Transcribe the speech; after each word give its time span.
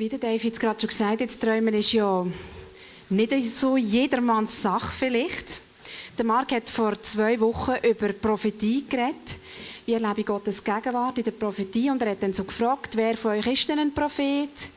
Wie 0.00 0.08
der 0.08 0.18
Dave 0.18 0.42
jetzt 0.42 0.58
gerade 0.58 0.80
schon 0.80 0.88
gesagt 0.88 1.20
hat, 1.20 1.40
Träumen 1.42 1.74
ist 1.74 1.92
ja 1.92 2.26
nicht 3.10 3.50
so 3.50 3.76
jedermanns 3.76 4.62
Sache 4.62 4.90
vielleicht. 4.98 5.60
Der 6.16 6.24
Marc 6.24 6.52
hat 6.52 6.70
vor 6.70 7.02
zwei 7.02 7.38
Wochen 7.38 7.74
über 7.86 8.10
Prophetie 8.14 8.86
geredet. 8.88 9.36
Wie 9.84 9.92
erlebe 9.92 10.20
ich 10.20 10.26
Gottes 10.26 10.64
Gegenwart 10.64 11.18
in 11.18 11.24
der 11.24 11.32
Prophetie? 11.32 11.90
Und 11.90 12.00
er 12.00 12.12
hat 12.12 12.22
dann 12.22 12.32
so 12.32 12.44
gefragt, 12.44 12.96
wer 12.96 13.14
von 13.14 13.32
euch 13.32 13.46
ist 13.46 13.68
denn 13.68 13.78
ein 13.78 13.92
Prophet? 13.92 14.70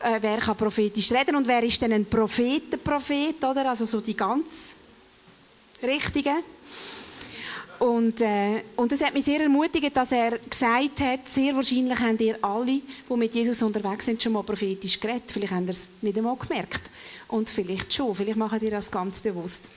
Äh, 0.00 0.18
wer 0.20 0.38
kann 0.38 0.56
prophetisch 0.56 1.12
reden 1.12 1.36
und 1.36 1.46
wer 1.46 1.62
ist 1.62 1.80
denn 1.80 1.92
ein 1.92 2.06
Prophetenprophet, 2.06 3.44
oder? 3.44 3.68
Also 3.68 3.84
so 3.84 4.00
die 4.00 4.16
ganz 4.16 4.74
Richtigen. 5.80 6.38
Und, 7.78 8.20
äh, 8.20 8.62
und 8.76 8.90
das 8.90 9.02
hat 9.04 9.14
mich 9.14 9.24
sehr 9.24 9.40
ermutigt, 9.40 9.96
dass 9.96 10.10
er 10.10 10.38
gesagt 10.38 11.00
hat, 11.00 11.28
sehr 11.28 11.54
wahrscheinlich 11.54 11.98
haben 11.98 12.18
ihr 12.18 12.36
alle, 12.42 12.80
die 13.08 13.16
mit 13.16 13.34
Jesus 13.34 13.62
unterwegs 13.62 14.06
sind, 14.06 14.20
schon 14.20 14.32
mal 14.32 14.42
prophetisch 14.42 14.98
geredet. 14.98 15.30
Vielleicht 15.30 15.52
haben 15.52 15.64
ihr 15.64 15.70
es 15.70 15.88
nicht 16.00 16.18
einmal 16.18 16.36
gemerkt. 16.36 16.82
Und 17.28 17.48
vielleicht 17.48 17.94
schon. 17.94 18.14
Vielleicht 18.14 18.36
machen 18.36 18.60
ihr 18.62 18.72
das 18.72 18.90
ganz 18.90 19.20
bewusst. 19.20 19.70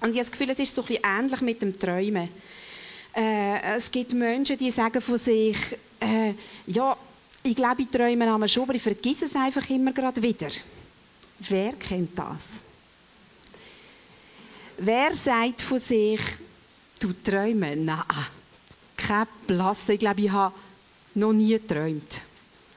Und 0.00 0.10
ich 0.10 0.16
habe 0.16 0.20
das 0.20 0.30
Gefühl, 0.30 0.50
es 0.50 0.58
ist 0.58 0.74
so 0.74 0.82
ein 0.82 0.86
bisschen 0.86 1.04
ähnlich 1.04 1.40
mit 1.42 1.60
dem 1.60 1.78
Träumen. 1.78 2.28
Äh, 3.14 3.76
es 3.76 3.90
gibt 3.90 4.12
Menschen, 4.14 4.56
die 4.56 4.70
sagen 4.70 5.00
von 5.02 5.18
sich, 5.18 5.56
äh, 6.00 6.32
ja, 6.66 6.96
ich 7.42 7.56
glaube, 7.56 7.82
ich 7.82 7.88
träume 7.88 8.48
schon, 8.48 8.62
aber 8.62 8.74
ich 8.74 8.82
vergesse 8.82 9.26
es 9.26 9.34
einfach 9.34 9.68
immer 9.70 9.92
gerade 9.92 10.22
wieder. 10.22 10.48
Wer 11.40 11.72
kennt 11.74 12.18
das? 12.18 12.44
Wer 14.78 15.14
sagt 15.14 15.62
von 15.62 15.78
sich, 15.78 16.20
Du 16.98 17.12
träumen? 17.22 17.84
Nein, 17.84 18.02
kein 18.96 19.26
Blasse. 19.46 19.94
Ich 19.94 20.00
glaube, 20.00 20.20
ich 20.20 20.30
habe 20.30 20.54
noch 21.14 21.32
nie 21.32 21.50
geträumt. 21.50 22.22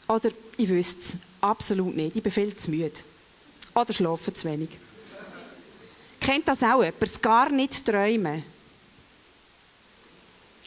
Oder 0.07 0.29
ich 0.57 0.69
wüsste 0.69 0.99
es 0.99 1.17
absolut 1.39 1.95
nicht. 1.95 2.15
Ich 2.15 2.23
bin 2.23 2.31
viel 2.31 2.55
zu 2.55 2.69
müde. 2.71 2.91
Oder 3.73 3.93
schlafe 3.93 4.33
zu 4.33 4.47
wenig. 4.47 4.69
Kennt 6.19 6.47
das 6.47 6.61
auch 6.61 6.83
jemand? 6.83 7.21
Gar 7.21 7.49
nicht 7.49 7.85
träumen. 7.85 8.43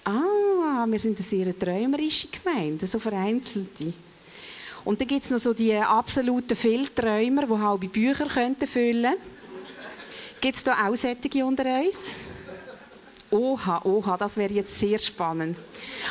Ah, 0.04 0.84
wir 0.86 0.98
sind 0.98 1.16
eine 1.18 1.26
sehr 1.26 1.58
träumerische 1.58 2.28
Gemeinde, 2.28 2.86
so 2.86 2.98
vereinzelte. 2.98 3.92
Und 4.84 5.00
dann 5.00 5.08
gibt 5.08 5.24
es 5.24 5.30
noch 5.30 5.38
so 5.38 5.54
die 5.54 5.74
absoluten 5.74 6.56
Fehlträumer, 6.56 7.46
die 7.46 7.58
halbe 7.58 7.88
Bücher 7.88 8.28
füllen 8.28 8.56
könnten. 8.58 9.22
Gibt 10.40 10.56
es 10.56 10.64
da 10.64 10.86
auch 10.86 10.96
solche 10.96 11.44
unter 11.46 11.64
uns? 11.80 12.10
Oha, 13.34 13.80
oha, 13.82 14.16
das 14.16 14.36
wäre 14.36 14.52
jetzt 14.52 14.78
sehr 14.78 14.96
spannend. 15.00 15.58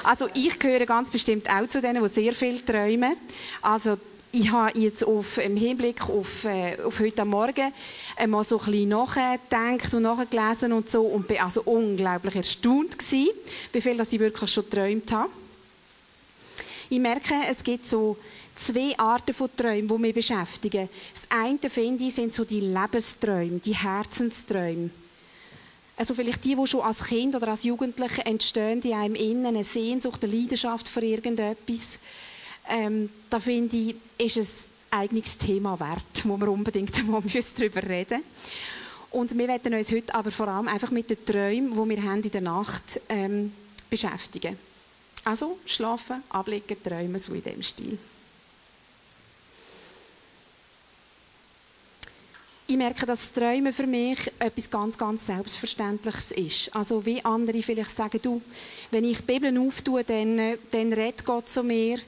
Also 0.03 0.27
ich 0.33 0.59
gehöre 0.59 0.85
ganz 0.85 1.09
bestimmt 1.09 1.49
auch 1.49 1.65
zu 1.69 1.81
denen, 1.81 2.03
die 2.03 2.09
sehr 2.09 2.33
viel 2.33 2.59
träumen. 2.59 3.15
Also 3.61 3.97
ich 4.33 4.51
habe 4.51 4.77
jetzt 4.77 5.07
auf, 5.07 5.37
im 5.37 5.55
Hinblick 5.55 6.09
auf, 6.09 6.43
äh, 6.43 6.77
auf 6.83 6.99
heute 6.99 7.23
Morgen 7.23 7.71
einmal 8.17 8.43
so 8.43 8.59
ein 8.59 8.65
bisschen 8.65 8.89
nachgedacht 8.89 9.93
und 9.93 10.01
nachgelesen 10.01 10.73
und 10.73 10.89
so 10.89 11.03
und 11.03 11.25
bin 11.25 11.39
also 11.39 11.61
unglaublich 11.61 12.35
erstaunt 12.35 12.99
gewesen, 12.99 13.29
wie 13.71 13.79
viel 13.79 14.01
ich 14.01 14.19
wirklich 14.19 14.51
schon 14.51 14.65
geträumt 14.65 15.09
habe. 15.13 15.29
Ich 16.89 16.99
merke, 16.99 17.35
es 17.49 17.63
gibt 17.63 17.87
so 17.87 18.17
zwei 18.53 18.97
Arten 18.97 19.33
von 19.33 19.49
Träumen, 19.55 19.87
die 19.87 19.97
mich 19.97 20.13
beschäftigen. 20.13 20.89
Das 21.13 21.25
eine, 21.29 21.69
finde 21.69 22.03
ich, 22.03 22.15
sind 22.15 22.33
so 22.33 22.43
die 22.43 22.59
Lebensträume, 22.59 23.59
die 23.59 23.75
Herzensträume 23.75 24.89
also 25.95 26.15
vielleicht 26.15 26.43
die, 26.43 26.55
die 26.55 26.67
schon 26.67 26.81
als 26.81 27.05
Kind 27.05 27.35
oder 27.35 27.49
als 27.49 27.63
Jugendliche 27.63 28.25
entstehen, 28.25 28.81
die 28.81 28.93
einem 28.93 29.15
innen 29.15 29.45
eine 29.45 29.63
Sehnsucht, 29.63 30.23
eine 30.23 30.33
Leidenschaft 30.33 30.89
für 30.89 31.01
irgendetwas, 31.01 31.99
ähm, 32.69 33.09
da 33.29 33.39
finde 33.39 33.75
ich, 33.75 33.95
ist 34.17 34.37
es 34.37 34.69
ein 34.89 35.01
eigenes 35.01 35.37
Thema 35.37 35.79
wert, 35.79 36.23
wo 36.23 36.37
wir 36.37 36.49
unbedingt 36.49 36.95
einmal 36.99 37.21
darüber 37.21 37.83
reden 37.83 38.19
müssen. 38.19 38.63
Und 39.11 39.37
wir 39.37 39.47
werden 39.47 39.75
uns 39.75 39.91
heute 39.91 40.15
aber 40.15 40.31
vor 40.31 40.47
allem 40.47 40.67
einfach 40.67 40.89
mit 40.89 41.09
den 41.09 41.23
Träumen, 41.23 41.71
die 41.71 41.95
wir 41.95 42.03
haben 42.03 42.23
in 42.23 42.31
der 42.31 42.41
Nacht 42.41 42.99
ähm, 43.09 43.53
beschäftigen. 43.87 44.57
Also 45.23 45.59
schlafen, 45.65 46.23
ablegen, 46.29 46.81
träumen, 46.81 47.19
so 47.19 47.33
in 47.33 47.43
dem 47.43 47.61
Stil. 47.61 47.99
Ich 52.73 52.79
merke, 52.79 53.05
dass 53.05 53.31
Träumen 53.31 53.71
für 53.71 53.85
mich 53.85 54.31
etwas 54.39 54.67
ganz, 54.67 54.97
ganz 54.97 55.27
Selbstverständliches 55.27 56.31
ist. 56.31 56.75
Also 56.75 57.05
wie 57.05 57.23
andere 57.23 57.61
vielleicht 57.61 57.95
sagen, 57.95 58.19
du, 58.19 58.41
wenn 58.89 59.03
ich 59.03 59.19
die 59.19 59.31
Bibel 59.31 59.55
auftue, 59.59 60.03
dann, 60.03 60.57
dann 60.71 60.91
redet 60.91 61.23
Gott 61.23 61.47
zu 61.47 61.61
mir. 61.61 61.99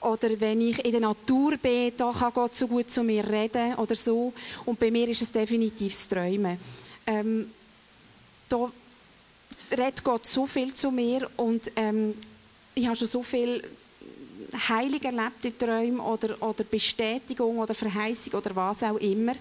Oder 0.00 0.28
wenn 0.40 0.60
ich 0.60 0.84
in 0.84 0.90
der 0.90 1.02
Natur 1.02 1.56
bin, 1.56 1.92
da 1.96 2.12
kann 2.12 2.32
Gott 2.32 2.56
so 2.56 2.66
gut 2.66 2.90
zu 2.90 3.04
mir 3.04 3.28
reden 3.28 3.76
oder 3.76 3.94
so. 3.94 4.32
Und 4.64 4.80
bei 4.80 4.90
mir 4.90 5.08
ist 5.08 5.22
es 5.22 5.30
definitiv 5.30 5.92
das 5.92 6.08
Träumen. 6.08 6.58
Ähm, 7.06 7.52
da 8.48 8.72
redet 9.70 10.02
Gott 10.02 10.26
so 10.26 10.48
viel 10.48 10.74
zu 10.74 10.90
mir 10.90 11.30
und 11.36 11.70
ähm, 11.76 12.14
ich 12.74 12.86
habe 12.86 12.96
schon 12.96 13.06
so 13.06 13.22
viel 13.22 13.62
Heilig 14.68 15.04
erlebt 15.04 15.44
in 15.44 15.58
Träumen 15.58 16.00
oder, 16.00 16.42
oder 16.42 16.64
Bestätigung 16.64 17.58
oder 17.58 17.74
Verheißung 17.74 18.34
oder 18.34 18.56
was 18.56 18.82
auch 18.82 18.96
immer. 18.96 19.34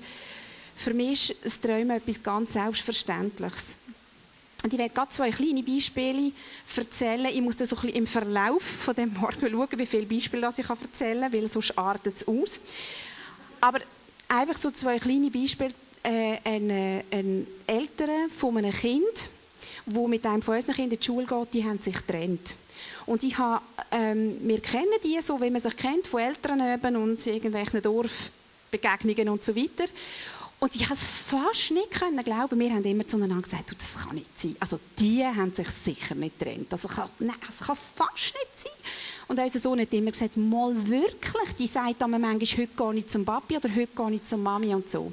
Für 0.77 0.93
mich 0.93 1.31
ist 1.31 1.43
das 1.43 1.59
Träumen 1.59 1.97
etwas 1.97 2.21
ganz 2.21 2.53
Selbstverständliches. 2.53 3.75
Und 4.63 4.73
ich 4.73 4.79
werde 4.79 4.93
gerade 4.93 5.11
zwei 5.11 5.31
kleine 5.31 5.63
Beispiele 5.63 6.31
erzählen. 6.75 7.25
Ich 7.25 7.41
muss 7.41 7.57
das 7.57 7.69
so 7.69 7.75
ein 7.77 7.81
bisschen 7.81 7.97
im 7.97 8.07
Verlauf 8.07 8.61
von 8.61 8.95
dem 8.95 9.13
Morgen 9.13 9.49
schauen, 9.49 9.79
wie 9.79 9.85
viele 9.85 10.05
Beispiele 10.05 10.49
ich 10.55 10.69
erzählen 10.69 11.21
kann, 11.21 11.33
weil 11.33 11.47
sonst 11.47 11.77
artet 11.77 12.15
es 12.15 12.27
aus. 12.27 12.59
Aber 13.59 13.79
einfach 14.27 14.57
so 14.57 14.71
zwei 14.71 14.99
kleine 14.99 15.31
Beispiele. 15.31 15.73
Äh, 16.03 16.37
ein, 16.43 16.69
äh, 16.69 17.03
ein 17.11 17.47
Eltern 17.65 18.29
von 18.29 18.57
einem 18.57 18.71
Kind, 18.71 19.29
wo 19.87 20.07
mit 20.07 20.25
einem 20.25 20.41
von 20.41 20.55
unseren 20.55 20.75
Kindern 20.75 20.93
in 20.93 20.99
die 20.99 21.05
Schule 21.05 21.25
geht, 21.25 21.53
die 21.53 21.63
haben 21.63 21.79
sich 21.79 21.95
getrennt. 21.95 22.55
Und 23.05 23.23
ich 23.23 23.37
habe, 23.37 23.63
ähm, 23.91 24.37
wir 24.41 24.59
kennen 24.59 24.93
die 25.03 25.19
so, 25.21 25.41
wie 25.41 25.49
man 25.49 25.61
sich 25.61 25.75
kennt, 25.75 26.07
von 26.07 26.21
Eltern 26.21 26.61
eben 26.61 26.95
und 26.97 27.25
irgendwelchen 27.25 27.81
Dorfbegegnungen 27.81 29.29
und 29.29 29.43
so 29.43 29.55
weiter. 29.55 29.85
Und 30.59 30.75
ich 30.75 30.87
konnte 30.87 31.03
es 31.03 31.03
fast 31.03 31.71
nicht 31.71 31.91
können 31.91 32.23
glauben. 32.23 32.59
Wir 32.59 32.71
haben 32.71 32.83
immer 32.83 33.07
zueinander 33.07 33.41
gesagt, 33.41 33.75
das 33.77 34.03
kann 34.03 34.15
nicht 34.15 34.39
sein. 34.39 34.55
Also 34.59 34.79
die 34.97 35.23
haben 35.23 35.53
sich 35.53 35.69
sicher 35.69 36.15
nicht 36.15 36.39
getrennt. 36.39 36.71
Also 36.71 36.87
kann, 36.87 37.09
nein, 37.19 37.35
das 37.45 37.67
kann 37.67 37.77
fast 37.95 38.33
nicht 38.33 38.57
sein. 38.57 38.71
Und 39.27 39.39
unser 39.39 39.59
Sohn 39.59 39.79
hat 39.79 39.93
immer 39.93 40.09
gesagt, 40.09 40.35
mal 40.35 40.73
wirklich. 40.87 41.53
Die 41.59 41.67
sagt 41.67 42.01
dann 42.01 42.09
manchmal, 42.11 42.39
heute 42.39 42.67
gehe 42.75 42.95
ich 42.95 43.07
zum 43.07 43.23
Papi 43.23 43.57
oder 43.57 43.69
heute 43.69 43.87
gehe 43.95 44.11
ich 44.13 44.23
zur 44.23 44.39
Mami 44.39 44.73
und 44.73 44.89
so. 44.89 45.11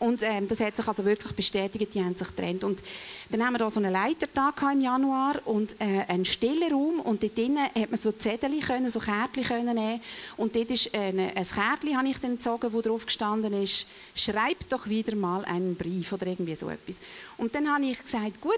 Und 0.00 0.22
ähm, 0.22 0.48
das 0.48 0.60
hat 0.60 0.74
sich 0.74 0.88
also 0.88 1.04
wirklich 1.04 1.32
bestätigt, 1.34 1.94
die 1.94 2.02
haben 2.02 2.16
sich 2.16 2.26
getrennt. 2.26 2.64
Und 2.64 2.82
dann 3.28 3.44
haben 3.44 3.52
wir 3.52 3.58
da 3.58 3.68
so 3.68 3.80
einen 3.80 3.92
Leitertag 3.92 4.62
im 4.72 4.80
Januar 4.80 5.42
und 5.44 5.76
äh, 5.78 6.04
einen 6.08 6.24
stillen 6.24 6.72
Raum. 6.72 7.00
Und 7.00 7.22
dort 7.22 7.36
drinnen 7.36 7.64
hat 7.64 7.90
man 7.90 8.00
so 8.00 8.10
Zettel 8.10 8.50
können, 8.60 8.88
so 8.88 8.98
Kärtchen 8.98 9.44
können 9.44 9.74
nehmen. 9.74 10.00
Und 10.38 10.56
dort 10.56 10.70
ist 10.70 10.94
eine, 10.94 11.36
ein 11.36 11.44
Kärtchen 11.44 11.98
habe 11.98 12.08
ich 12.08 12.18
dann 12.18 12.38
gezogen, 12.38 12.72
wo 12.72 12.80
drauf 12.80 13.04
gestanden 13.04 13.52
ist, 13.52 13.86
schreib 14.14 14.66
doch 14.70 14.88
wieder 14.88 15.14
mal 15.14 15.44
einen 15.44 15.76
Brief 15.76 16.14
oder 16.14 16.28
irgendwie 16.28 16.54
so 16.54 16.70
etwas. 16.70 17.00
Und 17.36 17.54
dann 17.54 17.70
habe 17.70 17.84
ich 17.84 18.02
gesagt, 18.02 18.40
gut, 18.40 18.54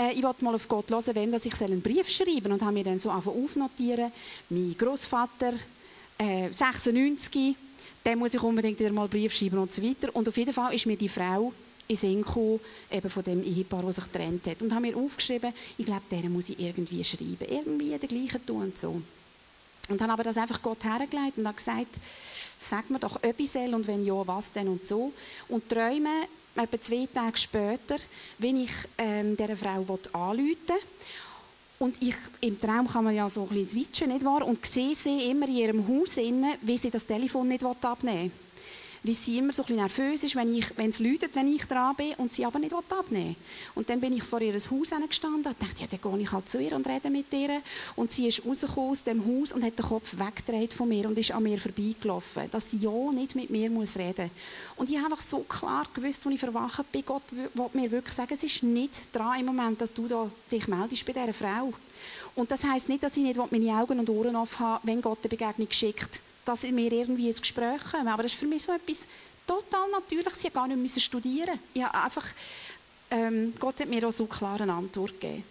äh, 0.00 0.12
ich 0.12 0.22
wollte 0.22 0.44
mal 0.44 0.54
auf 0.54 0.68
Gott 0.68 0.92
hören, 0.92 1.14
wenn 1.16 1.32
dass 1.32 1.44
ich 1.44 1.60
einen 1.60 1.82
Brief 1.82 2.08
schreiben. 2.08 2.52
Und 2.52 2.62
habe 2.62 2.72
mir 2.72 2.84
dann 2.84 2.98
so 2.98 3.10
einfach 3.10 3.32
aufnotieren, 3.32 4.12
mein 4.48 4.76
Großvater 4.78 5.54
äh, 6.18 6.52
96 6.52 7.56
dann 8.08 8.18
muss 8.18 8.32
ich 8.32 8.42
unbedingt 8.42 8.80
wieder 8.80 8.90
mal 8.90 9.02
einen 9.02 9.10
Brief 9.10 9.34
schreiben 9.34 9.58
und 9.58 9.70
so 9.70 9.82
weiter. 9.82 10.08
Und 10.14 10.26
auf 10.26 10.36
jeden 10.38 10.54
Fall 10.54 10.74
ist 10.74 10.86
mir 10.86 10.96
die 10.96 11.10
Frau 11.10 11.52
in 11.88 11.96
Sinn 11.96 12.22
gekommen, 12.22 12.58
eben 12.90 13.10
von 13.10 13.22
dem 13.22 13.44
Ehepaar, 13.44 13.82
das 13.82 13.96
sich 13.96 14.04
getrennt 14.04 14.46
hat. 14.46 14.62
Und 14.62 14.72
habe 14.72 14.86
mir 14.86 14.96
aufgeschrieben, 14.96 15.52
ich 15.76 15.84
glaube, 15.84 16.00
denen 16.10 16.32
muss 16.32 16.48
ich 16.48 16.58
irgendwie 16.58 17.04
schreiben. 17.04 17.44
Irgendwie 17.46 17.98
den 17.98 18.08
gleichen 18.08 18.46
tun 18.46 18.62
und 18.62 18.78
so. 18.78 19.02
Und 19.90 20.00
habe 20.00 20.12
aber 20.12 20.22
das 20.22 20.38
einfach 20.38 20.62
Gott 20.62 20.84
hergelegt 20.84 21.36
und 21.36 21.46
habe 21.46 21.56
gesagt, 21.56 21.96
sag 22.58 22.88
mir 22.88 22.98
doch 22.98 23.22
etwas 23.22 23.56
und 23.56 23.86
wenn 23.86 24.02
ja, 24.06 24.26
was 24.26 24.52
denn 24.52 24.68
und 24.68 24.86
so. 24.86 25.12
Und 25.48 25.68
träume 25.68 26.28
etwa 26.56 26.80
zwei 26.80 27.06
Tage 27.12 27.36
später, 27.36 27.96
wenn 28.38 28.64
ich 28.64 28.72
ähm, 28.96 29.36
dieser 29.36 29.56
Frau 29.56 29.98
anrufen 30.14 30.46
will. 30.66 30.76
Und 31.78 32.02
ich, 32.02 32.16
im 32.40 32.60
Traum 32.60 32.88
kann 32.88 33.04
man 33.04 33.14
ja 33.14 33.28
so 33.28 33.42
ein 33.42 33.48
bisschen 33.48 33.84
switchen, 33.84 34.08
nicht 34.08 34.24
wahr? 34.24 34.44
Und 34.44 34.64
sehe 34.66 34.94
sie 34.94 35.30
immer 35.30 35.46
in 35.46 35.56
ihrem 35.56 35.88
Haus, 35.88 36.16
innen, 36.16 36.54
wie 36.62 36.76
sie 36.76 36.90
das 36.90 37.06
Telefon 37.06 37.48
nicht 37.48 37.64
abnehmen 37.64 38.24
will 38.24 38.47
wie 39.02 39.14
sie 39.14 39.38
immer 39.38 39.52
so 39.52 39.64
ein 39.68 39.76
nervös 39.76 40.24
ist, 40.24 40.34
wenn, 40.36 40.54
es 40.54 40.98
läutet, 40.98 41.34
wenn 41.34 41.54
ich 41.54 41.64
dran 41.64 41.94
bin 41.94 42.14
und 42.18 42.32
sie 42.32 42.44
aber 42.44 42.58
nicht 42.58 42.72
abnehmen 42.72 43.28
will. 43.28 43.34
Und 43.74 43.88
dann 43.88 44.00
bin 44.00 44.16
ich 44.16 44.22
vor 44.22 44.40
ihr 44.40 44.54
Haus 44.54 44.68
gestanden 45.08 45.38
und 45.38 45.46
dachte, 45.46 45.82
ja, 45.82 45.86
dann 45.90 46.00
gehe 46.00 46.22
ich 46.22 46.32
halt 46.32 46.48
zu 46.48 46.60
ihr 46.60 46.74
und 46.74 46.86
rede 46.86 47.10
mit 47.10 47.32
ihr. 47.32 47.60
Und 47.96 48.12
sie 48.12 48.28
ist 48.28 48.44
rausgekommen 48.44 48.90
aus 48.90 49.04
dem 49.04 49.24
Haus 49.24 49.52
und 49.52 49.64
hat 49.64 49.78
den 49.78 49.84
Kopf 49.84 50.14
weggedreht 50.18 50.74
von 50.74 50.88
mir 50.88 51.06
und 51.06 51.18
ist 51.18 51.30
an 51.30 51.42
mir 51.42 51.58
vorbeigelaufen, 51.58 52.50
dass 52.50 52.70
sie 52.70 52.78
ja 52.78 53.12
nicht 53.12 53.34
mit 53.34 53.50
mir 53.50 53.70
muss 53.70 53.96
reden 53.96 54.30
Und 54.76 54.90
ich 54.90 54.96
habe 54.96 55.06
einfach 55.06 55.20
so 55.20 55.40
klar 55.40 55.86
gewusst, 55.94 56.24
als 56.24 56.34
ich 56.34 56.40
verwacht 56.40 56.92
bin, 56.92 57.04
Gott 57.04 57.22
will 57.30 57.48
mir 57.72 57.90
wirklich 57.90 58.14
sagen, 58.14 58.34
es 58.34 58.42
ist 58.42 58.62
nicht 58.62 59.14
dran 59.14 59.40
im 59.40 59.46
Moment, 59.46 59.80
dass 59.80 59.92
du 59.92 60.08
da 60.08 60.30
dich 60.50 60.66
meldest 60.68 61.06
bei 61.06 61.12
dieser 61.12 61.32
Frau. 61.32 61.72
Und 62.34 62.50
das 62.50 62.64
heisst 62.64 62.88
nicht, 62.88 63.02
dass 63.02 63.16
ich 63.16 63.22
nicht 63.22 63.40
meine 63.50 63.72
Augen 63.80 63.98
und 63.98 64.10
Ohren 64.10 64.36
offen 64.36 64.60
habe, 64.60 64.86
wenn 64.86 65.02
Gott 65.02 65.18
eine 65.22 65.28
Begegnung 65.28 65.68
schickt 65.70 66.20
dass 66.48 66.62
wir 66.62 66.92
irgendwie 66.92 67.28
ins 67.28 67.42
Gespräch 67.42 67.82
kommen. 67.90 68.08
Aber 68.08 68.22
das 68.22 68.32
ist 68.32 68.38
für 68.38 68.46
mich 68.46 68.62
so 68.62 68.72
etwas 68.72 69.06
total 69.46 69.90
Natürliches. 69.90 70.44
Ich 70.44 70.52
gar 70.52 70.66
nicht 70.66 71.00
studieren. 71.02 71.58
Ich 71.74 71.84
einfach, 71.84 72.26
ähm, 73.10 73.52
Gott 73.60 73.80
hat 73.80 73.88
mir 73.88 74.08
auch 74.08 74.12
so 74.12 74.26
eine 74.40 74.72
Antwort 74.72 75.20
gegeben. 75.20 75.44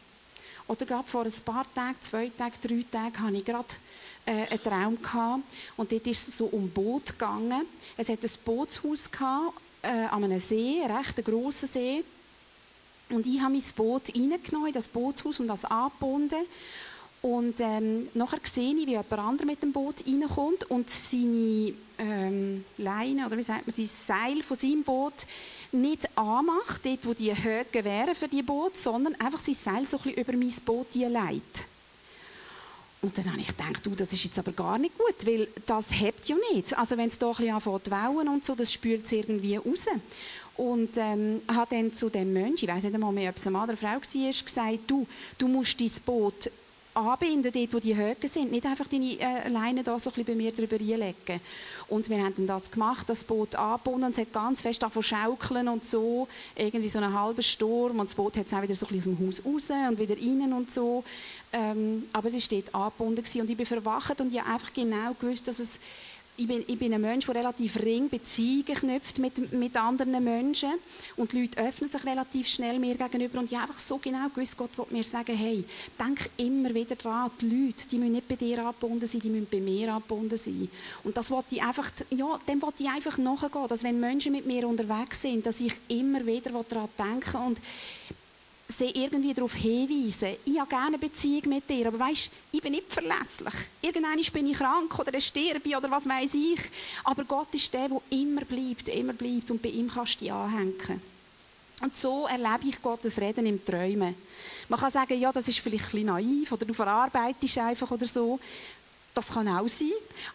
Oder 0.67 0.85
gerade 0.85 1.07
vor 1.07 1.23
ein 1.23 1.33
paar 1.45 1.65
Tagen, 1.73 1.95
zwei 2.01 2.31
Tage, 2.35 2.55
drei 2.61 2.83
Tagen, 2.91 3.21
hatte 3.21 3.37
ich 3.37 3.45
gerade 3.45 3.67
äh, 4.25 4.47
einen 4.49 4.63
Traum 4.63 5.01
gehabt. 5.01 5.43
Und 5.77 5.91
dort 5.91 6.07
ist 6.07 6.27
es 6.27 6.37
so 6.37 6.45
um 6.45 6.67
Boot 6.69 7.07
gegangen. 7.07 7.65
Es 7.95 8.09
hat 8.09 8.23
ein 8.23 8.31
Bootshaus 8.43 9.09
gehabt, 9.09 9.53
äh, 9.83 9.87
an 9.87 10.23
einem 10.23 10.39
See, 10.39 10.81
einen 10.83 10.97
recht 10.97 11.23
grossen 11.23 11.69
See. 11.69 12.03
Und 13.09 13.25
ich 13.25 13.39
habe 13.39 13.53
mein 13.53 13.63
Boot 13.75 14.09
reingenommen, 14.09 14.67
in 14.67 14.73
das 14.73 14.87
Bootshaus 14.87 15.39
und 15.39 15.47
das 15.47 15.63
angebunden. 15.63 16.45
Und 17.21 17.59
ähm, 17.59 18.09
nachher 18.13 18.39
sehe 18.43 18.75
ich, 18.75 18.85
wie 18.85 18.91
jemand 18.91 19.11
anderes 19.13 19.47
mit 19.47 19.63
dem 19.63 19.71
Boot 19.71 20.03
reinkommt 20.05 20.69
und 20.69 20.89
seine 20.89 21.73
ähm, 21.97 22.63
Leine, 22.77 23.25
oder 23.25 23.37
wie 23.37 23.43
sagt 23.43 23.65
man, 23.65 23.75
sein 23.75 23.87
Seil 23.87 24.43
von 24.43 24.55
seinem 24.55 24.83
Boot 24.83 25.25
nicht 25.71 26.07
anmacht, 26.17 26.85
dort 26.85 27.05
wo 27.05 27.13
die 27.13 27.35
Höhe 27.35 27.65
wären 27.71 28.15
für 28.15 28.27
die 28.27 28.43
Boot, 28.43 28.77
sondern 28.77 29.15
einfach 29.15 29.39
sein 29.39 29.55
Seil 29.55 29.85
so 29.85 29.97
ein 29.97 30.03
bisschen 30.03 30.21
über 30.21 30.33
mein 30.33 30.53
Boot 30.65 30.95
leitet. 30.95 31.65
Und 33.01 33.17
dann 33.17 33.31
habe 33.31 33.39
ich 33.39 33.47
gedacht, 33.47 33.85
du, 33.85 33.91
das 33.91 34.11
ist 34.11 34.23
jetzt 34.23 34.39
aber 34.39 34.51
gar 34.51 34.77
nicht 34.77 34.97
gut, 34.97 35.25
weil 35.25 35.47
das 35.65 35.99
hebt 35.99 36.27
ja 36.27 36.35
nicht. 36.51 36.77
Also 36.77 36.97
wenn 36.97 37.09
es 37.09 37.19
da 37.19 37.27
ein 37.27 37.35
bisschen 37.35 37.53
anfängt 37.53 37.91
Wellen 37.91 38.27
und 38.27 38.43
so, 38.43 38.55
das 38.55 38.73
spült 38.73 39.05
es 39.05 39.11
irgendwie 39.11 39.55
raus. 39.55 39.85
Und 40.55 40.97
ähm, 40.97 41.41
hat 41.47 41.71
dann 41.71 41.93
zu 41.93 42.09
dem 42.09 42.33
Menschen, 42.33 42.67
ich 42.67 42.75
weiß 42.75 42.83
nicht 42.83 42.95
einmal 42.95 43.11
mehr, 43.11 43.29
ob 43.29 43.37
es 43.37 43.45
eine 43.45 43.53
Mann 43.53 43.69
oder 43.69 43.73
eine 43.73 43.77
Frau 43.77 44.19
war, 44.19 44.29
gesagt, 44.29 44.79
du, 44.87 45.07
du 45.37 45.47
musst 45.47 45.79
dein 45.79 45.91
Boot 46.05 46.49
anbinden, 46.97 47.51
dort 47.51 47.73
wo 47.73 47.79
die 47.79 47.95
Höhen 47.95 48.15
sind. 48.23 48.51
Nicht 48.51 48.65
einfach 48.65 48.87
deine 48.87 49.19
äh, 49.19 49.49
Leine 49.49 49.83
da 49.83 49.99
so 49.99 50.09
ein 50.09 50.13
bisschen 50.13 50.25
bei 50.25 50.35
mir 50.35 50.51
drüber 50.51 50.75
reinlegen. 50.75 51.39
Und 51.87 52.09
wir 52.09 52.17
haben 52.17 52.33
dann 52.35 52.47
das 52.47 52.71
gemacht, 52.71 53.07
das 53.09 53.23
Boot 53.23 53.55
angebunden 53.55 54.05
und 54.05 54.11
es 54.11 54.17
hat 54.17 54.33
ganz 54.33 54.61
fest 54.61 54.83
davon 54.83 55.03
schaukeln 55.03 55.67
und 55.67 55.85
so. 55.85 56.27
Irgendwie 56.55 56.89
so 56.89 56.99
einen 56.99 57.13
halben 57.13 57.43
Sturm 57.43 57.99
und 57.99 58.09
das 58.09 58.15
Boot 58.15 58.35
hat 58.37 58.47
es 58.47 58.53
auch 58.53 58.61
wieder 58.61 58.73
so 58.73 58.87
ein 58.87 58.95
bisschen 58.95 59.13
aus 59.13 59.17
dem 59.17 59.27
Haus 59.27 59.69
raus 59.69 59.77
und 59.89 59.99
wieder 59.99 60.15
rein 60.15 60.53
und 60.53 60.71
so. 60.71 61.03
Ähm, 61.53 62.03
aber 62.11 62.27
es 62.27 62.33
war 62.33 62.59
dort 62.59 62.75
angebunden 62.75 63.23
gewesen. 63.23 63.41
und 63.41 63.49
ich 63.49 63.57
bin 63.57 63.65
verwacht 63.65 64.19
und 64.19 64.33
ich 64.33 64.39
habe 64.39 64.51
einfach 64.51 64.73
genau 64.73 65.13
gewusst, 65.19 65.47
dass 65.47 65.59
es 65.59 65.79
ich 66.39 66.47
bin, 66.47 66.63
ich 66.67 66.77
bin 66.77 66.93
ein 66.93 67.01
Mensch, 67.01 67.25
der 67.25 67.35
relativ 67.35 67.77
ring 67.77 68.09
Beziehungen 68.09 68.75
knüpft 68.75 69.17
mit, 69.17 69.51
mit 69.51 69.75
anderen 69.75 70.23
Menschen 70.23 70.69
und 71.15 71.33
die 71.33 71.41
Leute 71.41 71.59
öffnen 71.59 71.89
sich 71.89 72.05
relativ 72.05 72.47
schnell 72.47 72.77
mir 72.77 72.95
gegenüber 72.95 73.39
und 73.39 73.51
ich 73.51 73.57
habe 73.57 73.69
einfach 73.69 73.79
so 73.79 73.97
genau 73.97 74.29
gewusst, 74.29 74.55
Gott 74.55 74.77
will 74.77 74.85
mir 74.91 75.03
sagen, 75.03 75.35
hey, 75.35 75.63
denk 75.99 76.29
immer 76.37 76.73
wieder 76.73 76.95
dran, 76.95 77.31
die 77.41 77.49
Leute, 77.49 77.87
die 77.89 77.97
müssen 77.97 78.13
nicht 78.13 78.27
bei 78.27 78.35
dir 78.35 78.59
angebunden 78.59 79.07
sein, 79.07 79.21
die 79.21 79.29
müssen 79.29 79.47
bei 79.51 79.59
mir 79.59 79.91
angebunden 79.91 80.37
sein. 80.37 80.69
Und 81.03 81.17
das 81.17 81.31
wollte 81.31 81.55
ich 81.55 81.63
einfach, 81.63 81.89
ja, 82.11 82.39
dem 82.47 82.61
wollte 82.61 82.83
ich 82.83 82.89
einfach 82.89 83.17
nachgehen, 83.17 83.67
dass 83.67 83.83
wenn 83.83 83.99
Menschen 83.99 84.31
mit 84.31 84.45
mir 84.45 84.67
unterwegs 84.67 85.23
sind, 85.23 85.43
dass 85.43 85.59
ich 85.59 85.73
immer 85.87 86.23
wieder 86.23 86.51
daran 86.51 86.89
denke 86.99 87.37
und 87.39 87.57
sie 88.67 88.89
irgendwie 88.89 89.33
darauf 89.33 89.53
hinweisen, 89.53 90.35
ich 90.45 90.59
habe 90.59 90.69
gerne 90.69 90.87
eine 90.87 90.97
Beziehung 90.97 91.49
mit 91.49 91.69
dir, 91.69 91.87
aber 91.87 91.99
weißt, 91.99 92.29
ich 92.51 92.61
bin 92.61 92.73
nicht 92.73 92.91
verlässlich. 92.91 93.53
Irgendwann 93.81 94.21
bin 94.33 94.47
ich 94.47 94.57
krank 94.57 94.99
oder 94.99 95.19
sterbe 95.21 95.77
oder 95.77 95.89
was 95.89 96.07
weiß 96.07 96.33
ich. 96.33 96.59
Aber 97.03 97.23
Gott 97.23 97.53
ist 97.53 97.73
der, 97.73 97.87
der 97.87 98.01
immer 98.09 98.41
bleibt, 98.41 98.89
immer 98.89 99.13
bleibt 99.13 99.51
und 99.51 99.61
bei 99.61 99.69
ihm 99.69 99.89
kannst 99.89 100.15
du 100.15 100.25
dich 100.25 100.33
anhängen. 100.33 101.01
Und 101.81 101.95
so 101.95 102.25
erlebe 102.25 102.67
ich 102.69 102.81
Gottes 102.81 103.19
Reden 103.21 103.45
im 103.45 103.63
Träumen. 103.63 104.15
Man 104.67 104.79
kann 104.79 104.91
sagen, 104.91 105.19
ja, 105.19 105.31
das 105.31 105.47
ist 105.47 105.59
vielleicht 105.59 105.85
ein 105.85 105.91
bisschen 105.91 106.07
naiv 106.07 106.51
oder 106.51 106.65
du 106.65 106.73
verarbeitest 106.73 107.59
einfach 107.59 107.89
oder 107.91 108.07
so. 108.07 108.39
Das 109.17 109.29
kann 109.29 109.47
auch 109.47 109.67
sein. 109.67 109.93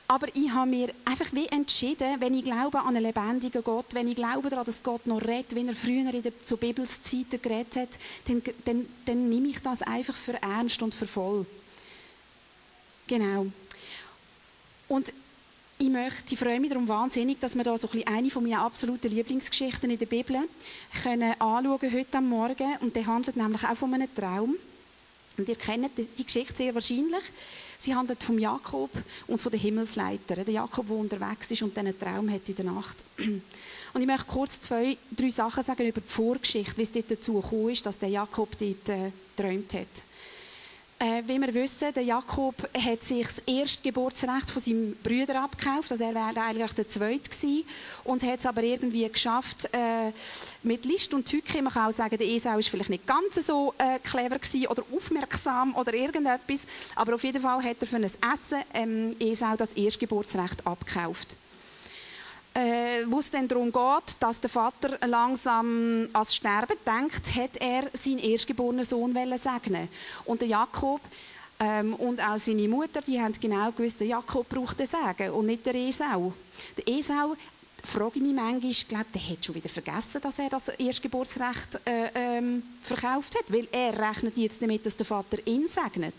Aber 0.08 0.26
ich 0.34 0.50
habe 0.50 0.69
mir 0.69 0.93
einfach 1.05 1.32
wie 1.32 1.46
entschieden, 1.46 2.17
wenn 2.19 2.34
ich 2.34 2.43
glaube 2.43 2.81
an 2.81 2.96
einen 2.96 3.05
lebendigen 3.05 3.62
Gott, 3.62 3.87
wenn 3.93 4.08
ich 4.08 4.17
glaube 4.17 4.50
daran, 4.50 4.64
dass 4.64 4.82
Gott 4.82 5.06
noch 5.06 5.23
redet, 5.23 5.55
wie 5.55 5.64
er 5.64 5.73
früher 5.73 6.12
in 6.12 6.20
der, 6.20 6.32
zu 6.44 6.56
Bibelszeiten 6.56 7.40
geredet 7.40 7.76
hat, 7.76 7.88
dann, 8.26 8.43
dann, 8.64 8.88
dann 9.05 9.29
nehme 9.29 9.50
ich 9.50 9.62
das 9.62 9.82
einfach 9.82 10.17
für 10.17 10.34
ernst 10.43 10.82
und 10.82 10.96
für 10.96 11.06
voll. 11.06 11.46
Genau. 13.06 13.46
Und 14.88 15.12
ich, 15.78 15.88
möchte, 15.88 16.35
ich 16.35 16.38
freue 16.40 16.58
mich 16.58 16.70
darum 16.70 16.88
wahnsinnig, 16.88 17.38
dass 17.38 17.55
wir 17.55 17.62
da 17.62 17.78
so 17.78 17.88
ein 17.93 18.05
eine 18.08 18.31
von 18.31 18.43
meinen 18.43 18.58
absoluten 18.58 19.12
Lieblingsgeschichten 19.12 19.90
in 19.90 19.99
der 20.00 20.06
Bibel 20.06 20.38
können 21.05 21.40
anschauen 21.40 21.93
heute 21.93 22.19
am 22.19 22.28
Morgen. 22.28 22.78
Und 22.81 22.96
der 22.96 23.06
handelt 23.06 23.37
nämlich 23.37 23.62
auch 23.62 23.76
von 23.76 23.94
einem 23.94 24.12
Traum. 24.12 24.56
Und 25.38 25.49
ihr 25.49 25.55
kennt 25.55 25.93
die 25.96 26.25
Geschichte 26.25 26.56
sehr 26.56 26.75
wahrscheinlich. 26.75 27.23
Sie 27.82 27.96
handelt 27.96 28.23
vom 28.23 28.38
Jakob 28.38 28.90
und 29.26 29.40
von 29.40 29.50
den 29.50 29.61
Himmelsleitern. 29.61 30.44
Der 30.44 30.55
Jakob, 30.55 30.87
der 30.87 30.94
unterwegs 30.94 31.50
ist 31.50 31.62
und 31.62 31.76
einen 31.76 31.99
Traum 31.99 32.31
hat 32.31 32.49
in 32.49 32.55
der 32.55 32.64
Nacht. 32.67 33.05
Und 33.19 34.00
ich 34.00 34.06
möchte 34.06 34.26
kurz 34.26 34.61
zwei, 34.61 34.96
drei 35.11 35.29
Sachen 35.31 35.64
sagen 35.64 35.88
über 35.88 36.00
die 36.00 36.08
Vorgeschichte, 36.08 36.76
wie 36.76 36.82
es 36.82 36.93
dort 36.93 37.11
dazu 37.11 37.40
gekommen 37.40 37.70
ist, 37.70 37.84
dass 37.84 37.99
der 37.99 38.08
Jakob 38.08 38.56
dort 38.56 38.88
äh, 38.88 39.11
geträumt 39.37 39.75
hat. 39.75 39.88
Äh, 41.02 41.25
wie 41.26 41.40
wir 41.40 41.52
wissen, 41.52 41.93
der 41.93 42.04
Jakob 42.04 42.54
hat 42.78 43.02
sich 43.02 43.26
das 43.26 43.40
erste 43.40 43.82
Geburtsrecht 43.82 44.49
von 44.52 44.62
seinem 44.62 44.94
Brüder 45.02 45.43
abgekauft, 45.43 45.90
also 45.90 46.04
er 46.04 46.14
wäre 46.14 46.40
eigentlich 46.40 46.72
der 46.75 46.88
Zweite 46.88 47.28
gewesen 47.28 47.64
und 48.04 48.22
hat 48.22 48.38
es 48.38 48.46
aber 48.46 48.62
irgendwie 48.62 49.08
geschafft, 49.08 49.69
äh, 49.72 50.12
mit 50.62 50.84
List 50.84 51.12
und 51.12 51.26
Tücke, 51.26 51.60
man 51.60 51.72
kann 51.72 51.90
auch 51.90 51.93
sagen, 51.93 52.16
der 52.16 52.28
Esau 52.28 52.56
ist 52.56 52.69
vielleicht 52.69 52.90
nicht 52.90 53.04
ganz 53.04 53.44
so 53.44 53.75
äh, 53.78 53.99
clever 53.99 54.38
gewesen 54.38 54.69
oder 54.69 54.84
aufmerksam 54.94 55.75
oder 55.75 55.93
irgendetwas, 55.93 56.66
aber 56.94 57.16
auf 57.16 57.25
jeden 57.25 57.43
Fall 57.43 57.64
hat 57.64 57.78
er 57.81 57.87
für 57.88 57.96
ein 57.96 58.04
Essen 58.04 58.62
ähm, 58.72 59.16
Esau 59.19 59.56
das 59.56 59.72
erste 59.72 59.99
Geburtsrecht 59.99 60.64
abgekauft 60.64 61.37
äh, 62.54 63.04
wo 63.06 63.19
es 63.19 63.31
dann 63.31 63.49
darum 63.49 63.72
geht, 63.72 64.16
dass 64.20 64.40
der 64.40 64.50
Vater 64.50 64.99
langsam 65.06 66.08
ans 66.12 66.34
Sterben 66.34 66.76
denkt, 66.87 67.34
hat 67.34 67.56
er 67.58 67.84
seinen 67.93 68.19
erstgeborenen 68.19 68.84
Sohn 68.84 69.14
segnen 69.38 69.88
Und 70.25 70.40
der 70.40 70.49
Jakob 70.49 71.00
ähm, 71.58 71.94
und 71.94 72.20
auch 72.20 72.38
seine 72.38 72.69
Mutter, 72.69 73.00
die 73.00 73.20
haben 73.20 73.32
genau 73.40 73.70
gewusst, 73.70 74.00
der 74.00 74.08
Jakob 74.08 74.49
braucht 74.49 74.78
den 74.78 74.87
Segen 74.87 75.32
und 75.32 75.46
nicht 75.46 75.64
der 75.64 75.75
Esau. 75.75 76.32
Der 76.76 76.88
Esau 76.88 77.34
frage 77.82 78.17
ich 78.17 78.23
mich 78.23 78.34
manchmal, 78.34 78.70
ich 78.70 78.88
glaube, 78.88 79.06
der 79.14 79.29
hat 79.29 79.44
schon 79.44 79.55
wieder 79.55 79.69
vergessen, 79.69 80.20
dass 80.20 80.38
er 80.38 80.49
das 80.49 80.69
Erstgeburtsrecht 80.69 81.81
äh, 81.84 82.11
ähm, 82.14 82.62
verkauft 82.82 83.37
hat, 83.37 83.52
weil 83.52 83.69
er 83.73 83.99
rechnet 83.99 84.38
jetzt 84.38 84.62
damit, 84.62 84.87
dass 84.87 84.96
der 84.96 85.06
Vater 85.06 85.38
ihn 85.46 85.67
segnet. 85.67 86.14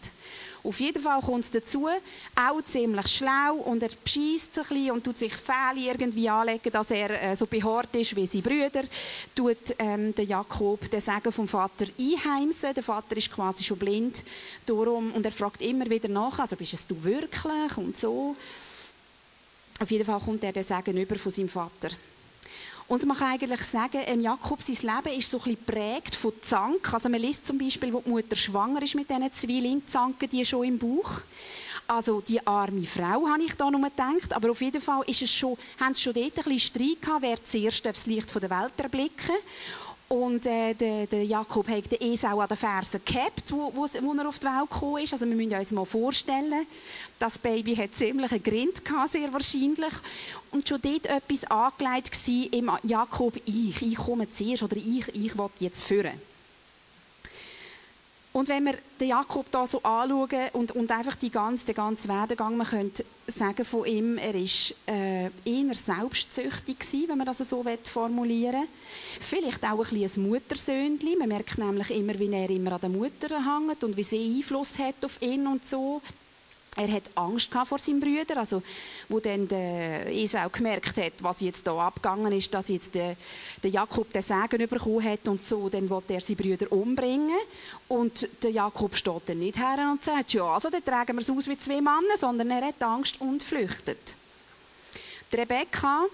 Auf 0.64 0.80
jeden 0.80 1.04
Fall 1.04 1.20
kommt 1.20 1.44
es 1.44 1.52
dazu, 1.52 1.90
auch 2.36 2.62
ziemlich 2.64 3.08
schlau 3.08 3.56
und 3.66 3.84
er 3.84 3.90
bescheißt 4.02 4.60
ein 4.60 4.66
bisschen 4.70 4.92
und 4.92 5.04
tut 5.04 5.18
sich 5.18 5.34
Fälle 5.34 5.88
irgendwie 5.92 6.30
anlegen, 6.30 6.72
dass 6.72 6.90
er 6.90 7.22
äh, 7.22 7.36
so 7.36 7.46
behaart 7.48 7.94
ist 7.96 8.16
wie 8.16 8.26
seine 8.26 8.44
Brüder, 8.44 8.84
tut 9.36 9.76
ähm, 9.78 10.16
der 10.16 10.24
Jakob 10.24 10.90
den 10.90 11.02
Segen 11.02 11.34
vom 11.34 11.50
Vater 11.50 11.88
einheimsen. 12.00 12.74
Der 12.74 12.84
Vater 12.84 13.18
ist 13.18 13.30
quasi 13.30 13.62
schon 13.62 13.78
blind 13.78 14.24
darum, 14.66 15.12
und 15.12 15.26
er 15.26 15.34
fragt 15.34 15.62
immer 15.62 15.90
wieder 15.90 16.08
nach, 16.08 16.40
also 16.40 16.56
bist 16.56 16.74
es 16.74 16.88
du 16.88 16.96
wirklich 17.04 17.78
und 17.78 17.98
so. 17.98 18.34
Auf 19.80 19.92
jeden 19.92 20.06
Fall 20.06 20.20
kommt 20.20 20.44
er 20.44 20.52
den 20.52 20.64
Segen 20.64 20.98
über 20.98 21.16
von 21.16 21.32
seinem 21.32 21.50
Vater. 21.50 21.90
Und 22.88 23.06
man 23.06 23.18
kann 23.18 23.32
eigentlich 23.34 23.64
sagen, 23.64 24.02
ähm, 24.06 24.22
Jakob, 24.22 24.62
sein 24.62 24.76
Leben 24.76 25.18
ist 25.18 25.30
so 25.30 25.38
ein 25.38 25.44
bisschen 25.44 25.66
geprägt 25.66 26.16
von 26.16 26.34
Zank. 26.42 26.94
Also 26.94 27.10
man 27.10 27.22
liest 27.22 27.48
zum 27.48 27.58
Beispiel, 27.58 27.94
wo 27.94 28.02
die 28.02 28.10
Mutter 28.10 28.36
schwanger 28.36 28.82
ist 28.82 28.96
mit 28.96 29.10
diesen 29.10 29.32
Zwillingzanken, 29.32 30.30
die 30.30 30.46
schon 30.46 30.66
im 30.66 30.78
Bauch. 30.78 31.22
Also 31.88 32.22
die 32.22 32.46
arme 32.46 32.86
Frau, 32.86 33.28
habe 33.28 33.44
ich 33.44 33.56
da 33.56 33.72
nur 33.72 33.82
gedacht. 33.82 34.34
Aber 34.34 34.52
auf 34.52 34.62
jeden 34.62 34.82
Fall 34.82 35.04
ist 35.08 35.22
es 35.22 35.32
schon, 35.32 35.58
haben 35.80 35.94
sie 35.94 36.02
schon 36.02 36.14
dort 36.14 36.38
ein 36.38 36.44
bisschen 36.44 36.60
Streit 36.60 37.02
gehabt, 37.02 37.22
wer 37.22 37.44
zuerst 37.44 37.86
das 37.86 38.06
Licht 38.06 38.34
der 38.36 38.50
Welt 38.50 38.74
erblicken 38.78 39.36
und 40.14 40.46
äh, 40.46 40.76
der, 40.76 41.08
der, 41.08 41.26
Jakob 41.26 41.68
hat 41.68 41.92
den 41.92 42.14
Esau 42.14 42.40
an 42.40 42.48
den 42.48 42.56
Fersen 42.56 43.02
gehabt, 43.04 43.52
wo, 43.52 43.72
wo, 43.74 43.88
wo, 43.88 44.14
er 44.14 44.30
auf 44.30 44.38
die 44.38 44.46
Welt 44.46 44.70
gekommen 44.70 45.04
ist. 45.04 45.14
Also 45.14 45.26
wir 45.26 45.36
müssen 45.36 45.56
uns 45.56 45.72
mal 45.72 45.86
vorstellen, 45.86 46.68
das 47.18 47.40
Baby 47.40 47.76
hat 47.76 47.96
ziemlich 47.96 48.32
einen 48.32 48.44
Grind 48.44 48.86
gehabt, 48.86 49.10
sehr 49.10 49.34
wahrscheinlich. 49.34 49.94
Und 50.52 50.70
schon 50.70 50.80
dort 50.84 51.08
etwas 51.08 51.46
angelegt 51.46 52.28
war 52.28 52.54
im 52.54 52.72
Jakob, 52.84 53.34
ich, 53.46 53.82
ich 53.82 53.96
komme 53.96 54.30
zuerst 54.30 54.62
oder 54.62 54.78
ich, 54.78 55.08
ich 55.16 55.36
will 55.36 55.50
jetzt 55.60 55.84
führen. 55.84 56.22
Und 58.34 58.50
wenn 58.50 58.66
wir 58.66 58.74
den 59.00 59.10
Jakob 59.10 59.46
da 59.52 59.68
so 59.68 59.78
anschauen 59.84 60.50
und, 60.54 60.72
und 60.72 60.92
einfach 60.92 61.14
die 61.14 61.30
ganze, 61.30 61.68
den 61.68 61.76
ganzen 61.76 62.10
Werdegang, 62.10 62.58
man 62.58 62.66
könnte 62.66 63.06
sagen 63.28 63.64
von 63.64 63.86
ihm, 63.86 64.18
er 64.18 64.34
ist 64.34 64.74
äh, 64.88 65.26
eher 65.46 65.76
selbstsüchtig 65.76 66.80
gewesen, 66.80 67.10
wenn 67.10 67.18
man 67.20 67.28
das 67.28 67.38
so 67.38 67.64
formulieren 67.84 68.62
will. 68.62 68.68
Vielleicht 69.20 69.64
auch 69.64 69.86
ein 69.86 70.00
bisschen 70.00 70.24
ein 70.24 70.30
Muttersöhnchen. 70.30 71.20
Man 71.20 71.30
merkt 71.30 71.60
nämlich 71.60 71.92
immer, 71.92 72.18
wie 72.18 72.34
er 72.34 72.50
immer 72.50 72.72
an 72.72 72.82
der 72.82 72.90
Mutter 72.90 73.30
hängt 73.30 73.84
und 73.84 73.96
wie 73.96 74.04
sie 74.04 74.38
Einfluss 74.38 74.80
hat 74.80 75.06
auf 75.06 75.22
ihn 75.22 75.46
und 75.46 75.64
so. 75.64 76.02
Er 76.76 76.92
hat 76.92 77.04
Angst 77.14 77.50
vor 77.68 77.78
seinen 77.78 78.00
Brüdern, 78.00 78.40
also 78.40 78.64
wo 79.08 79.20
dann 79.20 79.48
der 79.48 80.08
Esau 80.08 80.50
gemerkt 80.50 80.98
hat, 80.98 81.14
was 81.22 81.42
jetzt 81.42 81.68
da 81.68 81.78
abgegangen 81.78 82.34
ist, 82.34 82.52
dass 82.52 82.70
jetzt 82.70 82.96
der, 82.96 83.16
der 83.62 83.70
Jakob 83.70 84.12
den 84.12 84.24
Segen 84.24 84.68
bekommen 84.68 85.04
hat 85.04 85.28
und 85.28 85.44
so, 85.44 85.70
dann 85.70 85.88
wollte 85.88 86.14
er 86.14 86.22
seine 86.22 86.38
Brüder 86.38 86.72
umbringen 86.72 87.38
und 87.88 88.28
der 88.42 88.50
Jakob 88.50 88.96
steht 88.96 89.22
dann 89.28 89.40
nicht 89.40 89.58
her 89.58 89.88
und 89.92 90.02
sagt, 90.02 90.34
ja, 90.34 90.46
also 90.46 90.72
dann 90.72 90.84
tragen 90.84 91.16
wir 91.16 91.22
es 91.22 91.30
aus 91.30 91.48
wie 91.48 91.58
zwei 91.58 91.80
Männer, 91.80 92.18
sondern 92.18 92.50
er 92.50 92.66
hat 92.66 92.82
Angst 92.82 93.22
und 93.22 93.44
flüchtet. 93.44 94.16
Die 95.32 95.36
Rebekka, 95.36 96.06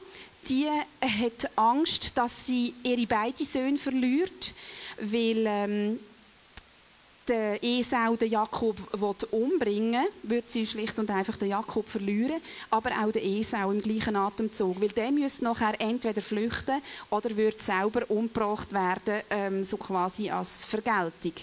die 0.49 0.67
hat 0.67 1.51
Angst, 1.55 2.11
dass 2.15 2.45
sie 2.45 2.73
ihre 2.83 3.07
beiden 3.07 3.45
Söhne 3.45 3.77
verliert, 3.77 4.53
weil 4.99 5.45
ähm, 5.47 5.99
der 7.29 7.63
Esau 7.63 8.15
den 8.15 8.31
Jakob 8.31 8.75
umbringen 9.31 10.05
will, 10.23 10.31
wird 10.31 10.49
sie 10.49 10.65
schlicht 10.65 10.97
und 10.99 11.09
einfach 11.09 11.37
den 11.37 11.49
Jakob 11.49 11.87
verlieren, 11.87 12.41
aber 12.69 12.91
auch 12.91 13.11
den 13.11 13.23
Esau 13.23 13.71
im 13.71 13.81
gleichen 13.81 14.15
Atemzug, 14.15 14.81
weil 14.81 14.89
der 14.89 15.11
müsste 15.11 15.43
nachher 15.45 15.79
entweder 15.79 16.21
flüchten 16.21 16.81
oder 17.09 17.35
wird 17.37 17.61
selber 17.61 18.09
umgebracht 18.09 18.73
werden, 18.73 19.21
ähm, 19.29 19.63
so 19.63 19.77
quasi 19.77 20.29
als 20.29 20.63
Vergeltung. 20.63 21.33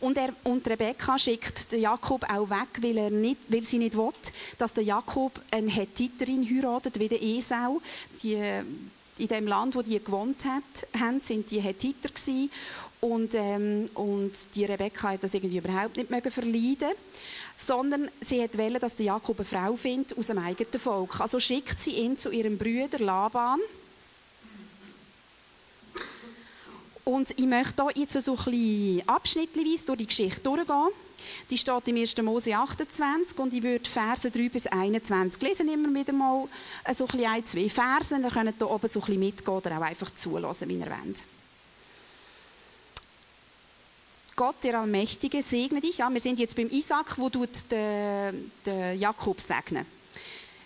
Und, 0.00 0.18
er, 0.18 0.34
und 0.42 0.66
Rebekka 0.66 1.16
schickt 1.16 1.70
den 1.70 1.82
Jakob 1.82 2.24
auch 2.28 2.50
weg, 2.50 2.80
weil, 2.80 2.98
er 2.98 3.10
nicht, 3.10 3.38
weil 3.48 3.62
sie 3.62 3.78
nicht 3.78 3.96
will, 3.96 4.10
dass 4.58 4.74
der 4.74 4.82
Jakob 4.82 5.40
eine 5.50 5.70
Hethiterin 5.70 6.44
heiratet, 6.44 6.98
wie 6.98 7.08
der 7.08 7.22
Esau. 7.22 7.80
Die, 8.22 8.36
in 9.18 9.28
dem 9.28 9.46
Land, 9.46 9.76
wo 9.76 9.82
die 9.82 10.02
gewohnt 10.02 10.44
hat, 10.44 11.00
haben, 11.00 11.20
sind 11.20 11.50
die 11.50 11.60
Hethiter 11.60 12.08
gewesen. 12.08 12.50
Und, 13.04 13.34
ähm, 13.34 13.90
und 13.94 14.32
die 14.54 14.64
Rebekka 14.64 15.10
hat 15.10 15.24
das 15.24 15.34
irgendwie 15.34 15.58
überhaupt 15.58 15.96
nicht 15.96 16.08
mögen 16.08 16.30
verleiden 16.30 16.92
sondern 17.56 18.10
sie 18.20 18.42
hat 18.42 18.56
wollen, 18.58 18.80
dass 18.80 18.96
der 18.96 19.06
Jakob 19.06 19.38
eine 19.38 19.46
Frau 19.46 19.76
findet 19.76 20.16
aus 20.18 20.26
dem 20.26 20.38
eigenen 20.38 20.80
Volk. 20.80 21.20
Also 21.20 21.38
schickt 21.40 21.78
sie 21.78 21.92
ihn 21.92 22.16
zu 22.16 22.30
ihrem 22.30 22.58
Bruder 22.58 22.98
Laban. 22.98 23.60
Und 27.04 27.30
ich 27.38 27.46
möchte 27.46 27.82
hier 27.82 28.02
jetzt 28.02 28.20
so 28.20 28.36
ein 28.36 28.44
bisschen 28.44 29.08
abschnittweise 29.08 29.86
durch 29.86 29.98
die 29.98 30.06
Geschichte 30.06 30.40
durchgehen. 30.40 30.88
Die 31.50 31.58
steht 31.58 31.88
im 31.88 31.96
1. 31.96 32.16
Mose 32.22 32.54
28 32.54 33.38
und 33.38 33.54
ich 33.54 33.62
würde 33.62 33.88
Verse 33.88 34.28
3 34.28 34.48
bis 34.48 34.66
21 34.66 35.40
lesen. 35.42 35.68
Immer 35.68 35.94
wieder 36.00 36.12
mal 36.12 36.48
so 36.92 37.06
ein, 37.12 37.46
zwei 37.46 37.68
Verse. 37.68 38.16
Ihr 38.16 38.30
könnt 38.30 38.54
hier 38.58 38.70
oben 38.70 38.88
so 38.88 39.00
ein 39.00 39.04
bisschen 39.04 39.20
mitgehen 39.20 39.56
oder 39.56 39.78
auch 39.78 39.82
einfach 39.82 40.10
zulassen, 40.14 40.68
wie 40.68 40.78
ihr 40.78 40.86
wollt. 40.86 41.24
Gott, 44.34 44.56
der 44.62 44.80
Allmächtige, 44.80 45.42
segne 45.42 45.80
dich. 45.80 45.98
Ja, 45.98 46.10
wir 46.10 46.20
sind 46.20 46.38
jetzt 46.38 46.56
beim 46.56 46.70
Isaac, 46.70 47.18
wo 47.18 47.28
du 47.28 47.46
den, 47.70 48.50
Jakob 48.98 49.40
segnen. 49.40 49.84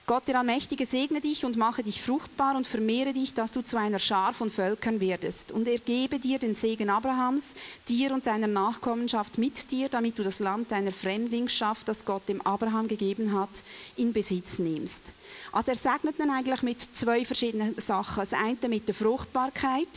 Gott, 0.07 0.29
der 0.29 0.39
Allmächtige, 0.39 0.87
segne 0.87 1.21
dich 1.21 1.45
und 1.45 1.57
mache 1.57 1.83
dich 1.83 2.01
fruchtbar 2.01 2.57
und 2.57 2.65
vermehre 2.65 3.13
dich, 3.13 3.35
dass 3.35 3.51
du 3.51 3.63
zu 3.63 3.77
einer 3.77 3.99
Schar 3.99 4.33
von 4.33 4.53
Völkern 4.53 5.01
werdest. 5.01 5.51
Und 5.51 5.67
er 5.67 5.79
gebe 5.79 6.21
dir 6.21 6.39
den 6.39 6.55
Segen 6.55 6.91
Abrahams, 6.91 7.55
dir 7.89 8.13
und 8.13 8.29
deiner 8.29 8.47
Nachkommenschaft 8.47 9.37
mit 9.37 9.73
dir, 9.73 9.89
damit 9.89 10.17
du 10.17 10.23
das 10.23 10.39
Land 10.39 10.71
deiner 10.71 10.93
Fremdlingsschaft, 10.93 11.89
das 11.89 12.05
Gott 12.05 12.29
dem 12.29 12.41
Abraham 12.43 12.87
gegeben 12.87 13.37
hat, 13.37 13.65
in 13.97 14.13
Besitz 14.13 14.61
nimmst. 14.61 15.07
Also 15.51 15.73
er 15.73 15.77
segnet 15.77 16.21
dann 16.21 16.31
eigentlich 16.31 16.63
mit 16.63 16.83
zwei 16.97 17.25
verschiedenen 17.25 17.77
Sachen. 17.81 18.21
Das 18.21 18.33
eine 18.33 18.69
mit 18.69 18.87
der 18.87 18.95
Fruchtbarkeit 18.95 19.89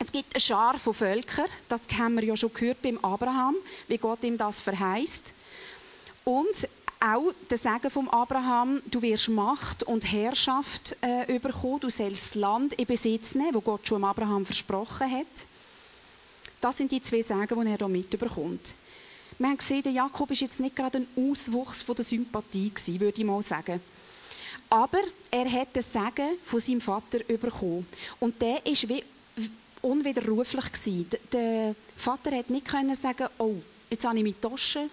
es 0.00 0.10
gibt 0.10 0.34
eine 0.34 0.40
Schar 0.40 0.78
von 0.78 0.94
Völkern, 0.94 1.44
das 1.68 1.82
haben 1.98 2.14
wir 2.14 2.24
ja 2.24 2.34
schon 2.34 2.52
gehört 2.54 2.80
beim 2.80 2.98
Abraham, 3.04 3.54
wie 3.86 3.98
Gott 3.98 4.24
ihm 4.24 4.38
das 4.38 4.60
verheißt. 4.62 5.34
Und 6.24 6.68
auch 7.00 7.32
der 7.50 7.58
Segen 7.58 7.90
vom 7.90 8.08
Abraham, 8.08 8.80
du 8.86 9.02
wirst 9.02 9.28
Macht 9.28 9.82
und 9.82 10.10
Herrschaft 10.10 10.96
äh, 11.02 11.38
bekommen, 11.38 11.80
du 11.80 11.90
sollst 11.90 12.30
das 12.30 12.34
Land 12.34 12.72
in 12.74 12.86
Besitz 12.86 13.34
nehmen, 13.34 13.54
wo 13.54 13.60
Gott 13.60 13.86
schon 13.86 14.02
Abraham 14.02 14.46
versprochen 14.46 15.10
hat. 15.10 15.46
Das 16.62 16.78
sind 16.78 16.90
die 16.90 17.02
zwei 17.02 17.20
Segen, 17.20 17.60
die 17.60 17.70
er 17.70 17.76
hier 17.76 17.88
mitbekommt. 17.88 18.74
Wir 19.38 19.48
haben 19.48 19.58
gesehen, 19.58 19.82
der 19.82 19.92
Jakob 19.92 20.30
ist 20.30 20.40
jetzt 20.40 20.60
nicht 20.60 20.76
gerade 20.76 20.98
ein 20.98 21.30
Auswuchs 21.30 21.82
von 21.82 21.94
der 21.94 22.04
Sympathie 22.06 22.70
gewesen, 22.70 23.00
würde 23.00 23.20
ich 23.20 23.26
mal 23.26 23.42
sagen. 23.42 23.80
Aber 24.70 25.00
er 25.30 25.50
hat 25.50 25.76
den 25.76 25.82
Segen 25.82 26.38
von 26.44 26.60
seinem 26.60 26.80
Vater 26.80 27.18
bekommen. 27.20 27.86
Und 28.18 28.40
der 28.40 28.64
ist 28.66 28.88
wie 28.88 29.02
unwiderruflich 29.82 30.72
gewesen. 30.72 31.06
Der 31.32 31.74
Vater 31.96 32.36
hat 32.36 32.50
nicht 32.50 32.66
können 32.66 32.94
sagen, 32.94 33.28
oh, 33.38 33.56
jetzt 33.88 34.04
habe 34.04 34.18
ich 34.18 34.24
meine 34.24 34.40
Tasche. 34.40 34.88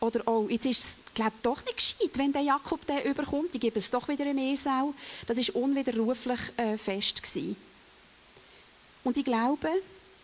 Oder, 0.00 0.26
oh, 0.26 0.46
jetzt 0.48 0.66
ist 0.66 0.84
es, 0.84 0.96
glaube 1.14 1.32
doch 1.42 1.62
nicht 1.64 1.76
gescheit, 1.76 2.10
wenn 2.16 2.32
der 2.32 2.42
Jakob 2.42 2.86
den 2.86 3.02
überkommt. 3.10 3.54
Ich 3.54 3.60
gebe 3.60 3.78
es 3.78 3.90
doch 3.90 4.08
wieder 4.08 4.24
im 4.26 4.38
Esau. 4.38 4.94
Das 5.26 5.36
ist 5.36 5.50
unwiderruflich 5.50 6.40
äh, 6.56 6.78
fest 6.78 7.22
gewesen. 7.22 7.56
Und 9.04 9.18
ich 9.18 9.24
glaube, 9.24 9.68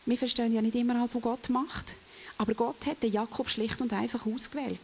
wir 0.06 0.18
verstehen 0.18 0.54
ja 0.54 0.62
nicht 0.62 0.76
immer, 0.76 1.00
was 1.02 1.20
Gott 1.20 1.50
macht. 1.50 1.96
Aber 2.38 2.54
Gott 2.54 2.86
hat 2.86 3.02
den 3.02 3.12
Jakob 3.12 3.48
schlicht 3.48 3.80
und 3.80 3.92
einfach 3.92 4.26
ausgewählt. 4.26 4.80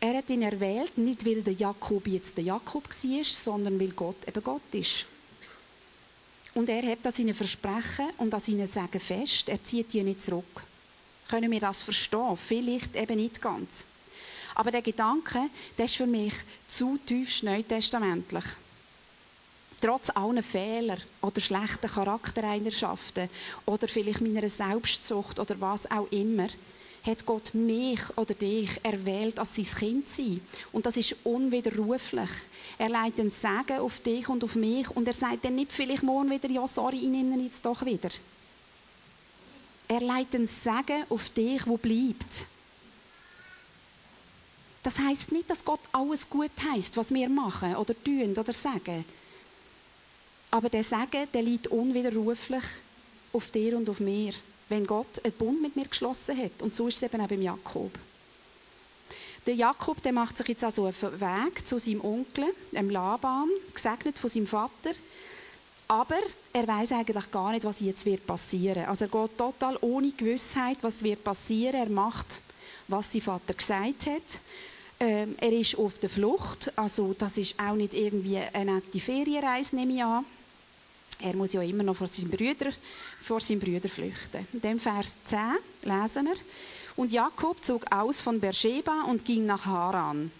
Er 0.00 0.18
hat 0.18 0.28
ihn 0.28 0.42
erwählt, 0.42 0.98
nicht 0.98 1.24
weil 1.24 1.42
der 1.42 1.54
Jakob 1.54 2.06
jetzt 2.06 2.36
der 2.36 2.44
Jakob 2.44 2.88
war, 2.88 3.24
sondern 3.24 3.80
weil 3.80 3.92
Gott 3.92 4.16
eben 4.28 4.44
Gott 4.44 4.62
ist. 4.72 5.06
Und 6.54 6.68
er 6.68 6.82
hat 6.82 7.00
das 7.02 7.18
ihnen 7.18 7.34
Versprechen 7.34 8.10
und 8.18 8.30
das 8.30 8.48
ihnen 8.48 8.66
Sagen 8.66 9.00
fest. 9.00 9.48
Er 9.48 9.62
zieht 9.62 9.92
die 9.92 10.02
nicht 10.02 10.22
zurück. 10.22 10.62
Können 11.28 11.50
wir 11.50 11.60
das 11.60 11.82
verstehen? 11.82 12.36
Vielleicht 12.36 12.94
eben 12.94 13.16
nicht 13.16 13.42
ganz. 13.42 13.86
Aber 14.54 14.70
der 14.70 14.82
Gedanke, 14.82 15.40
der 15.76 15.86
ist 15.86 15.96
für 15.96 16.06
mich 16.06 16.34
zu 16.68 16.98
tief 17.04 17.42
neutestamentlich. 17.42 18.44
Trotz 19.80 20.10
allen 20.10 20.42
Fehlern 20.42 21.02
oder 21.20 21.40
schlechten 21.40 21.88
Charaktereigenschaften 21.88 23.28
oder 23.66 23.88
vielleicht 23.88 24.20
meiner 24.20 24.48
Selbstsucht 24.48 25.40
oder 25.40 25.60
was 25.60 25.90
auch 25.90 26.10
immer, 26.12 26.46
hat 27.04 27.26
Gott 27.26 27.52
mich 27.52 28.00
oder 28.16 28.34
dich 28.34 28.80
erwählt, 28.82 29.38
als 29.38 29.56
sein 29.56 29.66
Kind 29.66 30.08
zu 30.08 30.22
sein. 30.22 30.40
Und 30.72 30.86
das 30.86 30.96
ist 30.96 31.14
unwiderruflich. 31.24 32.30
Er 32.78 32.88
leitet 32.88 33.20
einen 33.20 33.30
Segen 33.30 33.80
auf 33.80 34.00
dich 34.00 34.28
und 34.28 34.42
auf 34.42 34.54
mich 34.54 34.88
und 34.90 35.06
er 35.06 35.12
sagt 35.12 35.44
dann 35.44 35.54
nicht 35.54 35.72
vielleicht 35.72 36.02
morgen 36.02 36.30
wieder, 36.30 36.50
ja, 36.50 36.66
sorry, 36.66 36.96
ich 36.96 37.08
nehme 37.08 37.34
ihn 37.34 37.44
jetzt 37.44 37.64
doch 37.64 37.84
wieder. 37.84 38.08
Er 39.86 40.00
leitet 40.00 40.36
einen 40.36 40.46
Segen 40.46 41.04
auf 41.10 41.28
dich, 41.28 41.66
wo 41.66 41.76
bleibt. 41.76 42.46
Das 44.82 44.98
heißt 44.98 45.32
nicht, 45.32 45.48
dass 45.48 45.64
Gott 45.64 45.80
alles 45.92 46.28
gut 46.28 46.50
heißt, 46.72 46.96
was 46.96 47.12
wir 47.12 47.28
machen 47.28 47.76
oder 47.76 47.94
tun 48.02 48.32
oder 48.36 48.52
sagen. 48.52 49.04
Aber 50.50 50.70
der 50.70 50.84
Segen, 50.84 51.28
der 51.32 51.42
liegt 51.42 51.66
unwiderruflich 51.66 52.64
auf 53.32 53.50
dir 53.50 53.76
und 53.76 53.88
auf 53.90 54.00
mir 54.00 54.32
wenn 54.68 54.86
Gott 54.86 55.24
einen 55.24 55.34
Bund 55.34 55.62
mit 55.62 55.76
mir 55.76 55.86
geschlossen 55.86 56.36
hat. 56.36 56.62
Und 56.62 56.74
so 56.74 56.88
ist 56.88 56.96
es 56.96 57.02
eben 57.02 57.20
auch 57.20 57.28
beim 57.28 57.42
Jakob. 57.42 57.90
Der 59.46 59.54
Jakob 59.54 60.02
der 60.02 60.12
macht 60.12 60.38
sich 60.38 60.48
jetzt 60.48 60.64
also 60.64 60.86
auf 60.86 61.00
den 61.00 61.20
Weg 61.20 61.66
zu 61.66 61.78
seinem 61.78 62.02
Onkel, 62.02 62.46
dem 62.72 62.88
Laban, 62.88 63.48
gesegnet 63.74 64.18
von 64.18 64.30
seinem 64.30 64.46
Vater. 64.46 64.92
Aber 65.86 66.16
er 66.52 66.66
weiß 66.66 66.92
eigentlich 66.92 67.30
gar 67.30 67.52
nicht, 67.52 67.64
was 67.64 67.80
jetzt 67.80 68.06
wird 68.06 68.26
passieren. 68.26 68.86
Also 68.86 69.04
er 69.04 69.10
geht 69.10 69.36
total 69.36 69.76
ohne 69.82 70.12
Gewissheit, 70.12 70.78
was 70.80 71.02
wird 71.02 71.22
passieren. 71.22 71.74
Er 71.74 71.90
macht, 71.90 72.40
was 72.88 73.12
sein 73.12 73.20
Vater 73.20 73.52
gesagt 73.52 74.06
hat. 74.06 74.40
Ähm, 74.98 75.34
er 75.38 75.52
ist 75.52 75.76
auf 75.76 75.98
der 75.98 76.08
Flucht. 76.08 76.72
Also 76.76 77.14
das 77.18 77.36
ist 77.36 77.60
auch 77.60 77.74
nicht 77.74 77.92
irgendwie 77.92 78.38
eine 78.38 78.76
nette 78.76 79.00
Ferienreise, 79.00 79.76
nehme 79.76 79.92
ich 79.92 80.02
an. 80.02 80.24
Er 81.20 81.34
muss 81.34 81.52
ja 81.52 81.62
immer 81.62 81.82
noch 81.82 81.96
vor 81.96 82.08
seinem 82.08 82.30
Brüder, 82.30 82.70
vor 83.20 83.40
seinem 83.40 83.60
Brüder 83.60 83.88
flüchten. 83.88 84.46
In 84.52 84.60
dem 84.60 84.78
Vers 84.78 85.16
10 85.24 85.38
lesen 85.82 86.26
wir, 86.26 86.34
und 86.96 87.12
Jakob 87.12 87.64
zog 87.64 87.84
aus 87.92 88.20
von 88.20 88.40
Beersheba 88.40 89.04
und 89.08 89.24
ging 89.24 89.46
nach 89.46 89.66
Haran. 89.66 90.30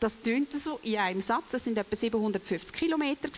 Das 0.00 0.20
tönt 0.20 0.52
so 0.52 0.78
in 0.82 0.96
einem 0.96 1.20
Satz, 1.20 1.50
das 1.50 1.64
sind 1.64 1.76
etwa 1.76 1.96
750 1.96 2.72
Kilometer. 2.72 3.28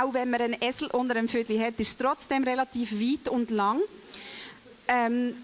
Auch 0.00 0.14
wenn 0.14 0.30
man 0.30 0.40
einen 0.40 0.62
Esel 0.62 0.88
unter 0.88 1.16
einem 1.16 1.28
Viertel 1.28 1.60
hat, 1.60 1.78
ist 1.78 1.88
es 1.88 1.96
trotzdem 1.96 2.44
relativ 2.44 2.92
weit 2.92 3.28
und 3.28 3.50
lang. 3.50 3.80
Ähm, 4.86 5.34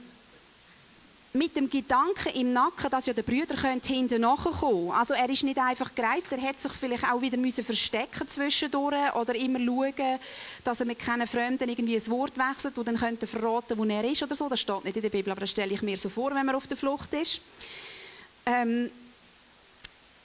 mit 1.36 1.56
dem 1.56 1.68
Gedanken 1.68 2.32
im 2.34 2.52
Nacken, 2.52 2.88
dass 2.90 3.06
ja 3.06 3.12
der 3.12 3.24
Brüder 3.24 3.56
hinten 3.56 4.20
nachkommen 4.20 4.92
Also 4.92 5.14
er 5.14 5.28
ist 5.28 5.42
nicht 5.42 5.58
einfach 5.58 5.92
gereist, 5.92 6.30
er 6.30 6.38
hätte 6.38 6.62
sich 6.62 6.72
vielleicht 6.72 7.02
auch 7.10 7.20
wieder 7.20 7.36
müssen 7.36 7.64
verstecken 7.64 8.28
zwischendurch 8.28 9.12
oder 9.16 9.34
immer 9.34 9.58
schauen, 9.58 10.20
dass 10.62 10.78
er 10.78 10.86
mit 10.86 11.00
keinen 11.00 11.26
Fremden 11.26 11.68
irgendwie 11.68 11.96
ein 11.96 12.06
Wort 12.06 12.34
wechselt, 12.38 12.76
wo 12.76 12.84
dann 12.84 12.96
könnte 12.96 13.26
verraten, 13.26 13.76
wo 13.76 13.84
er 13.84 14.04
ist 14.04 14.22
oder 14.22 14.36
so. 14.36 14.48
Das 14.48 14.60
steht 14.60 14.84
nicht 14.84 14.94
in 14.94 15.02
der 15.02 15.10
Bibel, 15.10 15.32
aber 15.32 15.40
das 15.40 15.50
stelle 15.50 15.74
ich 15.74 15.82
mir 15.82 15.98
so 15.98 16.08
vor, 16.08 16.32
wenn 16.32 16.46
man 16.46 16.54
auf 16.54 16.68
der 16.68 16.76
Flucht 16.76 17.12
ist. 17.14 17.40
Ähm, 18.46 18.88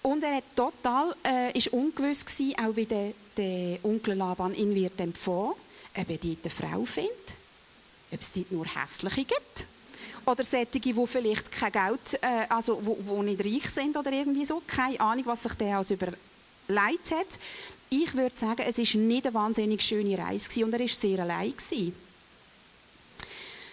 und 0.03 0.23
er 0.23 0.35
hat 0.35 0.55
total, 0.55 1.15
äh, 1.25 1.57
ist 1.57 1.69
ungewiss 1.69 2.23
gewesen, 2.23 2.53
auch 2.59 2.75
wie 2.75 2.85
der, 2.85 3.13
der 3.35 3.79
Onkel 3.81 4.13
Laban 4.13 4.53
ihn 4.53 4.75
wird 4.75 5.01
empfangen, 5.01 5.53
ob 5.97 6.09
er 6.09 6.17
dort 6.17 6.37
eine 6.43 6.51
Frau 6.51 6.85
findet, 6.85 7.35
ob 8.11 8.21
es 8.21 8.31
dort 8.31 8.51
nur 8.51 8.67
hässliche 8.67 9.25
gibt 9.25 9.68
oder 10.29 10.43
solche, 10.43 10.79
die 10.79 10.93
vielleicht 11.07 11.51
kein 11.51 11.71
Geld, 11.71 12.21
äh, 12.21 12.45
also 12.49 12.79
wo, 12.81 12.97
wo 13.05 13.23
nicht 13.23 13.43
reich 13.43 13.69
sind 13.69 13.97
oder 13.97 14.11
irgendwie 14.11 14.45
so. 14.45 14.61
Keine 14.65 14.99
Ahnung, 14.99 15.25
was 15.25 15.43
sich 15.43 15.53
der 15.53 15.77
als 15.77 15.91
überlegt 15.91 16.19
hat. 17.11 17.39
Ich 17.89 18.15
würde 18.15 18.37
sagen, 18.37 18.63
es 18.67 18.77
ist 18.77 18.95
nicht 18.95 19.25
eine 19.25 19.33
wahnsinnig 19.33 19.81
schöne 19.81 20.17
Reise 20.17 20.47
gewesen 20.47 20.63
und 20.65 20.73
er 20.73 20.79
war 20.79 20.87
sehr 20.87 21.19
allein. 21.19 21.51
Gewesen. 21.51 21.95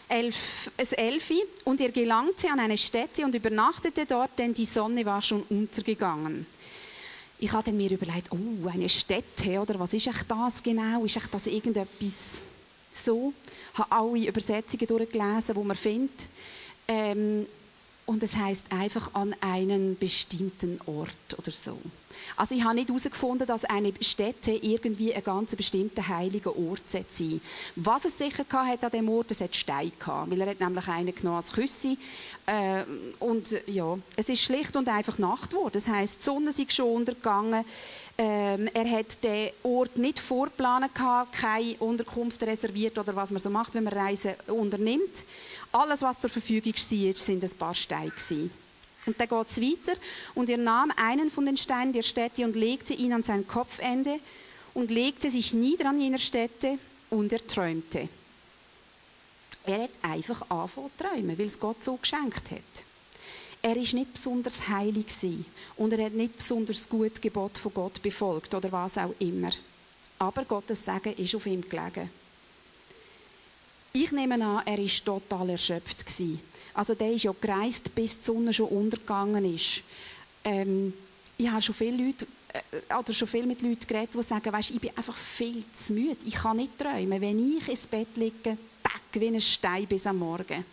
Elf, 0.09 0.71
es 0.77 0.93
Elfi 0.93 1.43
und 1.65 1.81
er 1.81 1.91
gelangte 1.91 2.49
an 2.49 2.61
eine 2.61 2.79
Stätte 2.79 3.25
und 3.25 3.35
übernachtete 3.35 4.07
dort, 4.07 4.39
denn 4.39 4.55
die 4.55 4.65
Sonne 4.65 5.05
war 5.05 5.21
schon 5.21 5.43
untergegangen. 5.51 6.47
ich 7.39 7.53
habe 7.53 7.73
mir 7.73 7.91
überlegt, 7.91 8.31
oh, 8.31 8.69
eine 8.69 8.89
Stätte, 8.89 9.61
oder 9.61 9.79
was 9.79 9.93
ist 9.93 10.07
echt 10.07 10.31
das 10.31 10.63
genau? 10.63 11.05
Ist 11.05 11.17
echt 11.17 11.35
das 11.35 11.47
irgendetwas 11.47 12.41
so? 12.97 13.33
Ich 13.73 13.79
habe 13.79 13.93
alle 13.93 14.27
Übersetzungen 14.27 14.87
durchgelesen, 14.87 15.55
die 15.55 15.65
man 15.65 15.77
findet. 15.77 16.27
Ähm, 16.89 17.47
und 18.07 18.23
es 18.23 18.37
heißt 18.37 18.67
einfach 18.71 19.15
an 19.15 19.35
einen 19.41 19.99
bestimmten 19.99 20.81
Ort 20.87 21.39
oder 21.39 21.51
so. 21.51 21.77
Also 22.37 22.55
ich 22.55 22.65
habe 22.65 22.77
nicht 22.77 22.89
herausgefunden, 22.89 23.47
dass 23.47 23.65
eine 23.65 23.93
Stätte 24.01 24.53
irgendwie 24.53 25.13
ein 25.13 25.25
ganz 25.25 25.55
bestimmter 25.55 26.07
heiliger 26.07 26.57
Ort 26.57 26.89
sein 26.89 27.05
sollte. 27.09 27.41
Was 27.75 28.05
es 28.05 28.17
sicher 28.17 28.45
hat 28.49 28.85
an 28.85 28.91
dem 28.91 29.09
Ort, 29.09 29.33
es 29.33 29.41
hat 29.41 29.55
Steine 29.55 29.91
gehabt, 29.99 30.31
weil 30.31 30.41
er 30.41 30.51
hat 30.51 30.61
nämlich 30.61 30.89
einen 30.89 31.15
genommen 31.15 31.37
als 31.37 31.53
Küsse. 31.53 31.97
Äh, 32.47 32.85
und 33.19 33.57
ja, 33.67 33.99
es 34.17 34.29
ist 34.29 34.41
schlicht 34.41 34.77
und 34.77 34.89
einfach 34.89 35.19
Nacht 35.19 35.51
geworden. 35.51 35.73
Das 35.73 35.89
heißt, 35.89 36.21
die 36.21 36.25
Sonne 36.25 36.51
ist 36.51 36.73
schon 36.73 36.95
untergegangen. 36.95 37.65
Ähm, 38.19 38.69
er 38.73 38.91
hat 38.91 39.23
den 39.23 39.51
Ort 39.63 39.99
nicht 39.99 40.19
vorplanen 40.19 40.89
gehabt, 40.93 41.35
keine 41.35 41.77
Unterkunft 41.79 42.43
reserviert 42.43 42.97
oder 42.99 43.15
was 43.15 43.31
man 43.31 43.43
so 43.43 43.51
macht, 43.51 43.75
wenn 43.75 43.85
man 43.85 43.93
Reisen 43.93 44.35
unternimmt. 44.47 45.25
Alles, 45.73 46.01
was 46.01 46.21
zur 46.21 46.31
Verfügung 46.31 46.73
war, 46.73 47.13
sind 47.15 47.45
ein 47.45 47.59
paar 47.59 47.75
Steine. 47.75 48.13
Und 49.05 49.21
dann 49.21 49.29
geht 49.29 49.51
es 49.51 49.61
weiter. 49.61 49.99
Und 50.35 50.49
er 50.49 50.57
nahm 50.57 50.93
einen 50.97 51.31
von 51.31 51.45
den 51.45 51.57
Steinen 51.57 51.93
der 51.93 52.03
Stätte 52.03 52.45
und 52.45 52.57
legte 52.57 52.95
ihn 52.95 53.13
an 53.13 53.23
sein 53.23 53.47
Kopfende 53.47 54.19
und 54.75 54.91
legte 54.91 55.31
sich 55.31 55.53
nieder 55.55 55.91
an 55.91 56.01
jener 56.01 56.19
Stätte 56.19 56.79
und 57.11 57.33
er 57.33 57.47
träumte. 57.47 58.09
Er 59.65 59.83
hat 59.83 59.91
einfach 60.03 60.43
angefangen 60.51 60.91
zu 60.97 61.05
träumen, 61.05 61.39
weil 61.39 61.47
es 61.47 61.61
Gott 61.61 61.83
so 61.83 61.97
geschenkt 61.97 62.51
hat. 62.51 62.85
Er 63.63 63.77
ist 63.77 63.95
nicht 63.95 64.13
besonders 64.13 64.69
heilig 64.69 65.07
und 65.77 65.93
er 65.93 66.07
hat 66.07 66.13
nicht 66.13 66.37
besonders 66.37 66.89
gut 66.89 67.21
Gebot 67.21 67.59
von 67.59 67.75
Gott 67.75 68.01
befolgt 68.03 68.55
oder 68.55 68.71
was 68.71 68.99
auch 68.99 69.15
immer. 69.19 69.51
Aber 70.19 70.45
Gottes 70.45 70.85
Segen 70.85 71.15
ist 71.17 71.35
auf 71.35 71.47
ihm 71.47 71.63
gelegen. 71.63 72.11
Ich 73.93 74.13
nehme 74.13 74.35
an, 74.35 74.63
er 74.67 74.79
war 74.79 75.05
total 75.05 75.51
erschöpft. 75.51 76.05
Also 76.75 76.95
der 76.95 77.13
ist 77.13 77.25
ja 77.25 77.35
gereist, 77.41 77.95
bis 77.95 78.19
die 78.19 78.25
Sonne 78.25 78.53
schon 78.53 78.69
untergegangen 78.69 79.55
ist. 79.55 79.83
Ähm, 80.45 80.93
ich 81.39 81.49
habe 81.49 81.63
schon 81.63 81.75
viele 81.75 82.05
Leute, 82.05 82.27
äh, 82.53 82.95
oder 82.95 83.13
schon 83.13 83.27
viel 83.27 83.47
mit 83.47 83.63
Leuten 83.63 83.87
geredet, 83.87 84.15
die 84.15 84.23
sagen, 84.23 84.53
weißt, 84.53 84.71
ich 84.71 84.81
bin 84.81 84.91
einfach 84.95 85.17
viel 85.17 85.65
zu 85.73 85.95
müde. 85.95 86.19
Ich 86.27 86.35
kann 86.35 86.59
nicht 86.59 86.79
träumen. 86.79 87.21
Wenn 87.21 87.57
ich 87.57 87.69
ins 87.69 87.87
Bett 87.87 88.09
liege, 88.17 88.59
tack, 88.83 89.03
wie 89.13 89.29
ein 89.29 89.41
Stein 89.41 89.87
bis 89.87 90.07
am 90.07 90.19
Morgen. 90.19 90.65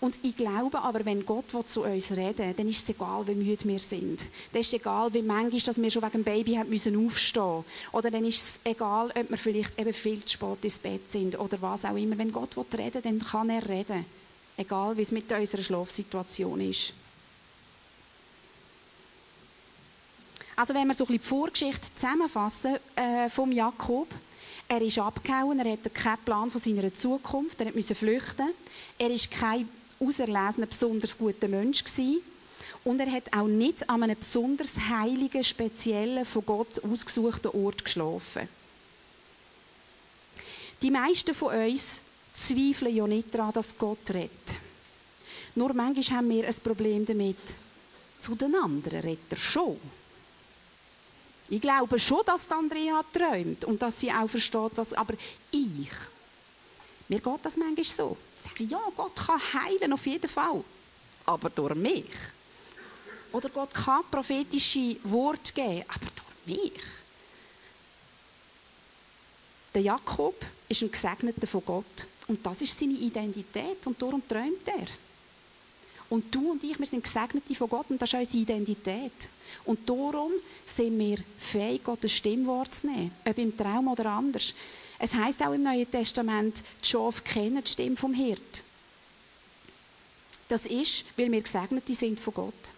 Und 0.00 0.18
ich 0.22 0.34
glaube 0.34 0.80
aber, 0.80 1.04
wenn 1.04 1.26
Gott 1.26 1.50
zu 1.66 1.84
uns 1.84 2.10
reden 2.12 2.38
will, 2.38 2.54
dann 2.56 2.68
ist 2.68 2.82
es 2.82 2.88
egal, 2.88 3.26
wie 3.26 3.34
müde 3.34 3.64
wir 3.66 3.78
sind. 3.78 4.20
Dann 4.50 4.60
ist 4.60 4.68
es 4.68 4.72
egal, 4.72 5.12
wie 5.12 5.20
manchmal 5.20 5.60
dass 5.60 5.80
wir 5.80 5.90
schon 5.90 6.02
wegen 6.02 6.12
dem 6.12 6.24
Baby 6.24 6.54
haben 6.54 6.70
müssen 6.70 7.06
aufstehen 7.06 7.64
Oder 7.92 8.10
dann 8.10 8.24
ist 8.24 8.42
es 8.42 8.60
egal, 8.64 9.12
ob 9.14 9.30
wir 9.30 9.36
vielleicht 9.36 9.78
eben 9.78 9.92
viel 9.92 10.24
zu 10.24 10.32
spät 10.34 10.64
ins 10.64 10.78
Bett 10.78 11.10
sind 11.10 11.38
oder 11.38 11.60
was 11.60 11.84
auch 11.84 11.96
immer. 11.96 12.16
Wenn 12.16 12.32
Gott 12.32 12.56
reden 12.56 12.94
will, 12.94 13.02
dann 13.02 13.18
kann 13.18 13.50
er 13.50 13.68
reden. 13.68 14.06
Egal, 14.56 14.96
wie 14.96 15.02
es 15.02 15.12
mit 15.12 15.30
unserer 15.30 15.62
Schlafsituation 15.62 16.60
ist. 16.62 16.94
Also 20.56 20.74
wenn 20.74 20.88
wir 20.88 20.94
so 20.94 21.04
ein 21.04 21.08
bisschen 21.08 21.22
die 21.22 21.28
Vorgeschichte 21.28 21.94
zusammenfassen 21.94 22.76
äh, 22.96 23.28
vom 23.28 23.52
Jakob, 23.52 24.08
er 24.68 24.82
ist 24.82 24.98
abgehauen, 24.98 25.58
er 25.58 25.72
hatte 25.72 25.90
keinen 25.90 26.18
Plan 26.18 26.50
von 26.50 26.60
seiner 26.60 26.92
Zukunft, 26.92 27.60
er 27.60 27.74
musste 27.74 27.94
flüchten. 27.94 28.50
Er 28.98 29.10
ist 29.10 29.30
kein 29.30 29.68
auserlesener, 30.00 30.66
besonders 30.66 31.16
guter 31.16 31.48
Mensch 31.48 31.84
gewesen. 31.84 32.22
Und 32.82 33.00
er 33.00 33.12
hat 33.12 33.36
auch 33.36 33.46
nicht 33.46 33.88
an 33.88 34.02
einem 34.02 34.18
besonders 34.18 34.74
heiligen, 34.76 35.44
speziellen, 35.44 36.24
von 36.24 36.46
Gott 36.46 36.82
ausgesuchten 36.82 37.50
Ort 37.50 37.84
geschlafen. 37.84 38.48
Die 40.80 40.90
meisten 40.90 41.34
von 41.34 41.54
uns 41.54 42.00
zweifeln 42.32 42.96
ja 42.96 43.06
nicht 43.06 43.34
daran, 43.34 43.52
dass 43.52 43.76
Gott 43.76 44.08
rettet. 44.10 44.56
Nur 45.54 45.74
manchmal 45.74 46.18
haben 46.18 46.30
wir 46.30 46.46
ein 46.46 46.54
Problem 46.62 47.04
damit, 47.04 47.36
zu 48.18 48.34
den 48.34 48.54
anderen 48.54 49.00
redet 49.00 49.30
er 49.30 49.36
schon. 49.36 49.78
Ich 51.50 51.60
glaube 51.60 51.98
schon, 51.98 52.22
dass 52.24 52.50
Andrea 52.50 53.02
träumt 53.12 53.64
und 53.64 53.82
dass 53.82 54.00
sie 54.00 54.12
auch 54.12 54.28
versteht, 54.28 54.72
was. 54.76 54.92
Aber 54.92 55.14
ich, 55.50 55.90
mir 57.10 57.18
geht 57.18 57.40
das 57.44 57.56
manchmal 57.56 57.84
so. 57.84 58.16
Ich 58.38 58.42
sage, 58.44 58.64
ja, 58.64 58.80
Gott 58.96 59.16
kann 59.16 59.40
heilen, 59.52 59.92
auf 59.92 60.06
jeden 60.06 60.28
Fall. 60.28 60.62
Aber 61.26 61.50
durch 61.50 61.74
mich. 61.74 62.04
Oder 63.32 63.48
Gott 63.48 63.74
kann 63.74 64.02
prophetische 64.08 64.96
Worte 65.02 65.52
geben, 65.52 65.84
aber 65.88 66.06
durch 66.14 66.46
mich. 66.46 66.82
Der 69.74 69.82
Jakob 69.82 70.36
ist 70.68 70.82
ein 70.82 70.90
Gesegneter 70.92 71.48
von 71.48 71.64
Gott. 71.64 72.06
Und 72.28 72.46
das 72.46 72.62
ist 72.62 72.78
seine 72.78 72.94
Identität 72.94 73.84
und 73.86 74.00
darum 74.00 74.22
träumt 74.26 74.66
er. 74.66 74.86
Und 76.10 76.32
du 76.32 76.52
und 76.52 76.62
ich, 76.62 76.78
wir 76.78 76.86
sind 76.86 77.02
Gesegnete 77.02 77.54
von 77.56 77.68
Gott 77.68 77.90
und 77.90 78.00
das 78.00 78.12
ist 78.12 78.20
unsere 78.20 78.42
Identität. 78.42 79.28
Und 79.64 79.88
darum 79.88 80.32
sind 80.64 80.96
wir 80.96 81.18
fähig, 81.38 81.82
Gottes 81.82 82.12
Stimmwort 82.12 82.72
zu 82.72 82.86
nehmen, 82.86 83.10
ob 83.24 83.38
im 83.38 83.56
Traum 83.56 83.88
oder 83.88 84.06
anders. 84.06 84.54
Es 85.02 85.14
heißt 85.14 85.42
auch 85.42 85.54
im 85.54 85.62
Neuen 85.62 85.90
Testament, 85.90 86.62
die 86.82 86.86
Schafe 86.86 87.22
kennen 87.22 87.64
die 87.64 87.70
Stimme 87.72 87.96
vom 87.96 88.12
Hirt. 88.12 88.62
Das 90.46 90.66
ist, 90.66 91.04
weil 91.16 91.32
wir 91.32 91.40
Gesegnete 91.40 91.94
sind 91.94 92.20
von 92.20 92.34
Gott. 92.34 92.72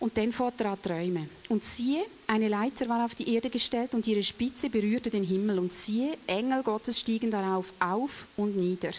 Und 0.00 0.18
dann 0.18 0.34
fährt 0.34 0.60
er 0.60 0.72
an 0.72 0.82
träumen. 0.82 1.30
Und 1.48 1.64
siehe, 1.64 2.04
eine 2.26 2.48
Leiter 2.48 2.88
war 2.90 3.06
auf 3.06 3.14
die 3.14 3.32
Erde 3.34 3.48
gestellt 3.48 3.94
und 3.94 4.06
ihre 4.06 4.22
Spitze 4.22 4.68
berührte 4.68 5.08
den 5.08 5.24
Himmel. 5.24 5.58
Und 5.58 5.72
siehe, 5.72 6.18
Engel 6.26 6.62
Gottes 6.62 7.00
stiegen 7.00 7.30
darauf 7.30 7.72
auf 7.80 8.26
und 8.36 8.56
nieder. 8.56 8.90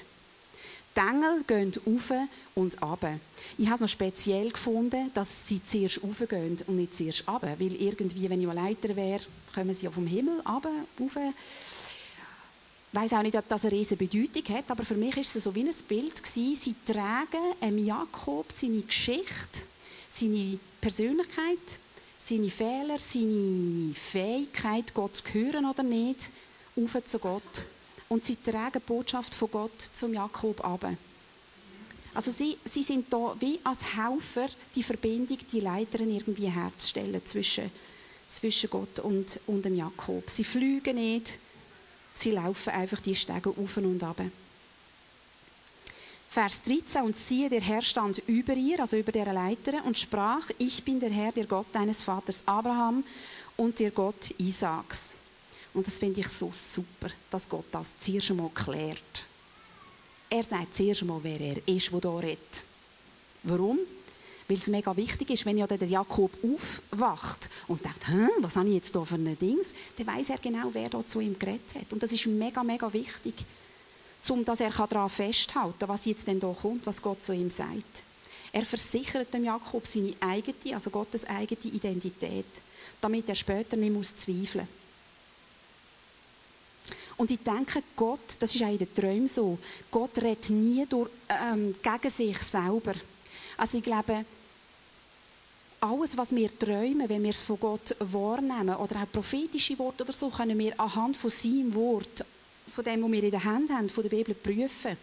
Die 0.95 1.01
Engel 1.01 1.43
gehen 1.45 1.73
auf 1.85 2.13
und 2.55 2.81
ab. 2.81 3.05
Ich 3.57 3.65
habe 3.65 3.75
es 3.75 3.81
noch 3.81 3.89
speziell 3.89 4.49
gefunden, 4.49 5.11
dass 5.13 5.45
sie 5.47 5.61
zuerst 5.61 6.01
raufgehen 6.01 6.57
und 6.67 6.77
nicht 6.77 6.95
zuerst 6.95 7.27
ab. 7.27 7.43
Weil 7.43 7.73
irgendwie, 7.73 8.29
wenn 8.29 8.41
ich 8.41 8.47
eine 8.47 8.61
Leiter 8.61 8.95
wäre, 8.95 9.19
kommen 9.53 9.75
sie 9.75 9.89
vom 9.89 10.07
Himmel 10.07 10.39
ab. 10.45 10.65
Ich 10.97 11.15
weiß 12.93 13.13
auch 13.13 13.23
nicht, 13.23 13.35
ob 13.35 13.45
das 13.49 13.65
eine 13.65 13.73
riesige 13.73 14.07
Bedeutung 14.07 14.55
hat, 14.55 14.71
aber 14.71 14.85
für 14.85 14.95
mich 14.95 15.17
ist 15.17 15.35
es 15.35 15.43
so 15.43 15.53
wie 15.53 15.63
ein 15.63 15.71
Bild 15.85 16.23
gewesen. 16.23 16.55
Sie 16.55 16.75
tragen 16.85 17.43
einem 17.59 17.85
Jakob 17.85 18.45
seine 18.53 18.79
Geschichte, 18.81 19.63
seine 20.09 20.57
Persönlichkeit, 20.79 21.59
seine 22.19 22.49
Fehler, 22.49 22.99
seine 22.99 23.93
Fähigkeit, 23.93 24.93
Gott 24.93 25.17
zu 25.17 25.25
hören 25.33 25.65
oder 25.65 25.83
nicht, 25.83 26.31
auf 26.77 27.03
zu 27.03 27.19
Gott 27.19 27.65
und 28.09 28.25
sie 28.25 28.35
tragen 28.35 28.81
die 28.81 28.87
Botschaft 28.87 29.33
von 29.33 29.51
Gott 29.51 29.81
zum 29.93 30.13
Jakob 30.13 30.63
ab. 30.63 30.85
Also 32.13 32.31
sie, 32.31 32.57
sie 32.63 32.83
sind 32.83 33.11
da 33.11 33.35
wie 33.39 33.59
als 33.63 33.95
Helfer, 33.95 34.47
die 34.73 34.83
Verbindung, 34.83 35.37
die 35.51 35.59
Leiterin 35.59 36.15
irgendwie 36.15 36.49
herzustellen 36.49 37.23
zwischen, 37.25 37.69
zwischen 38.29 38.69
Gott 38.69 38.99
und, 38.99 39.39
und 39.47 39.65
dem 39.65 39.75
Jakob. 39.75 40.29
Sie 40.29 40.45
fliegen 40.45 40.95
nicht, 40.95 41.39
sie 42.13 42.31
laufen 42.31 42.69
einfach 42.69 43.01
die 43.01 43.15
Stege 43.15 43.49
auf 43.49 43.77
und 43.77 44.01
ab. 44.01 44.21
Vers 46.29 46.63
13, 46.63 47.01
und 47.03 47.15
siehe, 47.15 47.49
der 47.49 47.61
Herr 47.61 47.81
stand 47.81 48.21
über 48.27 48.53
ihr, 48.53 48.79
also 48.79 48.97
über 48.97 49.11
der 49.11 49.31
Leiterin, 49.31 49.81
und 49.81 49.97
sprach, 49.97 50.49
ich 50.57 50.83
bin 50.83 50.99
der 50.99 51.09
Herr, 51.09 51.31
der 51.31 51.45
Gott 51.45 51.67
deines 51.71 52.01
Vaters 52.01 52.43
Abraham 52.45 53.03
und 53.55 53.79
der 53.79 53.91
Gott 53.91 54.33
Isaaks. 54.37 55.11
Und 55.75 55.85
das 55.85 55.99
finde 55.99 56.21
ich 56.21 56.27
so 56.29 56.49
super, 56.53 57.13
dass 57.29 57.47
Gott 57.49 57.65
das 57.69 57.97
zuerst 57.97 58.31
einmal 58.31 58.49
klärt. 58.49 59.25
Er 60.29 60.41
sagt 60.41 60.73
zuerst 60.73 61.01
einmal, 61.01 61.19
wer 61.21 61.39
er 61.39 61.67
ist, 61.67 61.91
der 61.91 61.99
hier 61.99 62.19
redet. 62.19 62.63
Warum? 63.43 63.79
Weil 64.47 64.57
es 64.57 64.67
mega 64.67 64.95
wichtig 64.95 65.31
ist, 65.31 65.45
wenn 65.45 65.57
ja 65.57 65.67
der 65.67 65.85
Jakob 65.85 66.31
aufwacht 66.43 67.49
und 67.67 67.83
denkt, 67.83 68.07
was 68.39 68.55
habe 68.55 68.69
ich 68.69 68.75
jetzt 68.75 68.93
hier 68.93 69.05
für 69.05 69.15
ein 69.15 69.37
Dings, 69.37 69.73
dann 69.97 70.07
weiß 70.07 70.29
er 70.29 70.37
genau, 70.37 70.69
wer 70.71 70.87
da 70.87 71.05
zu 71.05 71.19
ihm 71.19 71.37
geredet 71.37 71.75
hat. 71.75 71.91
Und 71.91 72.01
das 72.01 72.13
ist 72.13 72.25
mega, 72.25 72.63
mega 72.63 72.91
wichtig, 72.93 73.33
um 74.29 74.45
dass 74.45 74.61
er 74.61 74.69
daran 74.69 75.09
festhalten 75.09 75.79
kann, 75.79 75.89
was 75.89 76.05
jetzt 76.05 76.25
denn 76.25 76.39
da 76.39 76.53
kommt, 76.53 76.85
was 76.85 77.01
Gott 77.01 77.21
zu 77.21 77.33
ihm 77.33 77.49
sagt. 77.49 78.03
Er 78.53 78.65
versichert 78.65 79.33
dem 79.33 79.43
Jakob 79.43 79.85
seine 79.85 80.13
eigene, 80.21 80.73
also 80.73 80.89
Gottes 80.89 81.25
eigene 81.25 81.73
Identität, 81.73 82.45
damit 83.01 83.27
er 83.27 83.35
später 83.35 83.75
nicht 83.75 84.19
zweifeln 84.19 84.67
muss. 84.67 84.84
Und 87.17 87.31
ich 87.31 87.39
denke, 87.39 87.81
Gott, 87.95 88.35
das 88.39 88.53
ist 88.53 88.63
auch 88.63 88.71
in 88.71 88.77
den 88.77 88.93
Träumen 88.93 89.27
so, 89.27 89.57
Gott 89.89 90.17
redet 90.17 90.49
nie 90.49 90.85
durch, 90.85 91.09
ähm, 91.29 91.75
gegen 91.81 92.09
sich 92.09 92.37
selber. 92.39 92.93
Also 93.57 93.77
ich 93.77 93.83
glaube, 93.83 94.25
alles, 95.79 96.17
was 96.17 96.35
wir 96.35 96.57
träumen, 96.57 97.07
wenn 97.07 97.23
wir 97.23 97.29
es 97.29 97.41
von 97.41 97.59
Gott 97.59 97.95
wahrnehmen, 97.99 98.75
oder 98.75 99.03
auch 99.03 99.11
prophetische 99.11 99.77
Worte 99.79 100.03
oder 100.03 100.13
so, 100.13 100.29
können 100.29 100.57
wir 100.57 100.77
anhand 100.79 101.15
von 101.15 101.29
seinem 101.29 101.73
Wort, 101.73 102.25
von 102.67 102.83
dem, 102.83 103.03
was 103.03 103.11
wir 103.11 103.23
in 103.23 103.31
der 103.31 103.43
Hand 103.43 103.69
haben, 103.71 103.89
von 103.89 104.03
der 104.03 104.09
Bibel 104.09 104.33
prüfen. 104.33 104.97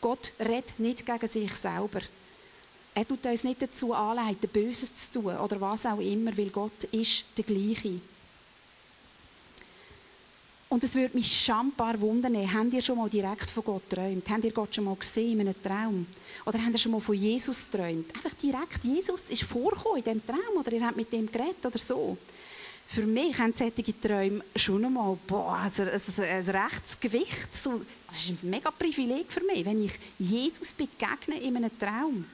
Gott 0.00 0.32
redet 0.40 0.78
nicht 0.78 1.06
gegen 1.06 1.28
sich 1.28 1.52
selber. 1.54 2.00
Er 2.94 3.06
tut 3.06 3.24
uns 3.24 3.44
nicht 3.44 3.62
dazu 3.62 3.94
anleiten, 3.94 4.48
Böses 4.52 4.94
zu 4.94 5.20
tun 5.20 5.36
oder 5.36 5.60
was 5.60 5.86
auch 5.86 6.00
immer, 6.00 6.36
weil 6.36 6.50
Gott 6.50 6.84
ist 6.90 7.24
der 7.36 7.44
Gleiche. 7.44 8.00
Und 10.72 10.84
es 10.84 10.94
würde 10.94 11.16
mich 11.16 11.40
schambar 11.40 12.00
wundern, 12.00 12.36
habt 12.54 12.72
ihr 12.72 12.80
schon 12.80 12.96
mal 12.96 13.10
direkt 13.10 13.50
von 13.50 13.64
Gott 13.64 13.90
geträumt? 13.90 14.22
Habt 14.30 14.44
ihr 14.44 14.52
Gott 14.52 14.72
schon 14.72 14.84
mal 14.84 14.94
gesehen 14.94 15.40
in 15.40 15.48
einem 15.48 15.60
Traum? 15.60 16.06
Oder 16.46 16.60
habt 16.60 16.70
ihr 16.70 16.78
schon 16.78 16.92
mal 16.92 17.00
von 17.00 17.16
Jesus 17.16 17.68
geträumt? 17.68 18.14
Einfach 18.14 18.34
direkt, 18.34 18.84
Jesus 18.84 19.30
ist 19.30 19.42
vorgekommen 19.42 19.98
in 19.98 20.04
diesem 20.04 20.24
Traum 20.24 20.60
oder 20.60 20.72
ihr 20.72 20.86
habt 20.86 20.96
mit 20.96 21.12
dem 21.12 21.26
geredet 21.26 21.66
oder 21.66 21.78
so. 21.78 22.16
Für 22.86 23.02
mich 23.02 23.36
haben 23.38 23.52
solche 23.52 24.00
Träume 24.00 24.44
schon 24.54 24.84
einmal 24.84 25.18
boah, 25.26 25.58
also, 25.64 25.82
also, 25.82 26.22
ein 26.22 26.48
rechtes 26.48 27.00
Gewicht. 27.00 27.48
So, 27.52 27.80
das 28.06 28.18
ist 28.18 28.30
ein 28.30 28.50
mega 28.50 28.70
Privileg 28.70 29.26
für 29.32 29.42
mich, 29.42 29.64
wenn 29.64 29.84
ich 29.84 29.98
Jesus 30.20 30.72
begegne 30.72 31.40
in 31.42 31.56
einem 31.56 31.76
Traum 31.80 32.24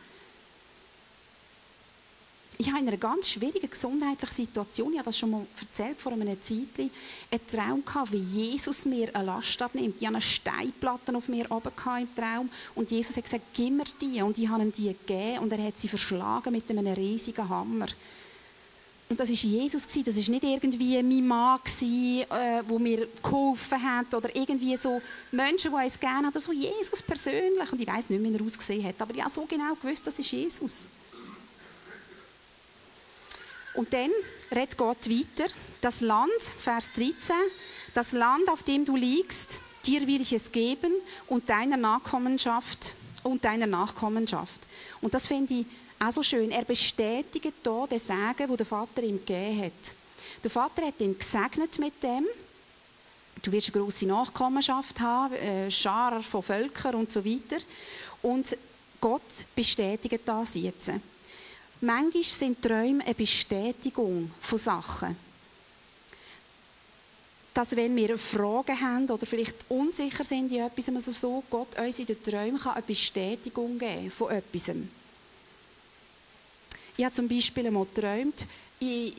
ich 2.59 2.69
habe 2.69 2.81
in 2.81 2.89
einer 2.89 2.97
ganz 2.97 3.29
schwierigen 3.29 3.69
gesundheitlichen 3.69 4.35
Situation, 4.35 4.93
ich 4.93 4.99
habe 4.99 5.07
das 5.07 5.19
schon 5.19 5.31
mal 5.31 5.47
erzählt 5.61 6.01
vor 6.01 6.13
einem 6.13 6.41
Zeitchen, 6.41 6.91
einen 7.31 7.47
Traum 7.47 7.85
gehabt, 7.85 8.13
wie 8.13 8.19
Jesus 8.19 8.87
mir 8.87 9.15
eine 9.15 9.27
Last 9.27 9.61
abnimmt. 9.61 9.97
Ich 10.01 10.07
hatte 10.07 10.17
eine 10.17 10.23
Steinplatte 10.23 11.15
auf 11.15 11.29
mir 11.29 11.51
oben 11.51 11.71
im 12.01 12.15
Traum 12.15 12.49
und 12.75 12.91
Jesus 12.91 13.17
hat 13.17 13.25
gesagt, 13.25 13.45
gib 13.55 13.73
mir 13.73 13.85
die. 14.01 14.23
Und 14.23 14.39
ich 14.39 14.49
habe 14.49 14.63
ihm 14.63 14.73
die 14.73 14.89
gegeben 14.89 15.41
und 15.41 15.53
er 15.53 15.67
hat 15.67 15.79
sie 15.79 15.89
verschlagen 15.89 16.53
mit 16.53 16.71
einem 16.71 16.87
riesigen 16.87 17.49
Hammer. 17.49 17.89
Und 19.09 19.21
das 19.21 19.29
war 19.29 19.37
Jesus, 19.37 19.87
das 19.87 19.97
war 19.97 20.05
nicht 20.05 20.43
irgendwie 20.43 21.01
mein 21.03 21.27
Mann, 21.29 21.61
der 21.81 22.65
äh, 22.69 22.79
mir 22.79 23.07
geholfen 23.23 23.83
hat 23.83 24.13
oder 24.15 24.35
irgendwie 24.35 24.77
so 24.77 25.01
Menschen, 25.31 25.71
die 25.71 25.85
uns 25.85 26.01
gerne 26.01 26.27
haben, 26.27 26.29
oder 26.29 26.41
so 26.41 26.53
Jesus 26.53 27.03
persönlich. 27.03 27.71
Und 27.71 27.81
ich 27.81 27.87
weiß 27.87 28.11
nicht, 28.11 28.23
wie 28.23 28.35
er 28.35 28.45
ausgesehen 28.45 28.85
hat, 28.85 28.95
aber 28.99 29.15
ich 29.15 29.21
habe 29.21 29.31
so 29.31 29.45
genau 29.45 29.75
gewusst, 29.81 30.07
das 30.07 30.19
ist 30.19 30.33
Jesus. 30.33 30.89
Und 33.77 33.93
dann 33.93 34.11
redet 34.51 34.77
Gott 34.77 35.09
weiter. 35.09 35.53
Das 35.81 36.01
Land, 36.01 36.43
Vers 36.59 36.93
13, 36.95 37.37
das 37.95 38.13
Land, 38.13 38.49
auf 38.49 38.63
dem 38.63 38.85
du 38.85 38.97
liegst, 38.97 39.61
dir 39.87 40.07
will 40.07 40.21
ich 40.21 40.33
es 40.33 40.51
geben 40.51 40.93
und 41.29 41.49
deiner 41.49 41.77
Nachkommenschaft 41.77 42.95
und 43.23 43.45
deiner 43.45 43.67
Nachkommenschaft. 43.67 44.67
Und 45.01 45.15
das 45.15 45.27
finde 45.27 45.55
ich 45.55 45.67
auch 45.99 46.13
so 46.13 46.23
schön. 46.23 46.51
Er 46.51 46.65
bestätigt 46.65 47.53
hier 47.63 47.87
den 47.91 47.99
Segen, 47.99 48.49
den 48.49 48.57
der 48.57 48.67
Vater 48.67 49.03
ihm 49.03 49.19
gegeben 49.19 49.65
hat. 49.65 49.95
Der 50.43 50.51
Vater 50.51 50.87
hat 50.87 51.01
ihn 51.01 51.19
gesegnet 51.19 51.79
mit 51.79 52.03
dem. 52.03 52.27
Du 53.43 53.53
wirst 53.53 53.75
eine 53.75 53.83
grosse 53.83 54.07
Nachkommenschaft 54.07 55.01
haben, 55.01 55.35
äh, 55.35 55.71
von 55.71 56.43
Völkern 56.43 56.95
und 56.95 57.13
so 57.13 57.25
weiter. 57.25 57.63
Und 58.23 58.57
Gott 59.01 59.23
bestätigt 59.55 60.21
das 60.25 60.55
jetzt. 60.55 60.91
Manchmal 61.81 62.23
sind 62.23 62.63
Träume 62.63 63.05
eine 63.05 63.15
Bestätigung 63.15 64.31
von 64.41 64.59
Sachen. 64.59 65.17
Dass 67.53 67.77
wenn 67.77 67.95
wir 67.97 68.19
Fragen 68.19 68.81
haben 68.81 69.11
oder 69.11 69.27
vielleicht 69.27 69.65
unsicher 69.69 70.25
sind 70.25 70.53
in 70.53 70.61
etwas, 70.61 70.89
also 70.89 71.11
so 71.11 71.43
Gott 71.51 71.79
uns 71.79 71.99
in 71.99 72.07
den 72.07 72.23
Träumen 72.23 72.59
kann 72.59 72.75
eine 72.75 72.83
Bestätigung 72.83 73.79
geben 73.79 74.11
von 74.11 74.31
etwas. 74.31 74.71
Ich 76.97 77.05
habe 77.05 77.15
zum 77.15 77.29
Beispiel 77.29 77.67
einmal 77.67 77.87
geträumt, 77.95 78.47
in, 78.79 79.13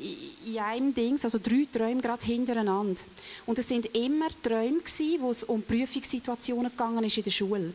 in 0.46 0.60
einem 0.60 0.93
Ding, 0.93 1.20
also 1.22 1.39
drei 1.39 1.67
Träume 1.72 2.02
gerade 2.02 2.26
hintereinander. 2.26 3.02
Und 3.46 3.58
es 3.58 3.67
sind 3.67 3.88
immer 3.96 4.28
Träume 4.43 4.80
gewesen, 4.80 5.22
wo 5.22 5.32
es 5.32 5.43
um 5.43 5.62
Prüfungssituationen 5.62 6.72
gegangen 6.72 7.04
ist 7.04 7.17
in 7.17 7.24
der 7.24 7.32
Schule. 7.32 7.74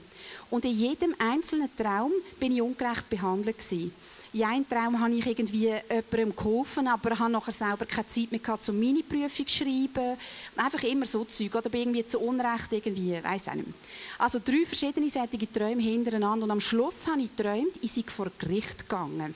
Und 0.50 0.64
in 0.64 0.78
jedem 0.78 1.14
einzelnen 1.18 1.74
Traum 1.76 2.12
bin 2.38 2.52
ich 2.52 2.62
ungerecht 2.62 3.08
behandelt 3.08 3.58
gewesen. 3.58 3.92
In 4.34 4.44
einem 4.44 4.66
Traum 4.66 4.98
habe 4.98 5.12
ich 5.12 5.26
irgendwie 5.26 5.68
jemandem 5.68 6.34
geholfen, 6.34 6.88
aber 6.88 7.18
habe 7.18 7.30
nachher 7.30 7.52
selber 7.52 7.84
keine 7.84 8.06
Zeit 8.06 8.30
mehr 8.30 8.40
gehabt, 8.40 8.66
um 8.66 8.80
meine 8.80 9.02
Prüfung 9.02 9.46
zu 9.46 9.54
schreiben. 9.54 10.16
Einfach 10.56 10.82
immer 10.84 11.04
so 11.04 11.24
Zeug. 11.26 11.54
Oder 11.54 11.68
bin 11.68 11.82
irgendwie 11.82 12.04
zu 12.06 12.18
Unrecht 12.18 12.72
irgendwie, 12.72 13.22
weiss 13.22 13.46
auch 13.46 13.54
nicht 13.54 13.66
mehr. 13.66 13.76
Also 14.18 14.38
drei 14.42 14.64
verschiedene 14.64 15.10
solche 15.10 15.52
Träume 15.52 15.82
hintereinander. 15.82 16.44
Und 16.44 16.50
am 16.50 16.60
Schluss 16.60 17.06
habe 17.06 17.20
ich 17.20 17.36
geträumt, 17.36 17.76
ich 17.82 17.92
sei 17.92 18.04
vor 18.06 18.28
Gericht 18.38 18.88
gegangen. 18.88 19.34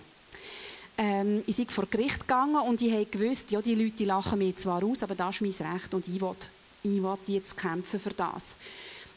Ähm, 0.97 1.43
ich 1.47 1.57
sei 1.57 1.67
vor 1.69 1.85
Gericht 1.91 2.21
gegangen 2.21 2.57
und 2.57 2.81
ich 2.81 2.91
habe 2.91 3.05
gewusst, 3.05 3.51
ja, 3.51 3.61
die 3.61 3.75
Leute 3.75 4.05
lachen 4.05 4.39
mir 4.39 4.57
zwar 4.57 4.83
aus, 4.83 5.03
aber 5.03 5.15
das 5.15 5.43
ist 5.43 5.61
mein 5.61 5.73
Recht 5.73 5.93
und 5.93 6.09
ich 6.09 6.19
will, 6.19 6.31
ich 6.83 7.03
will 7.03 7.19
jetzt 7.27 7.59
kämpfen 7.59 8.01
für 8.01 8.15
das. 8.15 8.57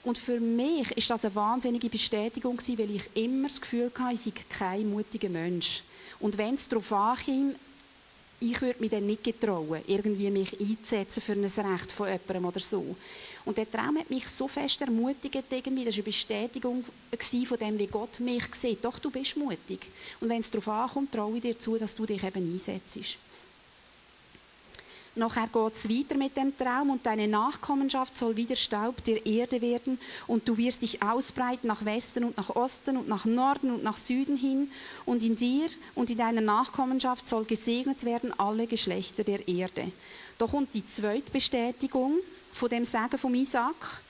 Und 0.04 0.18
für 0.18 0.40
mich 0.40 0.92
ist 0.92 1.10
das 1.10 1.26
eine 1.26 1.36
wahnsinnige 1.36 1.90
Bestätigung 1.90 2.58
weil 2.58 2.96
ich 2.96 3.10
immer 3.16 3.48
das 3.48 3.60
Gefühl 3.60 3.92
hatte, 3.98 4.14
ich 4.14 4.22
sei 4.22 4.32
kein 4.50 4.90
mutiger 4.90 5.30
Mensch. 5.30 5.84
Und 6.20 6.38
wenn 6.38 6.54
es 6.54 6.68
darauf 6.68 6.92
ankam, 6.92 7.56
ich 8.42 8.62
würde 8.62 8.80
mich 8.80 8.92
dann 8.92 9.06
nicht 9.06 9.24
getrauen, 9.24 9.82
irgendwie 9.88 10.32
mich 10.32 10.58
einzusetzen 10.60 11.22
für 11.22 11.34
ein 11.34 11.44
Recht 11.44 11.92
von 11.92 12.08
jemandem 12.08 12.46
oder 12.46 12.60
so. 12.60 12.96
Und 13.44 13.58
der 13.58 13.70
Traum 13.70 13.98
hat 13.98 14.10
mich 14.10 14.28
so 14.28 14.48
fest 14.48 14.82
ermutigt, 14.82 15.44
irgendwie. 15.50 15.84
das 15.84 15.98
war 15.98 16.00
eine 16.00 16.04
Bestätigung 16.04 16.86
von 17.46 17.58
dem, 17.58 17.80
wie 17.80 17.88
Gott 17.88 18.20
mich 18.22 18.46
sieht. 18.56 18.86
Doch, 18.86 19.00
du 19.00 19.10
bist 19.12 19.36
mutig. 19.36 19.92
Und 20.22 20.30
wenn 20.30 20.40
es 20.40 20.50
darauf 20.50 20.70
ankommt, 20.70 21.12
traue 21.12 21.36
ich 21.36 21.42
dir 21.42 21.60
zu, 21.60 21.78
dass 21.78 21.96
du 21.96 22.06
dich 22.06 22.24
eben 22.24 22.54
einsetzt. 22.54 23.18
Nachher 25.20 25.48
geht 25.48 25.74
es 25.74 25.90
weiter 25.90 26.16
mit 26.16 26.38
dem 26.38 26.56
Traum 26.56 26.92
und 26.92 27.06
deine 27.06 27.28
Nachkommenschaft 27.28 28.18
soll 28.18 28.38
wieder 28.38 28.56
Staub 28.56 29.04
der 29.04 29.26
Erde 29.26 29.62
werden 29.62 30.00
und 30.28 30.48
du 30.48 30.56
wirst 30.56 30.82
dich 30.82 31.04
ausbreiten 31.04 31.68
nach 31.68 31.84
Westen 31.84 32.24
und 32.24 32.38
nach 32.38 32.56
Osten 32.56 32.96
und 32.96 33.10
nach 33.10 33.26
Norden 33.26 33.72
und 33.72 33.84
nach 33.84 33.98
Süden 33.98 34.38
hin 34.38 34.72
und 35.06 35.22
in 35.22 35.36
dir 35.36 35.68
und 35.94 36.10
in 36.10 36.18
deiner 36.18 36.40
Nachkommenschaft 36.40 37.28
soll 37.28 37.44
gesegnet 37.44 38.06
werden 38.06 38.34
alle 38.40 38.66
Geschlechter 38.66 39.26
der 39.26 39.46
Erde. 39.46 39.92
Da 40.38 40.48
kommt 40.48 40.74
die 40.74 40.88
zweite 40.88 41.30
Bestätigung 41.32 42.14
von 42.54 42.70
dem 42.70 42.86
Sagen 42.86 43.18
von 43.18 43.36
Isaac 43.36 44.02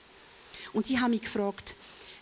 und 0.72 0.88
ich 0.88 1.00
habe 1.00 1.10
mich 1.10 1.22
gefragt, 1.22 1.74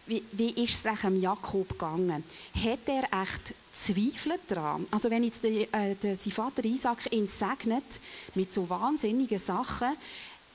wie, 0.09 0.23
wie 0.33 0.64
ist 0.64 0.85
es 0.85 1.01
dem 1.01 1.21
Jakob 1.21 1.68
gegangen? 1.68 2.25
Hat 2.55 2.79
er 2.87 3.23
echt 3.23 3.55
Zweifel 3.73 4.38
daran? 4.49 4.87
Also 4.90 5.11
wenn 5.11 5.23
jetzt 5.23 5.44
äh, 5.44 5.66
sein 6.03 6.33
Vater 6.33 6.64
Isaac 6.64 7.12
ihn 7.12 7.29
segnet 7.29 8.01
mit 8.35 8.53
so 8.53 8.68
wahnsinnigen 8.68 9.38
Sachen, 9.38 9.88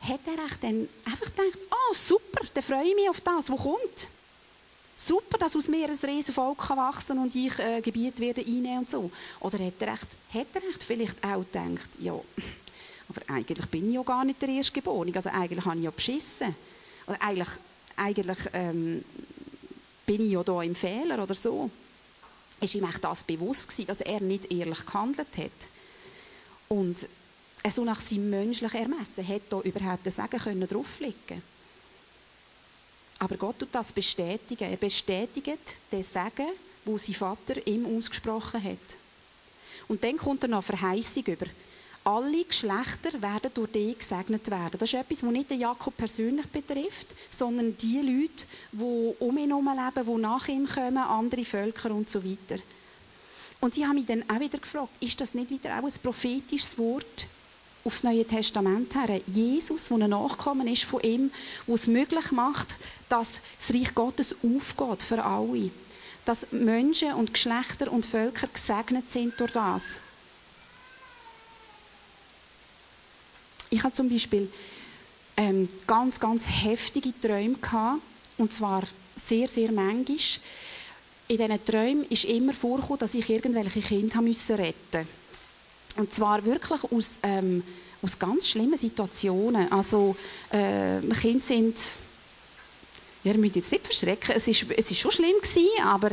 hat 0.02 0.20
er 0.26 0.46
echt 0.46 0.64
dann 0.64 0.90
einfach 1.06 1.26
gedacht, 1.26 1.60
oh 1.72 1.94
super, 1.94 2.46
dann 2.54 2.64
freue 2.64 2.88
ich 2.88 2.96
mich 2.96 3.10
auf 3.10 3.22
das, 3.22 3.50
was 3.50 3.62
kommt. 3.62 4.08
Super, 4.96 5.38
dass 5.38 5.56
aus 5.56 5.68
mir 5.68 5.88
ein 5.88 6.10
Riesenvolk 6.10 6.60
kann 6.60 6.78
wachsen 6.78 7.18
und 7.18 7.34
ich 7.34 7.58
äh, 7.60 7.82
Gebiet 7.82 8.20
werde 8.20 8.42
einnehmen 8.42 8.80
und 8.80 8.90
so. 8.90 9.10
Oder 9.40 9.60
hat 9.60 9.74
er, 9.80 9.94
echt, 9.94 10.08
hat 10.34 10.48
er 10.54 10.70
echt 10.70 10.84
vielleicht 10.84 11.24
auch 11.24 11.40
gedacht, 11.40 11.90
ja, 12.00 12.14
aber 12.14 13.34
eigentlich 13.34 13.66
bin 13.68 13.88
ich 13.90 13.96
ja 13.96 14.04
gar 14.04 14.26
nicht 14.26 14.42
der 14.42 14.50
Erstgeborene, 14.50 15.16
also 15.16 15.30
eigentlich 15.30 15.66
habe 15.66 15.78
ich 15.78 15.84
ja 15.84 15.92
beschissen. 15.92 16.56
Oder 17.08 17.22
eigentlich, 17.22 17.50
eigentlich 17.96 18.38
ähm, 18.54 19.04
bin 20.06 20.26
ich 20.26 20.32
ja 20.32 20.44
da 20.44 20.62
im 20.62 20.76
Fehler 20.76 21.22
oder 21.22 21.34
so. 21.34 21.70
Ist 22.60 22.76
ihm 22.76 22.88
das 23.02 23.24
bewusst 23.24 23.70
gewesen, 23.70 23.88
dass 23.88 24.02
er 24.02 24.22
nicht 24.22 24.52
ehrlich 24.52 24.86
gehandelt 24.86 25.38
hat. 25.38 25.70
Und 26.70 27.08
so 27.72 27.86
nach 27.86 28.02
seinem 28.02 28.30
menschlichen 28.30 28.80
Ermessen 28.80 29.24
hätte 29.24 29.46
da 29.50 29.62
überhaupt 29.62 30.06
das 30.06 30.16
Sagen 30.16 30.40
können 30.40 30.68
drauflegen 30.68 31.42
Aber 33.20 33.38
Gott 33.38 33.60
tut 33.60 33.70
das 33.72 33.92
bestätigen. 33.92 34.70
Er 34.70 34.78
bestätigt 34.78 35.76
den 35.92 36.04
Sagen, 36.04 36.48
wo 36.86 36.98
sein 36.98 37.16
Vater 37.16 37.66
ihm 37.68 37.98
ausgesprochen 37.98 38.64
hat. 38.64 38.98
Und 39.88 40.04
dann 40.04 40.18
kommt 40.18 40.44
er 40.44 40.50
noch 40.50 40.64
Verheißung 40.64 41.24
über 41.26 41.46
alle 42.04 42.44
Geschlechter 42.44 43.22
werden 43.22 43.52
durch 43.54 43.72
dich 43.72 43.98
gesegnet 43.98 44.50
werden. 44.52 44.78
Das 44.78 44.92
ist 44.92 45.00
etwas, 45.00 45.20
das 45.20 45.32
nicht 45.32 45.50
den 45.50 45.60
Jakob 45.60 45.96
persönlich 45.96 46.46
betrifft, 46.48 47.08
sondern 47.30 47.78
die 47.78 48.00
Leute, 48.00 48.46
die 48.72 49.24
um 49.24 49.38
ihn 49.38 49.50
herum 49.50 49.70
leben, 49.70 50.08
die 50.08 50.22
nach 50.22 50.48
ihm 50.48 50.68
kommen, 50.68 50.98
andere 50.98 51.46
Völker 51.46 51.92
und 51.92 52.10
so 52.10 52.24
weiter. 52.24 52.62
Und 53.62 53.78
ich 53.78 53.86
habe 53.86 53.96
mich 53.96 54.06
dann 54.06 54.30
auch 54.30 54.42
wieder 54.42 54.58
gefragt, 54.58 54.92
ist 55.00 55.22
das 55.22 55.34
nicht 55.34 55.50
wieder 55.50 55.80
auch 55.80 55.84
ein 55.84 55.94
prophetisches 56.04 56.78
Wort 56.78 57.28
aufs 57.86 58.04
Neue 58.04 58.26
Testament 58.26 58.94
her? 58.96 59.22
Jesus, 59.26 59.88
der 59.88 59.98
ein 60.00 60.10
Nachkommen 60.10 60.68
ist 60.68 60.84
von 60.84 61.02
ihm, 61.02 61.32
der 61.66 61.76
es 61.76 61.88
möglich 61.88 62.32
macht, 62.34 62.76
dass 63.08 63.40
das 63.58 63.74
Reich 63.74 63.96
Gottes 63.96 64.36
aufgeht 64.44 65.04
für 65.04 65.24
alle. 65.24 65.70
Dass 66.26 66.48
Menschen 66.52 67.14
und 67.14 67.34
Geschlechter 67.34 67.90
und 67.90 68.06
Völker 68.06 68.48
gesegnet 68.48 69.10
sind 69.10 69.40
durch 69.40 69.52
das. 69.52 70.00
Ich 73.74 73.84
habe 73.84 73.94
zum 73.94 74.08
Beispiel 74.08 74.48
ähm, 75.36 75.68
ganz, 75.88 76.20
ganz 76.20 76.46
heftige 76.48 77.12
Träume 77.20 77.56
gehabt, 77.56 78.02
und 78.38 78.54
zwar 78.54 78.84
sehr, 79.16 79.48
sehr 79.48 79.72
manchmal. 79.72 80.18
In 81.28 81.38
diesen 81.38 81.66
Träumen 81.66 82.06
ist 82.08 82.26
immer 82.26 82.54
vorgekommen, 82.54 83.00
dass 83.00 83.16
ich 83.16 83.28
irgendwelche 83.28 83.82
Kinder 83.82 84.16
haben 84.16 84.26
müssen 84.26 84.58
retten 84.58 85.08
Und 85.98 86.14
zwar 86.14 86.46
wirklich 86.46 86.84
aus, 86.84 87.14
ähm, 87.24 87.64
aus 88.04 88.20
ganz 88.20 88.48
schlimmen 88.50 88.78
Situationen. 88.78 89.72
Also, 89.72 90.16
äh, 90.52 91.00
Kinder 91.20 91.44
sind, 91.44 91.76
ja, 93.24 93.32
ihr 93.32 93.40
müsst 93.40 93.56
jetzt 93.56 93.72
nicht 93.72 93.86
verschrecken, 93.86 94.36
es 94.36 94.48
ist, 94.48 94.66
es 94.70 94.92
ist 94.92 95.00
schon 95.00 95.12
schlimm 95.12 95.38
gewesen, 95.42 95.84
aber 95.84 96.12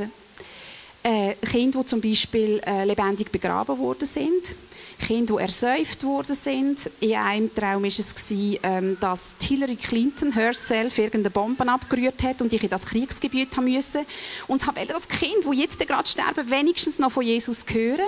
Äh, 1.03 1.35
Kinder, 1.37 1.81
die 1.81 1.87
zum 1.87 2.01
Beispiel 2.01 2.61
äh, 2.67 2.85
lebendig 2.85 3.33
begraben 3.33 3.79
worden 3.79 4.07
sind. 4.07 4.55
Kinder, 4.99 5.37
die 5.37 5.43
ersäuft 5.43 6.05
worden 6.05 6.35
sind. 6.35 6.91
In 7.01 7.15
einem 7.15 7.55
Traum 7.55 7.83
war 7.83 7.89
es, 7.89 8.15
ähm, 8.31 8.99
dass 9.01 9.35
Hillary 9.41 9.77
Clinton 9.77 10.33
herself 10.33 10.99
irgendeine 10.99 11.31
Bombe 11.31 11.67
abgerührt 11.67 12.23
hat 12.23 12.43
und 12.43 12.53
ich 12.53 12.63
in 12.63 12.69
das 12.69 12.85
Kriegsgebiet 12.85 13.57
haben 13.57 13.65
müssen. 13.65 14.05
Und 14.47 14.67
habe 14.67 14.85
das 14.85 15.09
Kind, 15.09 15.45
das 15.45 15.57
jetzt 15.57 15.79
gerade 15.79 16.07
sterben, 16.07 16.51
wenigstens 16.51 16.99
noch 16.99 17.13
von 17.13 17.25
Jesus 17.25 17.65
hören. 17.71 18.01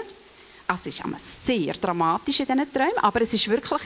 Also 0.66 0.90
es 0.90 0.98
ist 0.98 1.04
immer 1.04 1.18
sehr 1.18 1.72
dramatisch 1.72 2.40
in 2.40 2.46
diesen 2.46 2.72
Träumen, 2.72 2.98
aber 2.98 3.22
es 3.22 3.32
ist 3.32 3.48
wirklich 3.48 3.82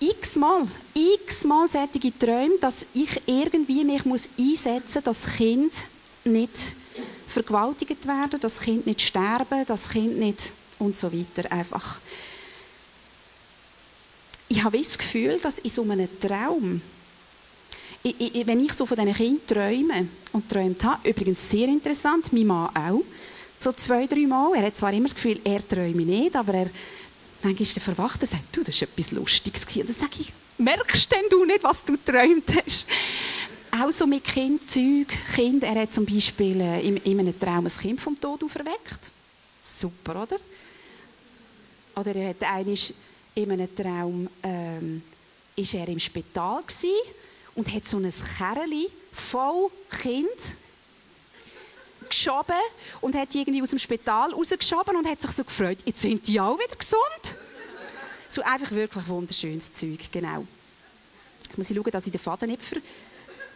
x-mal, 0.00 0.66
x-mal 0.94 1.68
solche 1.68 2.18
Träume, 2.18 2.58
dass 2.60 2.86
ich 2.94 3.20
irgendwie 3.26 3.84
mich 3.84 4.04
muss 4.04 4.30
einsetzen 4.38 5.02
muss, 5.04 5.04
dass 5.04 5.22
das 5.22 5.36
Kind 5.36 5.72
nicht 6.24 6.74
vergewaltigt 7.26 8.06
werden, 8.06 8.40
dass 8.40 8.60
Kind 8.60 8.86
nicht 8.86 9.00
sterben, 9.00 9.66
dass 9.66 9.88
Kind 9.88 10.18
nicht 10.18 10.52
und 10.78 10.96
so 10.96 11.12
weiter 11.12 11.50
einfach. 11.50 11.98
Ich 14.48 14.62
habe 14.62 14.78
das 14.78 14.96
Gefühl, 14.96 15.38
dass 15.42 15.58
in 15.58 15.70
so 15.70 15.82
einem 15.82 16.08
Traum, 16.20 16.80
ich, 18.02 18.14
ich, 18.18 18.46
wenn 18.46 18.64
ich 18.64 18.72
so 18.72 18.86
von 18.86 18.96
diesen 18.96 19.14
Kindern 19.14 19.46
träume 19.46 20.08
und 20.32 20.48
träumt 20.48 20.84
habe, 20.84 21.08
übrigens 21.08 21.50
sehr 21.50 21.66
interessant, 21.66 22.32
mein 22.32 22.46
Mann 22.46 22.74
auch, 22.76 23.02
so 23.58 23.72
zwei, 23.72 24.06
drei 24.06 24.26
Mal, 24.26 24.54
er 24.56 24.66
hat 24.66 24.76
zwar 24.76 24.92
immer 24.92 25.06
das 25.06 25.14
Gefühl, 25.14 25.40
er 25.42 25.66
träume 25.66 26.02
nicht, 26.02 26.36
aber 26.36 26.54
er 26.54 26.70
manchmal 27.42 27.62
ist 27.62 27.76
er 27.76 27.80
verwacht 27.82 28.20
und 28.20 28.28
sagt, 28.28 28.56
du, 28.56 28.62
das 28.62 28.80
war 28.80 28.88
etwas 28.88 29.10
Lustiges. 29.12 29.64
Und 29.76 29.88
dann 29.88 29.94
sage 29.94 30.20
ich, 30.20 30.32
merkst 30.58 31.10
denn 31.12 31.24
du 31.30 31.44
nicht, 31.44 31.62
was 31.62 31.84
du 31.84 31.96
träumt 31.96 32.44
hast? 32.64 32.86
Auch 33.82 33.90
so 33.90 34.06
mit 34.06 34.24
Kindzeug. 34.24 35.08
Kind, 35.34 35.62
er 35.62 35.82
hat 35.82 35.94
zum 35.94 36.04
Beispiel 36.04 36.60
äh, 36.60 36.80
in, 36.80 36.96
in 36.98 37.20
einem 37.20 37.38
Traum 37.38 37.66
ein 37.66 37.72
Kind 37.72 38.00
vom 38.00 38.18
Tod 38.20 38.42
auferweckt. 38.44 39.10
Super, 39.62 40.22
oder? 40.22 40.36
Oder 41.94 42.14
er 42.14 42.28
hat 42.30 42.42
einisch 42.42 42.92
in 43.34 43.50
einem 43.50 43.74
Traum 43.74 44.28
ähm, 44.42 45.02
ist 45.54 45.74
er 45.74 45.88
im 45.88 45.98
Spital 45.98 46.62
und 47.54 47.72
hat 47.72 47.88
so 47.88 47.98
ein 47.98 48.12
Kerli 48.38 48.88
voll 49.12 49.70
Kind 49.90 50.26
geschoben 52.08 52.54
und 53.00 53.14
hat 53.14 53.32
die 53.32 53.40
irgendwie 53.40 53.62
aus 53.62 53.70
dem 53.70 53.78
Spital 53.78 54.32
rausgeschoben 54.32 54.96
und 54.96 55.08
hat 55.08 55.20
sich 55.20 55.30
so 55.32 55.44
gefreut, 55.44 55.78
jetzt 55.84 56.02
sind 56.02 56.26
die 56.26 56.40
auch 56.40 56.58
wieder 56.58 56.76
gesund. 56.76 57.36
So 58.28 58.42
einfach 58.42 58.70
wirklich 58.72 59.06
wunderschönes 59.08 59.72
Zeug, 59.72 60.00
genau. 60.12 60.46
Jetzt 61.44 61.56
muss 61.56 61.70
ich 61.70 61.76
schauen, 61.76 61.90
dass 61.90 62.06
ich 62.06 62.12
den 62.12 62.20
Faden 62.20 62.50
nicht 62.50 62.62
ver 62.62 62.78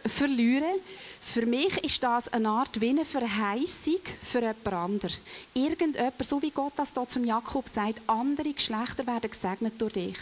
verlieren. 0.05 0.79
Für 1.21 1.45
mich 1.45 1.77
ist 1.83 2.01
das 2.01 2.31
eine 2.33 2.49
Art 2.49 2.81
wie 2.81 2.89
eine 2.89 3.05
Verheißung 3.05 4.01
für 4.21 4.39
jemand 4.39 4.67
anderen. 4.67 5.15
Irgendjemand, 5.53 6.25
so 6.25 6.41
wie 6.41 6.51
Gott 6.51 6.73
das 6.75 6.93
hier 6.93 7.07
zum 7.07 7.23
Jakob 7.23 7.69
sagt, 7.69 8.01
andere 8.07 8.53
Geschlechter 8.53 9.05
werden 9.05 9.29
gesegnet 9.29 9.73
durch 9.77 9.93
dich. 9.93 10.17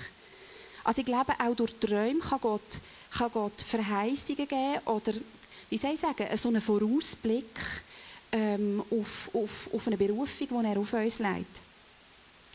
Also 0.83 0.99
ich 1.01 1.05
glaube, 1.05 1.33
auch 1.39 1.55
durch 1.55 1.73
Träume 1.79 2.19
kann 2.19 2.41
Gott, 2.41 2.61
kann 3.11 3.31
Gott 3.31 3.61
Verheißungen 3.61 4.47
geben 4.47 4.79
oder, 4.85 5.13
wie 5.69 5.77
soll 5.77 5.93
ich 5.93 5.99
sagen, 5.99 6.25
so 6.35 6.49
einen 6.49 6.61
Vorausblick 6.61 7.59
ähm, 8.31 8.83
auf, 8.89 9.29
auf, 9.33 9.69
auf 9.73 9.87
eine 9.87 9.97
Berufung, 9.97 10.47
die 10.49 10.67
er 10.67 10.79
auf 10.79 10.93
uns 10.93 11.19
legt. 11.19 11.61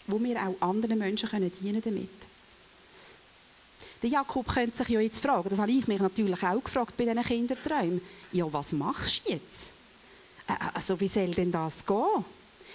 Wo 0.06 0.20
wir 0.20 0.36
auch 0.42 0.60
anderen 0.60 0.98
Menschen 0.98 1.28
können 1.28 1.50
dienen 1.52 1.80
damit. 1.82 2.33
Der 4.04 4.10
Jakob 4.10 4.46
könnte 4.46 4.76
sich 4.76 4.88
ja 4.90 5.00
jetzt 5.00 5.22
fragen, 5.22 5.48
das 5.48 5.58
habe 5.58 5.72
ich 5.72 5.88
mich 5.88 5.98
natürlich 5.98 6.42
auch 6.42 6.62
gefragt 6.62 6.94
bei 6.94 7.06
diesen 7.06 7.22
Kinderträumen. 7.22 8.02
Ja, 8.32 8.52
was 8.52 8.72
machst 8.72 9.26
du 9.26 9.32
jetzt? 9.32 9.70
Also, 10.74 11.00
wie 11.00 11.08
soll 11.08 11.30
denn 11.30 11.50
das 11.50 11.86
gehen? 11.86 12.22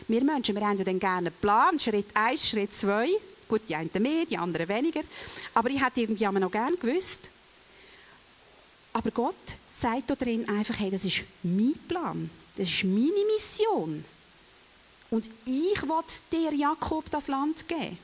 Wir 0.07 0.23
Menschen, 0.23 0.55
wir 0.55 0.67
haben 0.67 0.79
ja 0.79 0.83
dann 0.83 0.99
gerne 0.99 1.27
einen 1.27 1.39
Plan, 1.39 1.77
Schritt 1.77 2.07
1, 2.15 2.49
Schritt 2.49 2.73
2. 2.73 3.09
Gut, 3.47 3.61
die 3.69 3.75
einen 3.75 3.91
mehr, 3.99 4.25
die 4.25 4.39
anderen 4.39 4.67
weniger. 4.67 5.01
Aber 5.53 5.69
ich 5.69 5.79
hätte 5.79 6.01
irgendwie 6.01 6.25
noch 6.25 6.49
gerne 6.49 6.75
gewusst. 6.77 7.29
Aber 8.93 9.11
Gott 9.11 9.35
sagt 9.71 10.09
da 10.09 10.15
drin 10.15 10.49
einfach, 10.49 10.79
hey, 10.79 10.89
das 10.89 11.05
ist 11.05 11.21
mein 11.43 11.75
Plan. 11.87 12.27
Das 12.57 12.67
ist 12.67 12.83
meine 12.85 13.25
Mission. 13.35 14.03
Und 15.11 15.29
ich 15.45 15.83
will 15.83 16.03
dir, 16.31 16.55
Jakob, 16.55 17.07
das 17.11 17.27
Land 17.27 17.67
geben. 17.67 17.99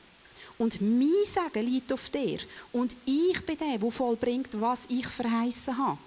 Und 0.58 0.80
mein 0.80 1.24
Segen 1.24 1.66
liegt 1.66 1.92
auf 1.92 2.08
dir. 2.08 2.38
Und 2.72 2.96
ich 3.04 3.44
bin 3.44 3.58
der, 3.58 3.78
der 3.78 3.90
vollbringt, 3.90 4.48
was 4.60 4.86
ich 4.88 5.06
verheißen 5.06 5.76
habe. 5.76 5.98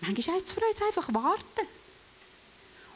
Manchmal 0.00 0.36
heisst 0.36 0.46
es 0.46 0.52
für 0.52 0.60
uns 0.60 0.82
einfach 0.82 1.14
warten. 1.14 1.66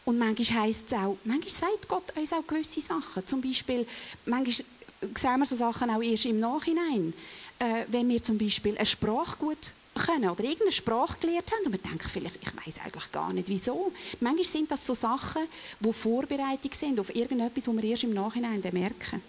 Und 0.04 0.18
manchmal 0.18 0.64
heisst 0.64 0.87
es 0.87 0.92
auch, 0.92 1.16
manchmal 1.24 1.48
sagt 1.48 1.88
Gott 1.88 2.16
uns 2.16 2.33
auch 2.33 2.46
gewisse 2.46 2.80
Sachen. 2.80 3.26
Zum 3.26 3.40
Beispiel, 3.40 3.87
manchmal 4.26 4.66
sehen 5.14 5.38
wir 5.38 5.46
so 5.46 5.54
Sachen 5.54 5.90
auch 5.90 6.02
erst 6.02 6.26
im 6.26 6.40
Nachhinein. 6.40 7.14
Äh, 7.59 7.85
wenn 7.88 8.09
wir 8.09 8.22
zum 8.22 8.37
Beispiel 8.37 8.76
eine 8.76 8.87
Sprache 8.87 9.37
gut 9.38 9.72
können 9.94 10.28
oder 10.28 10.42
irgendeine 10.42 10.72
Sprache 10.72 11.18
gelernt 11.20 11.52
haben 11.52 11.66
und 11.66 11.72
wir 11.72 11.78
denken 11.78 12.09
vielleicht, 12.09 12.37
ich 12.42 12.66
weiß 12.66 12.85
eigentlich 12.85 13.12
gar 13.12 13.33
nicht, 13.33 13.48
wieso. 13.48 13.92
Manchmal 14.20 14.44
sind 14.44 14.70
das 14.70 14.85
so 14.85 14.92
Sachen, 14.92 15.42
die 15.78 15.92
Vorbereitung 15.92 16.72
sind 16.72 16.98
auf 16.98 17.14
irgendetwas, 17.14 17.68
was 17.68 17.76
wir 17.76 17.85
erst 17.85 18.04
im 18.04 18.12
Nachhinein 18.14 18.61
merken. 18.72 19.22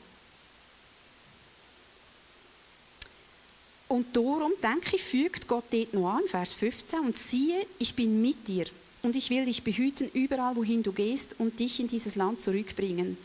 Und 3.88 4.15
darum, 4.15 4.52
denke 4.63 4.95
ich, 4.95 5.04
fügt 5.04 5.48
Gott 5.48 5.65
dort 5.71 5.93
noch 5.93 6.10
an, 6.10 6.28
Vers 6.28 6.54
15, 6.54 7.00
und 7.00 7.15
siehe, 7.15 7.65
ich 7.78 7.95
bin 7.95 8.21
mit 8.21 8.48
dir 8.48 8.65
und 9.04 9.15
ich 9.15 9.30
will 9.30 9.45
dich 9.45 9.63
behüten 9.63 10.10
überall, 10.13 10.56
wohin 10.56 10.82
du 10.82 10.91
gehst 10.91 11.36
und 11.38 11.60
dich 11.60 11.80
in 11.80 11.88
dieses 11.88 12.15
Land 12.15 12.41
zurückbringen. 12.41 13.17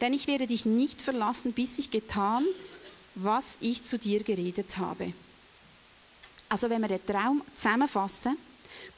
Denn 0.00 0.12
ich 0.12 0.26
werde 0.26 0.46
dich 0.46 0.66
nicht 0.66 1.00
verlassen, 1.00 1.52
bis 1.52 1.78
ich 1.78 1.90
getan, 1.90 2.44
was 3.14 3.58
ich 3.60 3.84
zu 3.84 3.98
dir 3.98 4.22
geredet 4.22 4.76
habe. 4.76 5.12
Also 6.48 6.68
wenn 6.68 6.82
wir 6.82 6.88
den 6.88 7.06
Traum 7.06 7.42
zusammenfassen, 7.54 8.36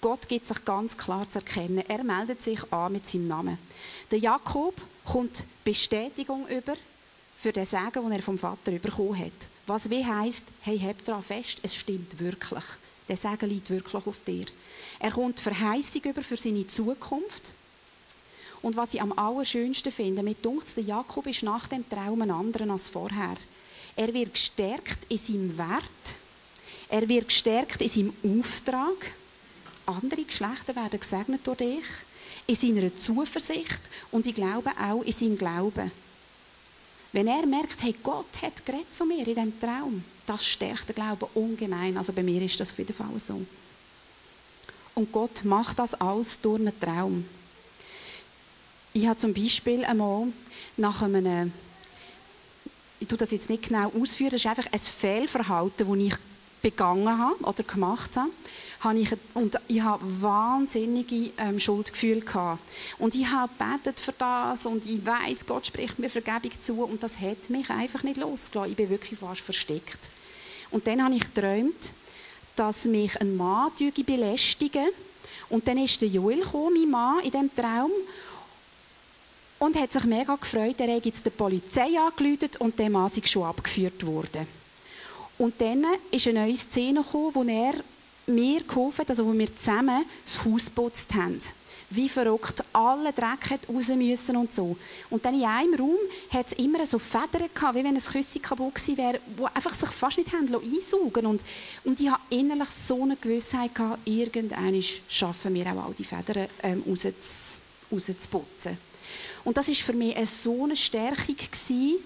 Gott 0.01 0.29
gibt 0.29 0.47
sich 0.47 0.65
ganz 0.65 0.97
klar 0.97 1.29
zu 1.29 1.39
erkennen. 1.39 1.85
Er 1.89 2.03
meldet 2.03 2.43
sich 2.43 2.61
an 2.73 2.93
mit 2.93 3.07
seinem 3.07 3.29
Namen. 3.29 3.59
Der 4.11 4.19
Jakob 4.19 4.75
kommt 5.05 5.47
Bestätigung 5.65 6.49
über 6.49 6.75
für 7.37 7.53
den 7.53 7.65
Segen, 7.65 8.03
den 8.03 8.13
er 8.13 8.23
vom 8.23 8.39
Vater 8.39 8.73
bekommen 8.73 9.19
hat. 9.19 9.49
Was 9.67 9.89
wie 9.89 10.05
heisst, 10.05 10.45
hey, 10.61 10.79
hab 10.79 11.03
daran 11.05 11.23
fest, 11.23 11.61
es 11.63 11.75
stimmt 11.75 12.19
wirklich. 12.21 12.65
Der 13.09 13.17
Segen 13.17 13.49
liegt 13.49 13.71
wirklich 13.71 14.07
auf 14.07 14.23
dir. 14.27 14.47
Er 14.99 15.11
kommt 15.11 15.41
Verheißung 15.41 16.03
über 16.05 16.23
für 16.23 16.37
seine 16.37 16.67
Zukunft. 16.67 17.53
Und 18.63 18.77
was 18.77 18.95
ich 18.95 19.03
am 19.03 19.13
allerschönsten 19.19 19.93
finde, 19.93 20.23
mit 20.23 20.45
der 20.45 20.83
Jakob 20.83 21.27
ist 21.27 21.43
nach 21.43 21.67
dem 21.67 21.89
Traum 21.89 22.23
ein 22.23 22.31
anderer 22.31 22.71
als 22.71 22.89
vorher. 22.89 23.37
Er 23.97 24.13
wird 24.13 24.35
gestärkt 24.35 24.99
in 25.09 25.19
seinem 25.19 25.59
Wert. 25.59 26.17
Er 26.89 27.09
wird 27.09 27.29
gestärkt 27.29 27.81
in 27.83 27.89
seinem 27.89 28.41
Auftrag. 28.41 29.13
Andere 29.87 30.25
Geschlechter 30.25 30.75
werden 30.77 31.01
gesegnet 31.01 31.47
durch 31.47 31.59
dich. 31.59 31.85
In 32.47 32.55
seiner 32.55 32.95
Zuversicht 32.95 33.81
und 34.11 34.27
ich 34.27 34.35
glaube 34.35 34.71
auch 34.81 35.03
in 35.03 35.13
seinem 35.13 35.39
Glauben. 35.39 35.91
Wenn 37.15 37.29
er 37.29 37.47
merkt, 37.47 37.81
hey, 37.81 37.95
Gott 38.03 38.43
hat 38.43 38.67
geredet 38.67 38.93
zu 38.93 39.07
mir 39.07 39.21
in 39.21 39.25
diesem 39.25 39.61
Traum, 39.61 40.03
das 40.27 40.45
stärkt 40.45 40.89
den 40.89 40.97
Glauben 40.97 41.29
ungemein. 41.35 41.97
Also 41.97 42.13
bei 42.13 42.25
mir 42.25 42.43
ist 42.43 42.59
das 42.59 42.73
auf 42.73 42.79
jeden 42.79 42.93
Fall 42.93 43.21
so. 43.21 43.41
Und 44.97 45.13
Gott 45.13 45.45
macht 45.45 45.79
das 45.79 45.95
alles 45.95 46.41
durch 46.41 46.61
einen 46.61 46.81
Traum. 46.81 47.25
Ich 48.93 49.07
habe 49.07 49.17
zum 49.17 49.33
Beispiel 49.33 49.85
einmal 49.85 50.27
nach 50.77 51.03
einem, 51.03 51.53
ich 52.99 53.07
tue 53.07 53.19
das 53.19 53.31
jetzt 53.31 53.49
nicht 53.49 53.69
genau 53.69 53.93
ausführen, 53.97 54.31
das 54.33 54.41
ist 54.41 54.47
einfach 54.49 54.73
ein 54.73 54.79
Fehlverhalten, 54.81 55.87
das 55.87 55.99
ich 55.99 56.15
begangen 56.65 57.19
habe 57.19 57.45
oder 57.45 57.63
gemacht 57.63 58.17
habe 58.17 58.31
habe 58.81 58.99
ich, 58.99 59.11
und 59.33 59.59
ich 59.67 59.81
habe 59.81 60.03
wahnsinnige 60.23 61.31
ähm, 61.39 61.59
Schuldgefühle 61.59 62.21
gehabt. 62.21 62.61
Und 62.99 63.15
ich 63.15 63.27
habe 63.27 63.51
gebetet 63.59 63.99
für 63.99 64.13
das 64.13 64.67
und 64.67 64.85
ich 64.85 65.05
weiß, 65.05 65.47
Gott 65.47 65.67
spricht 65.67 65.99
mir 65.99 66.11
Vergebung 66.11 66.51
zu 66.61 66.83
und 66.83 67.03
das 67.03 67.19
hat 67.19 67.49
mich 67.49 67.71
einfach 67.71 68.03
nicht 68.03 68.19
losgelassen. 68.19 68.73
Ich 68.73 68.77
bin 68.77 68.91
wirklich 68.91 69.19
fast 69.19 69.41
versteckt. 69.41 70.11
Und 70.71 70.87
dann 70.87 71.03
habe 71.03 71.15
ich 71.15 71.23
geträumt, 71.35 71.93
dass 72.57 72.85
mich 72.85 73.19
ein 73.21 73.37
Mann 73.37 73.71
belästigen 74.05 74.89
und 75.49 75.67
dann 75.67 75.79
ist 75.79 76.01
der 76.01 76.09
Joel 76.09 76.41
gekommen, 76.41 76.75
mein 76.75 76.91
Mann, 76.91 77.25
in 77.25 77.31
diesem 77.31 77.55
Traum 77.55 77.91
und 79.59 79.81
hat 79.81 79.93
sich 79.93 80.05
mega 80.05 80.35
gefreut, 80.37 80.77
er 80.79 80.97
hat 80.97 81.07
jetzt 81.07 81.25
die 81.25 81.31
Polizei 81.31 81.99
angerufen 81.99 82.51
und 82.59 82.79
der 82.79 82.91
Mann 82.91 83.07
ist 83.07 83.29
schon 83.29 83.45
abgeführt 83.45 84.05
worden. 84.05 84.64
Und 85.39 85.61
dann 85.61 85.85
ist 86.11 86.27
eine 86.27 86.47
neue 86.47 86.57
Szene 86.57 87.03
gekommen, 87.03 87.35
wo 87.35 87.43
er 87.43 87.75
mir 88.27 88.63
geholfen, 88.63 89.05
also 89.09 89.27
wo 89.27 89.33
wir 89.33 89.55
zusammen 89.55 90.05
das 90.25 90.45
Haus 90.45 90.67
geputzt 90.67 91.15
haben. 91.15 91.39
Wie 91.91 92.09
verrückt, 92.09 92.65
alle 92.73 93.13
Dreck 93.13 93.51
hat 93.51 93.69
raus 93.69 93.89
müssen 93.89 94.37
und 94.37 94.53
so. 94.53 94.77
Und 95.11 95.25
dann 95.25 95.35
in 95.35 95.45
einem 95.45 95.75
Raum 95.75 95.99
hat 96.31 96.47
es 96.49 96.53
immer 96.55 96.85
so 96.87 96.99
Federn 96.99 97.49
gehabt, 97.55 97.75
wie 97.77 97.85
wenn 97.85 97.95
ein 97.95 98.03
Küssi 98.03 98.39
kaputt 98.39 98.75
gewesen 98.75 98.97
wäre, 98.97 99.21
die 99.39 99.45
einfach 99.45 99.75
sich 99.75 99.91
fast 99.91 100.19
nicht 100.19 100.33
haben 100.33 100.49
einsaugen 100.53 101.27
und, 101.27 101.41
und 101.85 102.01
ich 102.01 102.09
habe 102.09 102.23
innerlich 102.31 102.69
so 102.69 103.03
eine 103.03 103.17
Gewissheit 103.17 103.75
gehabt, 103.75 104.01
irgendwann 104.07 104.83
schaffen 105.09 105.55
wir 105.55 105.67
auch 105.67 105.87
all 105.87 105.95
die 105.95 106.05
Federn 106.05 106.49
ähm, 106.63 106.83
raus 106.89 107.07
rauszuputzen. 107.93 108.79
Und 109.45 109.57
das 109.57 109.69
ist 109.69 109.83
für 109.83 109.93
mich 109.93 110.17
eine 110.17 110.27
so 110.27 110.65
eine 110.65 110.77
Stärkung 110.77 111.37
gewesen, 111.37 111.97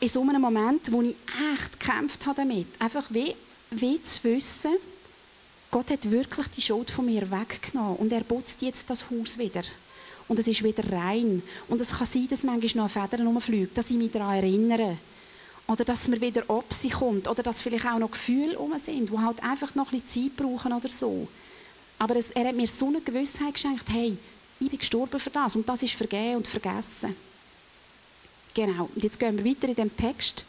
in 0.00 0.08
so 0.08 0.22
einem 0.22 0.40
Moment, 0.40 0.92
wo 0.92 1.02
ich 1.02 1.16
echt 1.54 1.80
gekämpft 1.80 2.26
habe 2.26 2.42
damit. 2.42 2.66
Einfach 2.78 3.06
wie, 3.10 3.34
wie 3.70 4.02
zu 4.02 4.24
wissen, 4.24 4.76
Gott 5.70 5.90
hat 5.90 6.10
wirklich 6.10 6.46
die 6.48 6.62
Schuld 6.62 6.90
von 6.90 7.06
mir 7.06 7.30
weggenommen 7.30 7.96
und 7.96 8.12
er 8.12 8.22
putzt 8.22 8.62
jetzt 8.62 8.88
das 8.88 9.10
Haus 9.10 9.38
wieder. 9.38 9.62
Und 10.28 10.38
es 10.38 10.46
ist 10.46 10.62
wieder 10.62 10.84
rein. 10.92 11.42
Und 11.68 11.80
es 11.80 11.90
kann 11.90 12.06
sein, 12.06 12.28
dass 12.28 12.44
manchmal 12.44 12.84
noch 12.84 12.90
Federn 12.90 13.26
rumfliegen, 13.26 13.70
dass 13.74 13.90
ich 13.90 13.96
mich 13.96 14.12
daran 14.12 14.36
erinnere. 14.36 14.96
Oder 15.66 15.84
dass 15.84 16.08
mir 16.08 16.20
wieder 16.20 16.48
Opsi 16.48 16.90
kommt. 16.90 17.28
Oder 17.28 17.42
dass 17.42 17.62
vielleicht 17.62 17.86
auch 17.86 17.98
noch 17.98 18.10
Gefühle 18.10 18.56
rum 18.56 18.72
sind, 18.78 19.10
die 19.10 19.18
halt 19.18 19.42
einfach 19.42 19.74
noch 19.74 19.90
ein 19.92 20.00
bisschen 20.00 20.30
Zeit 20.30 20.36
brauchen 20.36 20.72
oder 20.72 20.88
so. 20.88 21.28
Aber 21.98 22.16
es, 22.16 22.30
er 22.30 22.48
hat 22.48 22.56
mir 22.56 22.68
so 22.68 22.86
eine 22.88 23.00
Gewissheit 23.00 23.54
geschenkt, 23.54 23.88
hey, 23.90 24.16
ich 24.60 24.70
bin 24.70 24.78
gestorben 24.78 25.18
für 25.18 25.30
das 25.30 25.56
und 25.56 25.68
das 25.68 25.82
ist 25.82 25.94
vergeben 25.94 26.36
und 26.36 26.48
vergessen. 26.48 27.14
Genau. 28.54 28.88
Und 28.94 29.02
jetzt 29.02 29.18
gehen 29.18 29.36
wir 29.36 29.44
weiter 29.44 29.68
in 29.68 29.74
dem 29.74 29.96
Text. 29.96 30.44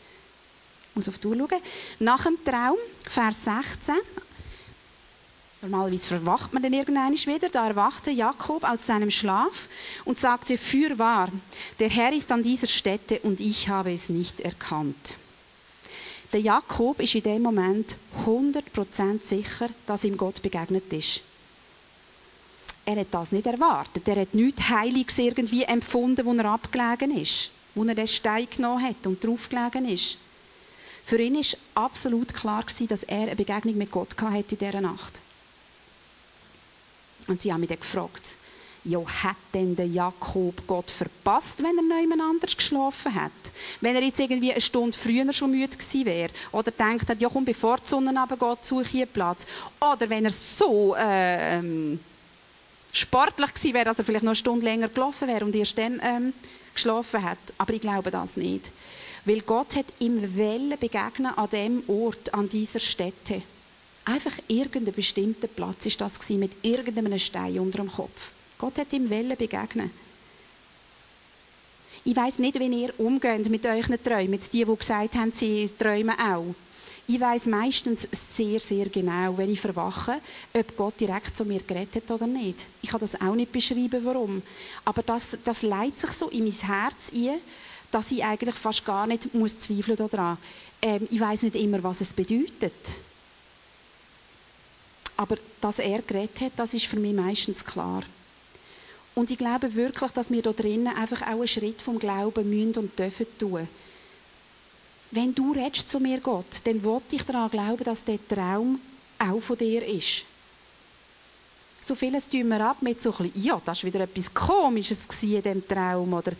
Ich 0.89 0.95
muss 0.95 1.07
auf 1.07 1.19
die 1.19 1.27
Uhr 1.27 1.37
schauen. 1.37 1.61
Nach 1.99 2.23
dem 2.23 2.43
Traum, 2.43 2.77
Vers 3.07 3.43
16, 3.43 3.95
Normalerweise 5.61 6.07
verwacht 6.07 6.53
man 6.53 6.63
dann 6.63 6.71
irgendwann 6.71 7.13
wieder. 7.13 7.49
Da 7.49 7.67
erwachte 7.67 8.11
Jakob 8.11 8.63
aus 8.63 8.85
seinem 8.85 9.11
Schlaf 9.11 9.67
und 10.05 10.17
sagte, 10.17 10.57
fürwahr, 10.57 11.29
der 11.79 11.89
Herr 11.89 12.13
ist 12.13 12.31
an 12.31 12.43
dieser 12.43 12.67
Stätte 12.67 13.19
und 13.19 13.41
ich 13.41 13.67
habe 13.67 13.91
es 13.91 14.07
nicht 14.07 14.39
erkannt. 14.39 15.17
Der 16.31 16.39
Jakob 16.39 17.01
ist 17.01 17.15
in 17.15 17.23
dem 17.23 17.41
Moment 17.41 17.97
100% 18.25 19.25
sicher, 19.25 19.69
dass 19.85 20.03
ihm 20.03 20.15
Gott 20.15 20.41
begegnet 20.41 20.93
ist. 20.93 21.23
Er 22.85 22.97
hat 22.97 23.07
das 23.11 23.31
nicht 23.31 23.45
erwartet. 23.45 24.07
Er 24.07 24.21
hat 24.21 24.33
nichts 24.33 24.69
Heiliges 24.69 25.17
irgendwie 25.17 25.63
empfunden, 25.63 26.25
wo 26.25 26.33
er 26.33 26.45
abgelegen 26.45 27.17
ist, 27.17 27.49
wo 27.75 27.83
er 27.83 27.95
den 27.95 28.07
Stein 28.07 28.47
genommen 28.49 28.83
hat 28.83 29.05
und 29.05 29.23
draufgelegen 29.23 29.87
ist. 29.87 30.17
Für 31.05 31.19
ihn 31.19 31.35
ist 31.35 31.57
absolut 31.73 32.33
klar 32.33 32.63
dass 32.87 33.03
er 33.03 33.21
eine 33.23 33.35
Begegnung 33.35 33.77
mit 33.77 33.91
Gott 33.91 34.15
hatte 34.19 34.55
in 34.55 34.57
dieser 34.59 34.81
Nacht. 34.81 35.21
Und 37.27 37.41
sie 37.41 37.51
haben 37.51 37.61
mich 37.61 37.69
dann 37.69 37.79
gefragt, 37.79 38.37
ja, 38.83 38.99
hat 38.99 39.35
denn 39.53 39.75
der 39.75 39.87
Jakob 39.87 40.65
Gott 40.65 40.89
verpasst, 40.89 41.61
wenn 41.63 41.77
er 41.77 41.99
niemand 41.99 42.21
anders 42.21 42.55
geschlafen 42.55 43.13
hat? 43.13 43.31
Wenn 43.81 43.95
er 43.95 44.01
jetzt 44.01 44.19
irgendwie 44.19 44.51
eine 44.51 44.61
Stunde 44.61 44.97
früher 44.97 45.31
schon 45.33 45.51
müde 45.51 45.77
gewesen 45.77 46.05
wäre 46.05 46.31
oder 46.51 46.71
denkt 46.71 47.09
hat, 47.09 47.19
ja 47.19 47.29
komm, 47.29 47.45
bevor 47.45 47.77
die 47.77 47.89
Sonne 47.89 48.17
runtergeht, 48.17 48.65
suche 48.65 48.83
ich 48.83 48.95
einen 48.95 49.07
Platz. 49.07 49.45
Oder 49.79 50.09
wenn 50.09 50.25
er 50.25 50.31
so 50.31 50.95
äh, 50.95 51.57
ähm, 51.57 51.99
sportlich 52.91 53.53
gewesen 53.53 53.73
wäre, 53.73 53.85
dass 53.85 53.99
er 53.99 54.05
vielleicht 54.05 54.23
noch 54.23 54.31
eine 54.31 54.35
Stunde 54.35 54.65
länger 54.65 54.87
gelaufen 54.87 55.27
wäre 55.27 55.45
und 55.45 55.55
erst 55.55 55.77
dann 55.77 56.01
ähm, 56.03 56.33
geschlafen 56.79 57.23
hat. 57.23 57.37
Aber 57.57 57.73
ich 57.73 57.81
glaube 57.81 58.11
das 58.11 58.37
nicht. 58.37 58.71
Weil 59.25 59.41
Gott 59.41 59.75
hat 59.75 59.85
ihm 59.99 60.35
Wellen 60.37 60.77
begegnen 60.79 61.37
an 61.37 61.49
dem 61.49 61.83
Ort, 61.87 62.33
an 62.33 62.47
dieser 62.47 62.79
Stätte. 62.79 63.41
Einfach 64.05 64.39
irgendein 64.47 64.93
bestimmter 64.93 65.47
Platz 65.47 65.85
ist 65.85 66.01
das 66.01 66.19
gewesen, 66.19 66.39
mit 66.39 66.51
irgendeinem 66.63 67.19
Stein 67.19 67.59
unter 67.59 67.79
dem 67.79 67.91
Kopf. 67.91 68.31
Gott 68.57 68.77
hat 68.79 68.93
ihm 68.93 69.09
Wellen 69.09 69.37
begegnen. 69.37 69.91
Ich 72.05 72.15
weiß 72.15 72.39
nicht, 72.39 72.59
wie 72.59 72.81
ihr 72.81 72.97
umgeht 72.97 73.49
mit 73.49 73.65
euren 73.65 74.01
Träumen, 74.01 74.31
mit 74.31 74.53
die, 74.53 74.65
die 74.65 74.75
gesagt 74.75 75.15
haben, 75.15 75.31
sie 75.31 75.69
träumen 75.77 76.17
auch. 76.17 76.55
Ich 77.11 77.19
weiß 77.19 77.47
meistens 77.47 78.07
sehr, 78.11 78.59
sehr 78.59 78.87
genau, 78.87 79.35
wenn 79.35 79.51
ich 79.51 79.59
verwache, 79.59 80.21
ob 80.53 80.77
Gott 80.77 80.99
direkt 80.99 81.35
zu 81.35 81.43
mir 81.43 81.59
geredet 81.59 81.95
hat 81.95 82.11
oder 82.11 82.27
nicht. 82.27 82.67
Ich 82.83 82.89
kann 82.89 82.99
das 82.99 83.19
auch 83.19 83.33
nicht 83.33 83.51
beschreiben, 83.51 84.05
warum. 84.05 84.43
Aber 84.85 85.01
das, 85.01 85.35
das 85.43 85.63
leitet 85.63 85.97
sich 85.97 86.11
so 86.11 86.29
in 86.29 86.43
mein 86.43 86.53
Herz 86.53 87.11
ein, 87.11 87.39
dass 87.89 88.11
ich 88.11 88.23
eigentlich 88.23 88.53
fast 88.53 88.85
gar 88.85 89.07
nicht 89.07 89.33
muss 89.33 89.57
zweifeln 89.57 89.97
daran. 89.97 90.37
Ähm, 90.83 91.07
ich 91.09 91.19
weiß 91.19 91.41
nicht 91.41 91.55
immer, 91.55 91.81
was 91.81 92.01
es 92.01 92.13
bedeutet. 92.13 92.75
Aber 95.17 95.35
dass 95.61 95.79
er 95.79 96.03
geredet 96.03 96.39
hat, 96.41 96.51
das 96.57 96.75
ist 96.75 96.85
für 96.85 96.99
mich 96.99 97.15
meistens 97.15 97.65
klar. 97.65 98.03
Und 99.15 99.31
ich 99.31 99.37
glaube 99.39 99.73
wirklich, 99.73 100.11
dass 100.11 100.29
wir 100.29 100.43
da 100.43 100.53
drinnen 100.53 100.95
einfach 100.95 101.23
auch 101.23 101.39
einen 101.39 101.47
Schritt 101.47 101.81
vom 101.81 101.97
Glauben 101.97 102.47
müssen 102.47 102.77
und 102.77 102.99
dürfen 102.99 103.25
tun. 103.39 103.67
Wenn 105.11 105.33
du 105.33 105.53
redest 105.53 105.89
zu 105.89 105.99
mir, 105.99 106.19
Gott, 106.19 106.61
dann 106.65 106.83
wollte 106.83 107.15
ich 107.15 107.23
daran 107.23 107.49
glauben, 107.49 107.83
dass 107.83 108.03
der 108.03 108.19
Traum 108.27 108.79
auch 109.17 109.39
von 109.41 109.57
dir 109.57 109.85
ist. 109.85 110.25
So 111.81 111.95
vieles 111.95 112.27
tun 112.27 112.47
wir 112.49 112.61
ab 112.61 112.81
mit 112.81 113.01
so 113.01 113.13
ein 113.17 113.31
ja, 113.33 113.59
das 113.63 113.83
war 113.83 113.87
wieder 113.93 114.03
etwas 114.03 114.33
Komisches 114.33 115.07
in 115.21 115.41
diesem 115.41 115.67
Traum 115.67 116.13
oder, 116.13 116.33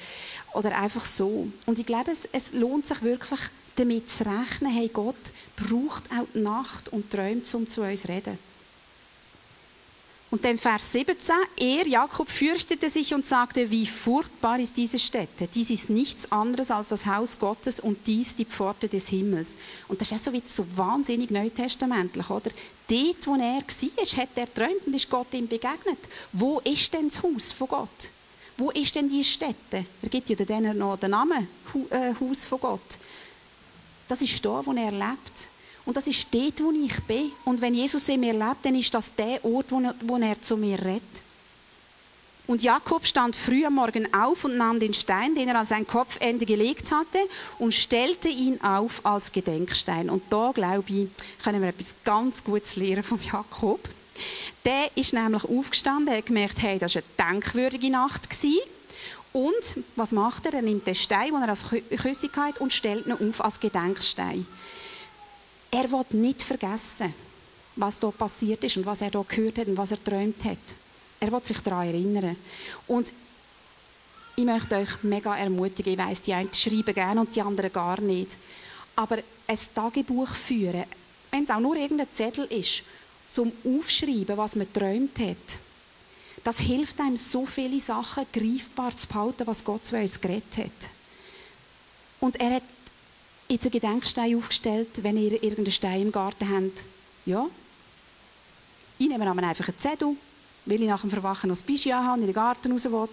oder 0.54 0.78
einfach 0.78 1.06
so. 1.06 1.48
Und 1.66 1.80
ich 1.80 1.86
glaube, 1.86 2.12
es, 2.12 2.28
es 2.32 2.54
lohnt 2.54 2.86
sich 2.86 3.02
wirklich, 3.02 3.40
damit 3.76 4.10
zu 4.10 4.26
rechnen, 4.26 4.72
hey, 4.72 4.90
Gott 4.90 5.16
braucht 5.56 6.12
auch 6.12 6.28
die 6.36 6.40
Nacht 6.40 6.90
und 6.90 7.10
träumt, 7.10 7.52
um 7.56 7.68
zu 7.68 7.82
uns 7.82 8.02
zu 8.02 8.10
reden. 8.10 8.38
Und 10.32 10.46
dann 10.46 10.60
Vers 10.60 10.92
17, 10.92 11.36
er, 11.58 11.88
Jakob, 11.88 12.30
fürchtete 12.30 12.88
sich 12.89 13.13
und 13.15 13.26
sagte, 13.26 13.72
wie 13.72 13.88
furchtbar 13.88 14.60
ist 14.60 14.78
diese 14.78 15.00
Stätte. 15.00 15.48
Dies 15.48 15.72
ist 15.72 15.89
nichts 15.89 16.32
anderes 16.32 16.70
als 16.70 16.89
das 16.89 17.08
Haus 17.08 17.39
Gottes 17.39 17.80
und 17.80 18.06
dies 18.06 18.36
die 18.36 18.46
Pforte 18.46 18.88
des 18.88 19.08
Himmels. 19.08 19.58
Und 19.88 20.00
das 20.00 20.12
ist 20.12 20.28
auch 20.28 20.32
so, 20.32 20.42
so 20.46 20.78
wahnsinnig 20.78 21.32
neutestamentlich, 21.32 22.30
oder? 22.30 22.52
Dort, 22.88 23.28
wo 23.28 23.34
er 23.36 23.39
war, 23.39 24.18
hat 24.18 24.30
er 24.36 24.54
träumt 24.54 24.86
und 24.86 24.96
ist 24.96 25.10
Gott 25.10 25.34
ihm 25.34 25.48
begegnet. 25.48 26.00
Wo 26.32 26.60
ist 26.60 26.94
denn 26.94 27.10
das 27.10 27.24
Haus 27.24 27.52
von 27.52 27.68
Gott? 27.68 28.10
Wo 28.58 28.70
ist 28.70 28.94
denn 28.94 29.10
die 29.10 29.24
Stätte? 29.24 29.86
Er 30.02 30.10
gibt 30.10 30.30
ja 30.30 30.36
dann 30.36 30.78
noch 30.78 30.98
den 30.98 31.12
Namen 31.12 31.48
äh, 31.89 32.13
Haus 32.20 32.46
von 32.46 32.60
Gott. 32.60 33.00
Das 34.08 34.22
ist 34.22 34.44
da, 34.46 34.63
wo 34.63 34.74
er 34.74 34.92
lebt. 34.92 35.48
Und 35.89 35.97
das 35.97 36.06
ist 36.06 36.28
dort, 36.32 36.62
wo 36.62 36.69
ich 36.69 37.02
bin. 37.06 37.32
Und 37.45 37.62
wenn 37.62 37.73
Jesus 37.73 38.08
in 38.10 38.19
mir 38.19 38.34
lebt, 38.34 38.63
dann 38.63 38.75
ist 38.75 38.93
das 38.93 39.12
der 39.15 39.43
Ort, 39.43 39.71
wo 39.71 40.17
er, 40.17 40.39
zu 40.39 40.56
mir 40.56 40.78
redet. 40.78 41.02
Und 42.45 42.62
Jakob 42.62 43.08
stand 43.08 43.36
früh 43.36 43.65
am 43.65 43.73
Morgen 43.73 44.08
auf 44.13 44.45
und 44.45 44.56
nahm 44.56 44.80
den 44.80 44.93
Stein, 44.93 45.34
den 45.34 45.49
er 45.49 45.60
an 45.60 45.65
sein 45.65 45.88
Kopfende 45.88 46.45
gelegt 46.45 46.91
hatte, 46.91 47.17
und 47.58 47.73
stellte 47.73 48.30
ihn 48.30 48.62
auf 48.62 49.04
als 49.04 49.32
Gedenkstein. 49.32 50.12
Und 50.12 50.21
da, 50.30 50.52
glaube 50.54 50.84
ich, 50.86 51.08
können 51.43 51.60
wir 51.60 51.69
etwas 51.69 51.95
ganz 52.06 52.43
Gutes 52.43 52.75
lernen 52.75 53.02
von 53.02 53.19
Jakob. 53.23 53.80
Der 54.65 54.91
ist 54.93 55.13
nämlich 55.13 55.43
aufgestanden, 55.43 56.15
hat 56.15 56.28
gemerkt, 56.28 56.62
hey, 56.62 56.78
das 56.78 56.93
war 56.93 57.02
eine 57.17 57.32
denkwürdige 57.32 57.89
Nacht. 57.89 58.30
Und 59.34 59.84
was 59.95 60.12
macht 60.12 60.45
er? 60.45 60.54
Er 60.54 60.62
nimmt 60.62 60.86
den 60.86 60.93
Stein, 60.93 61.32
den 61.32 61.41
er 61.41 61.49
als 61.49 61.65
Küssung 61.67 62.30
hat, 62.36 62.62
und 62.62 62.73
stellt 62.73 63.08
ihn 63.08 63.13
auf 63.13 63.43
als 63.43 63.60
Gedenkstein. 63.60 64.45
Er 65.72 65.92
will 65.92 66.06
nicht 66.12 66.42
vergessen, 66.42 67.14
was 67.76 68.00
da 68.00 68.10
passiert 68.12 68.64
ist 68.64 68.78
und 68.78 68.86
was 68.86 69.02
er 69.02 69.12
da 69.12 69.24
gehört 69.28 69.60
hat 69.60 69.68
und 69.68 69.78
was 69.78 69.92
er 69.92 70.04
träumt 70.04 70.44
hat. 70.46 70.58
Er 71.20 71.32
will 71.32 71.44
sich 71.44 71.60
daran 71.60 71.88
erinnern. 71.88 72.36
Und 72.88 73.12
ich 74.36 74.46
möchte 74.46 74.78
euch 74.78 75.04
mega 75.04 75.36
ermutigen. 75.36 75.94
Ich 75.94 76.00
weiss, 76.00 76.22
die 76.22 76.34
einen 76.34 76.54
schreiben 76.54 76.94
gerne 76.94 77.22
und 77.22 77.36
die 77.36 77.42
anderen 77.42 77.74
gar 77.74 78.00
nicht. 78.00 78.38
Aber 78.96 79.18
ein 79.48 79.60
Tagebuch 79.76 80.30
führen, 80.30 80.86
wenn 81.32 81.44
es 81.44 81.50
auch 81.50 81.60
nur 81.60 81.76
irgendein 81.76 82.12
Zettel 82.12 82.46
ist, 82.46 82.84
zum 83.28 83.52
Aufschreiben, 83.64 84.38
was 84.38 84.56
man 84.56 84.72
träumt 84.72 85.20
hat, 85.20 85.60
das 86.44 86.60
hilft 86.60 87.00
einem, 87.00 87.18
so 87.18 87.46
viele 87.46 87.80
Sachen 87.80 88.26
greifbar 88.32 88.96
zu 88.96 89.08
behalten, 89.08 89.46
was 89.46 89.64
Gott 89.64 89.86
zu 89.86 89.98
uns 89.98 90.20
geredet 90.20 90.58
hat. 90.58 90.90
Und 92.20 92.40
er 92.40 92.56
hat 92.56 92.64
jetzt 93.50 93.66
einen 93.66 93.72
Gedenkstein 93.72 94.38
aufgestellt, 94.38 95.04
wenn 95.04 95.18
ihr 95.18 95.34
irgendeinen 95.34 95.72
Stein 95.72 96.04
im 96.04 96.12
Garten 96.12 96.48
habt. 96.50 96.84
Ja. 97.26 97.48
Ich 98.98 99.08
nehme 99.08 99.30
einfach 99.30 99.68
einen 99.68 99.80
Zettel, 99.80 100.16
weil 100.65 100.82
ich 100.82 100.88
nach 100.88 101.02
dem 101.02 101.10
Verwachen 101.10 101.48
noch 101.48 101.56
das 101.56 101.63
Bischi 101.63 101.90
habe 101.90 102.13
und 102.13 102.21
in 102.21 102.28
den 102.28 102.34
Garten 102.34 102.71
raus 102.71 102.86
will. 102.86 103.10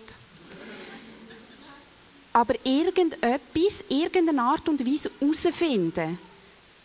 Aber 2.32 2.54
irgendetwas, 2.64 3.84
irgendeine 3.88 4.42
Art 4.42 4.68
und 4.68 4.86
Weise 4.86 5.10
herausfinden, 5.20 6.18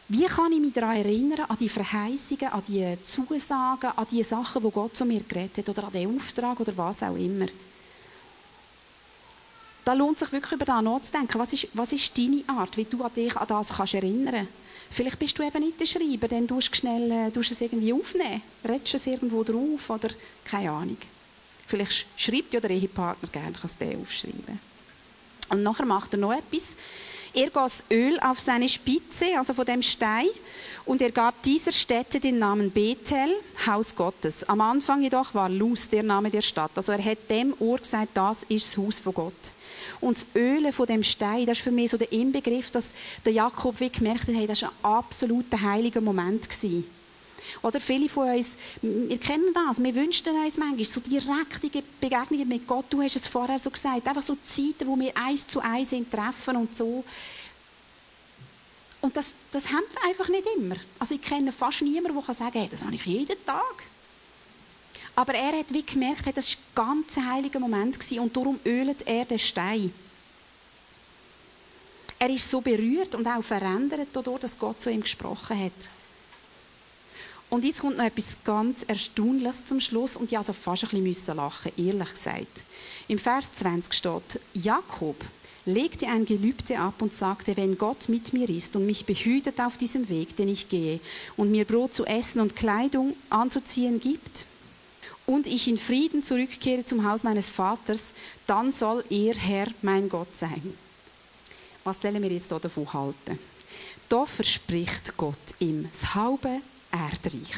wie 0.07 0.25
kann 0.25 0.51
ich 0.51 0.59
mich 0.59 0.73
daran 0.73 0.97
erinnern, 0.97 1.45
an 1.47 1.57
die 1.57 1.69
Verheißungen, 1.69 2.51
an 2.51 2.63
die 2.67 2.97
Zusagen, 3.03 3.91
an 3.95 4.07
die 4.09 4.23
Sachen, 4.23 4.63
die 4.63 4.71
Gott 4.71 4.95
zu 4.95 5.05
mir 5.05 5.21
geredet 5.21 5.57
hat, 5.57 5.69
oder 5.69 5.87
an 5.87 5.93
den 5.93 6.15
Auftrag, 6.15 6.59
oder 6.59 6.75
was 6.77 7.03
auch 7.03 7.15
immer 7.15 7.47
da 9.91 9.97
lohnt 9.97 10.17
sich 10.17 10.31
wirklich 10.31 10.53
über 10.53 10.65
das 10.65 10.81
nachzudenken. 10.81 11.37
Was 11.39 11.51
ist, 11.51 11.67
was 11.73 11.91
ist 11.91 12.17
deine 12.17 12.43
Art, 12.47 12.77
wie 12.77 12.85
du 12.85 13.03
an 13.03 13.13
dich 13.13 13.35
an 13.35 13.47
das 13.47 13.75
kannst 13.75 13.93
erinnern 13.93 14.47
Vielleicht 14.89 15.19
bist 15.19 15.37
du 15.37 15.43
eben 15.43 15.59
nicht 15.59 15.79
der 15.79 15.85
Schreiber, 15.85 16.27
dann 16.27 16.47
tust 16.47 16.71
du 16.71 16.75
schnell 16.75 17.11
äh, 17.11 17.31
tust 17.31 17.51
es 17.51 17.61
irgendwie 17.61 17.93
aufnehmen, 17.93 18.41
redest 18.67 18.93
es 18.93 19.07
irgendwo 19.07 19.43
drauf 19.43 19.89
oder 19.89 20.09
keine 20.43 20.71
Ahnung. 20.71 20.97
Vielleicht 21.65 22.07
schreibt 22.17 22.53
ja 22.53 22.59
der 22.59 22.71
Ehepartner 22.71 23.29
gerne, 23.29 23.53
kannst 23.53 23.79
du 23.81 23.85
den 23.85 24.01
aufschreiben. 24.01 24.59
Und 25.49 25.63
nachher 25.63 25.85
macht 25.85 26.13
er 26.13 26.19
noch 26.19 26.33
etwas. 26.33 26.75
Er 27.33 27.49
goss 27.49 27.85
Öl 27.89 28.19
auf 28.21 28.39
seine 28.39 28.67
Spitze, 28.67 29.37
also 29.37 29.53
von 29.53 29.65
dem 29.65 29.81
Stein, 29.81 30.27
und 30.85 31.01
er 31.01 31.11
gab 31.11 31.41
dieser 31.43 31.71
Stätte 31.71 32.19
den 32.19 32.39
Namen 32.39 32.71
Bethel, 32.71 33.33
Haus 33.65 33.95
Gottes. 33.95 34.43
Am 34.49 34.59
Anfang 34.59 35.01
jedoch 35.01 35.33
war 35.33 35.47
Luz 35.49 35.87
der 35.87 36.03
Name 36.03 36.29
der 36.29 36.41
Stadt. 36.41 36.71
Also 36.75 36.91
er 36.91 37.03
hat 37.03 37.29
dem 37.29 37.53
Ort 37.59 37.83
gesagt, 37.83 38.09
das 38.13 38.43
ist 38.43 38.67
das 38.67 38.77
Haus 38.77 38.99
von 38.99 39.13
Gott. 39.13 39.51
Und 40.01 40.17
das 40.17 40.27
Ölen 40.35 40.73
von 40.73 40.87
dem 40.87 41.03
Stein, 41.03 41.45
das 41.45 41.59
ist 41.59 41.63
für 41.63 41.71
mich 41.71 41.91
so 41.91 41.97
der 41.97 42.11
Inbegriff, 42.11 42.71
dass 42.71 42.93
der 43.23 43.33
Jakob 43.33 43.79
wie 43.79 43.89
gemerkt 43.89 44.27
hat, 44.27 44.35
hey, 44.35 44.47
das 44.47 44.63
war 44.63 44.69
ein 44.69 44.85
absoluter 44.85 45.61
heiliger 45.61 46.01
Moment 46.01 46.49
gewesen. 46.49 46.85
Oder 47.61 47.79
viele 47.79 48.09
von 48.09 48.29
uns, 48.29 48.55
wir 48.81 49.17
kennen 49.17 49.53
das, 49.53 49.81
wir 49.81 49.95
wünschen 49.95 50.27
uns 50.29 50.57
manchmal 50.57 50.85
so 50.85 50.99
direkte 51.01 51.83
Begegnungen 51.99 52.47
mit 52.47 52.67
Gott. 52.67 52.85
Du 52.89 53.01
hast 53.01 53.15
es 53.15 53.27
vorher 53.27 53.59
so 53.59 53.69
gesagt, 53.69 54.07
einfach 54.07 54.21
so 54.21 54.35
Zeiten, 54.41 54.87
wo 54.87 54.97
wir 54.97 55.15
eins 55.15 55.45
zu 55.47 55.59
eins 55.59 55.93
treffen 56.09 56.55
und 56.55 56.73
so. 56.73 57.03
Und 59.01 59.17
das, 59.17 59.33
das 59.51 59.67
haben 59.67 59.83
wir 59.93 60.09
einfach 60.09 60.29
nicht 60.29 60.45
immer. 60.57 60.75
Also 60.99 61.15
ich 61.15 61.21
kenne 61.21 61.51
fast 61.51 61.81
niemanden, 61.81 62.15
der 62.15 62.33
sagen 62.33 62.51
kann, 62.51 62.61
hey, 62.61 62.69
das 62.69 62.83
habe 62.83 62.95
ich 62.95 63.05
jeden 63.05 63.45
Tag. 63.45 63.83
Aber 65.15 65.33
er 65.33 65.59
hat 65.59 65.73
wie 65.73 65.83
gemerkt, 65.83 66.25
das 66.35 66.57
war 66.75 66.89
ein 66.89 67.03
ganz 67.03 67.17
heiliger 67.17 67.59
Moment 67.59 67.99
und 68.19 68.35
darum 68.35 68.59
ölet 68.65 69.07
er 69.07 69.25
den 69.25 69.39
Stein. 69.39 69.93
Er 72.17 72.29
ist 72.29 72.49
so 72.49 72.61
berührt 72.61 73.15
und 73.15 73.27
auch 73.27 73.43
verändert 73.43 74.07
dadurch, 74.13 74.41
dass 74.41 74.57
Gott 74.57 74.79
zu 74.79 74.91
ihm 74.91 75.01
gesprochen 75.01 75.59
hat. 75.59 75.89
Und 77.49 77.65
jetzt 77.65 77.81
kommt 77.81 77.97
noch 77.97 78.05
etwas 78.05 78.37
ganz 78.45 78.83
Erstaunliches 78.83 79.65
zum 79.65 79.81
Schluss 79.81 80.15
und 80.15 80.31
ich 80.31 80.37
also 80.37 80.53
fast 80.53 80.93
ein 80.93 81.03
bisschen 81.03 81.35
lachen, 81.35 81.71
ehrlich 81.75 82.11
gesagt. 82.11 82.63
Im 83.09 83.19
Vers 83.19 83.51
20 83.53 83.93
steht, 83.93 84.39
Jakob 84.53 85.17
legte 85.65 86.07
ein 86.07 86.25
Gelübde 86.25 86.79
ab 86.79 87.01
und 87.01 87.13
sagte, 87.13 87.57
wenn 87.57 87.77
Gott 87.77 88.07
mit 88.07 88.31
mir 88.33 88.49
ist 88.49 88.75
und 88.75 88.85
mich 88.85 89.05
behütet 89.05 89.59
auf 89.59 89.77
diesem 89.77 90.07
Weg, 90.07 90.35
den 90.37 90.47
ich 90.47 90.69
gehe, 90.69 90.99
und 91.35 91.51
mir 91.51 91.65
Brot 91.65 91.93
zu 91.93 92.05
essen 92.05 92.39
und 92.39 92.55
Kleidung 92.55 93.15
anzuziehen 93.29 93.99
gibt, 93.99 94.47
und 95.31 95.47
ich 95.47 95.67
in 95.69 95.77
Frieden 95.77 96.21
zurückkehre 96.21 96.83
zum 96.83 97.09
Haus 97.09 97.23
meines 97.23 97.47
Vaters, 97.47 98.13
dann 98.45 98.71
soll 98.71 99.03
er 99.09 99.33
Herr 99.33 99.67
mein 99.81 100.09
Gott 100.09 100.35
sein. 100.35 100.61
Was 101.85 102.01
sollen 102.01 102.21
wir 102.21 102.31
jetzt 102.31 102.51
davon 102.51 102.91
halten? 102.91 103.39
Da 104.09 104.25
verspricht 104.25 105.15
Gott 105.15 105.37
ihm 105.59 105.87
das 105.89 106.13
halbe 106.13 106.59
Erdreich. 106.91 107.55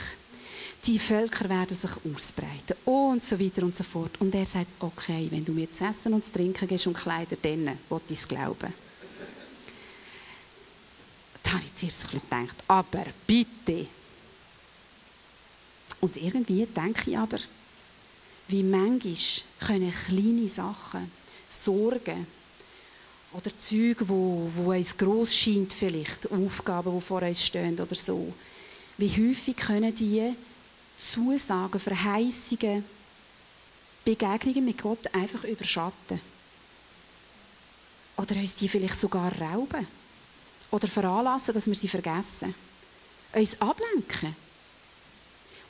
Die 0.86 1.00
Völker 1.00 1.50
werden 1.50 1.76
sich 1.76 1.92
ausbreiten 2.14 2.78
und 2.86 3.24
so 3.24 3.40
weiter 3.40 3.64
und 3.64 3.76
so 3.76 3.84
fort. 3.84 4.20
Und 4.20 4.36
er 4.36 4.46
sagt, 4.46 4.68
okay, 4.80 5.28
wenn 5.32 5.44
du 5.44 5.54
mir 5.54 5.72
zu 5.72 5.84
essen 5.84 6.14
und 6.14 6.24
zu 6.24 6.32
trinken 6.32 6.68
gehst 6.68 6.86
und 6.86 6.94
Kleider, 6.94 7.38
dann 7.42 7.66
will 7.90 8.02
ich 8.08 8.20
es 8.20 8.28
glauben. 8.28 8.72
Da 11.42 11.54
habe 11.54 11.64
ich 11.66 11.74
zuerst 11.76 12.02
ein 12.02 12.20
bisschen 12.20 12.22
gedacht, 12.22 12.64
aber 12.68 13.06
bitte. 13.26 13.88
Und 16.02 16.18
irgendwie 16.18 16.66
denke 16.66 17.10
ich 17.10 17.18
aber, 17.18 17.40
wie 18.48 18.64
manchmal 18.64 19.16
können 19.60 19.92
kleine 19.92 20.48
Sachen, 20.48 21.12
Sorgen 21.50 22.28
oder 23.34 23.58
Züge, 23.58 24.08
wo, 24.08 24.48
wo 24.50 24.72
uns 24.72 24.98
gross 24.98 25.36
scheint 25.36 25.74
vielleicht, 25.74 26.32
Aufgaben, 26.32 26.94
die 26.94 27.02
vor 27.02 27.22
uns 27.22 27.44
stehen 27.44 27.80
oder 27.80 27.96
so, 27.96 28.34
wie 28.98 29.10
häufig 29.10 29.56
können 29.58 29.94
die 29.96 30.36
Zusagen, 30.96 31.80
Verheißungen, 31.80 32.84
Begegnungen 34.06 34.66
mit 34.66 34.82
Gott 34.82 35.14
einfach 35.14 35.44
überschatten. 35.44 36.20
Oder 38.18 38.36
uns 38.36 38.56
die 38.56 38.70
vielleicht 38.70 38.98
sogar 38.98 39.32
rauben. 39.40 39.88
Oder 40.70 40.88
veranlassen, 40.88 41.54
dass 41.54 41.68
wir 41.68 41.76
sie 41.76 41.88
vergessen. 41.88 42.54
Uns 43.34 43.60
ablenken. 43.60 44.36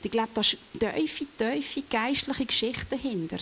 Ich 0.04 0.10
glaube, 0.10 0.28
da 0.34 0.40
ist 0.40 0.58
tiefe, 0.74 1.26
tiefe 1.38 1.82
geistliche 1.90 2.46
Geschichte 2.46 2.86
dahinter. 2.90 3.38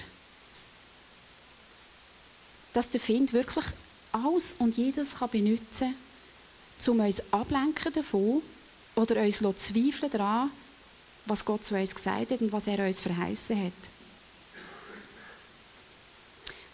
Dass 2.72 2.88
der 2.88 3.00
Find 3.00 3.32
wirklich 3.32 3.64
alles 4.12 4.54
und 4.58 4.76
jedes 4.76 5.14
kann 5.14 5.30
benutzen 5.30 5.94
kann, 6.78 6.94
um 6.94 7.00
uns 7.00 7.22
ablenken 7.32 7.92
davon, 7.92 8.42
oder 8.94 9.22
uns 9.22 9.38
zweifeln 9.38 10.10
daran, 10.10 10.50
was 11.26 11.44
Gott 11.44 11.64
zu 11.64 11.74
uns 11.74 11.94
gesagt 11.94 12.30
hat 12.30 12.40
und 12.40 12.52
was 12.52 12.66
er 12.66 12.86
uns 12.86 13.00
verheißen 13.00 13.66
hat. 13.66 13.72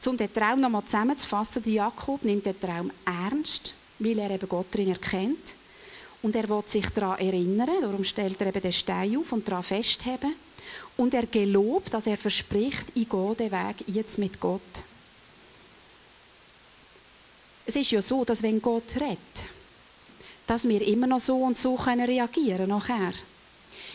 Um 0.07 0.17
den 0.17 0.33
Traum 0.33 0.61
nochmal 0.61 0.85
zusammenzufassen, 0.85 1.63
Jakob 1.71 2.25
nimmt 2.25 2.47
den 2.47 2.59
Traum 2.59 2.91
ernst, 3.05 3.75
weil 3.99 4.19
er 4.19 4.31
eben 4.31 4.49
Gott 4.49 4.67
darin 4.71 4.91
erkennt. 4.91 5.55
Und 6.23 6.35
er 6.35 6.49
will 6.49 6.63
sich 6.67 6.89
daran 6.91 7.19
erinnern, 7.19 7.69
darum 7.81 8.03
stellt 8.03 8.41
er 8.41 8.49
eben 8.49 8.61
den 8.61 8.73
Stein 8.73 9.17
auf 9.17 9.33
und 9.33 9.47
daran 9.47 9.63
festheben. 9.63 10.35
Und 10.97 11.15
er 11.15 11.27
gelobt, 11.27 11.95
dass 11.95 12.07
er 12.07 12.17
verspricht, 12.17 12.87
ich 12.95 13.09
gehe 13.09 13.35
den 13.37 13.53
Weg 13.53 13.77
jetzt 13.87 14.19
mit 14.19 14.41
Gott. 14.41 14.61
Es 17.65 17.77
ist 17.77 17.91
ja 17.91 18.03
so, 18.03 18.25
dass 18.25 18.43
wenn 18.43 18.61
Gott 18.61 18.97
redet, 18.97 19.19
dass 20.47 20.67
wir 20.67 20.81
immer 20.87 21.07
noch 21.07 21.21
so 21.21 21.37
und 21.43 21.57
so 21.57 21.77
können 21.77 22.07
reagieren 22.07 22.69
nachher. 22.69 23.13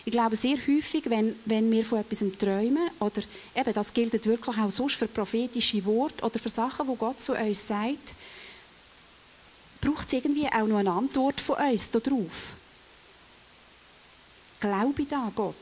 Ich 0.06 0.12
glaube, 0.12 0.36
sehr 0.36 0.58
häufig, 0.68 1.10
wenn, 1.10 1.36
wenn 1.46 1.72
wir 1.72 1.84
von 1.84 2.00
etwas 2.00 2.24
träumen, 2.38 2.90
oder 3.00 3.22
eben, 3.56 3.74
das 3.74 3.94
gilt 3.94 4.26
wirklich 4.26 4.58
auch 4.58 4.70
sonst 4.70 4.96
für 4.96 5.08
prophetische 5.08 5.84
Worte 5.86 6.24
oder 6.24 6.40
für 6.40 6.50
Sachen, 6.50 6.88
die 6.88 6.98
Gott 6.98 7.22
zu 7.22 7.34
uns 7.34 7.68
sagt, 7.68 8.14
braucht 9.84 10.08
es 10.08 10.14
irgendwie 10.14 10.48
auch 10.48 10.68
noch 10.68 10.78
eine 10.78 10.92
Antwort 10.92 11.42
von 11.42 11.58
uns 11.58 11.92
darauf. 11.92 12.56
Glaube 14.60 15.02
ich 15.02 15.08
da 15.08 15.32
Gott? 15.36 15.56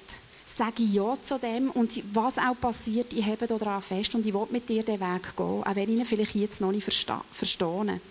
Sage 0.45 0.83
Ja 0.83 1.17
zu 1.21 1.39
dem 1.39 1.71
und 1.71 2.03
was 2.13 2.37
auch 2.37 2.59
passiert, 2.59 3.13
ich 3.13 3.25
habe 3.25 3.47
daran 3.47 3.81
fest 3.81 4.13
und 4.15 4.25
ich 4.25 4.33
will 4.33 4.47
mit 4.51 4.67
dir 4.67 4.83
den 4.83 4.99
Weg 4.99 5.35
gehen, 5.35 5.63
auch 5.63 5.75
wenn 5.75 5.89
ich 5.89 5.99
ihn 5.99 6.05
vielleicht 6.05 6.35
jetzt 6.35 6.61
noch 6.61 6.71
nicht 6.71 6.83
verstehe. 6.83 8.01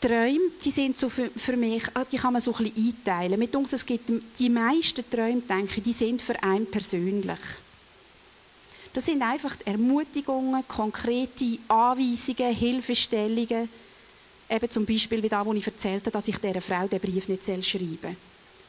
Träume, 0.00 0.50
die 0.62 0.70
sind 0.70 0.98
so 0.98 1.08
für, 1.08 1.30
für, 1.30 1.56
mich, 1.56 1.84
ah, 1.94 2.04
die 2.04 2.18
kann 2.18 2.32
man 2.32 2.42
so 2.42 2.54
ein 2.54 2.64
bisschen 2.64 2.88
einteilen. 2.88 3.38
Mit 3.38 3.54
uns, 3.56 3.72
es 3.72 3.86
gibt 3.86 4.10
die 4.38 4.50
meisten 4.50 5.08
Träume, 5.08 5.40
denke 5.40 5.78
ich, 5.78 5.82
die 5.82 5.92
sind 5.92 6.20
für 6.20 6.42
einen 6.42 6.70
persönlich. 6.70 7.38
Das 8.94 9.06
sind 9.06 9.22
einfach 9.22 9.56
Ermutigungen, 9.64 10.66
konkrete 10.68 11.58
Anweisungen, 11.66 12.54
Hilfestellungen. 12.54 13.68
Eben 14.48 14.70
zum 14.70 14.86
Beispiel 14.86 15.20
wie 15.20 15.28
da, 15.28 15.44
wo 15.44 15.52
ich 15.52 15.66
erzählt 15.66 16.02
habe, 16.02 16.12
dass 16.12 16.28
ich 16.28 16.38
dieser 16.38 16.60
Frau 16.60 16.86
den 16.86 17.00
Brief 17.00 17.26
nicht 17.26 17.44
schreiben 17.44 17.98
soll. 18.00 18.16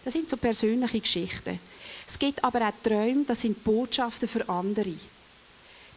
Das 0.04 0.14
sind 0.14 0.28
so 0.28 0.36
persönliche 0.38 1.00
Geschichten. 1.00 1.60
Es 2.08 2.18
gibt 2.18 2.44
aber 2.44 2.68
auch 2.68 2.74
Träume, 2.84 3.24
das 3.28 3.42
sind 3.42 3.64
Botschaften 3.64 4.28
für 4.28 4.50
andere. 4.50 4.96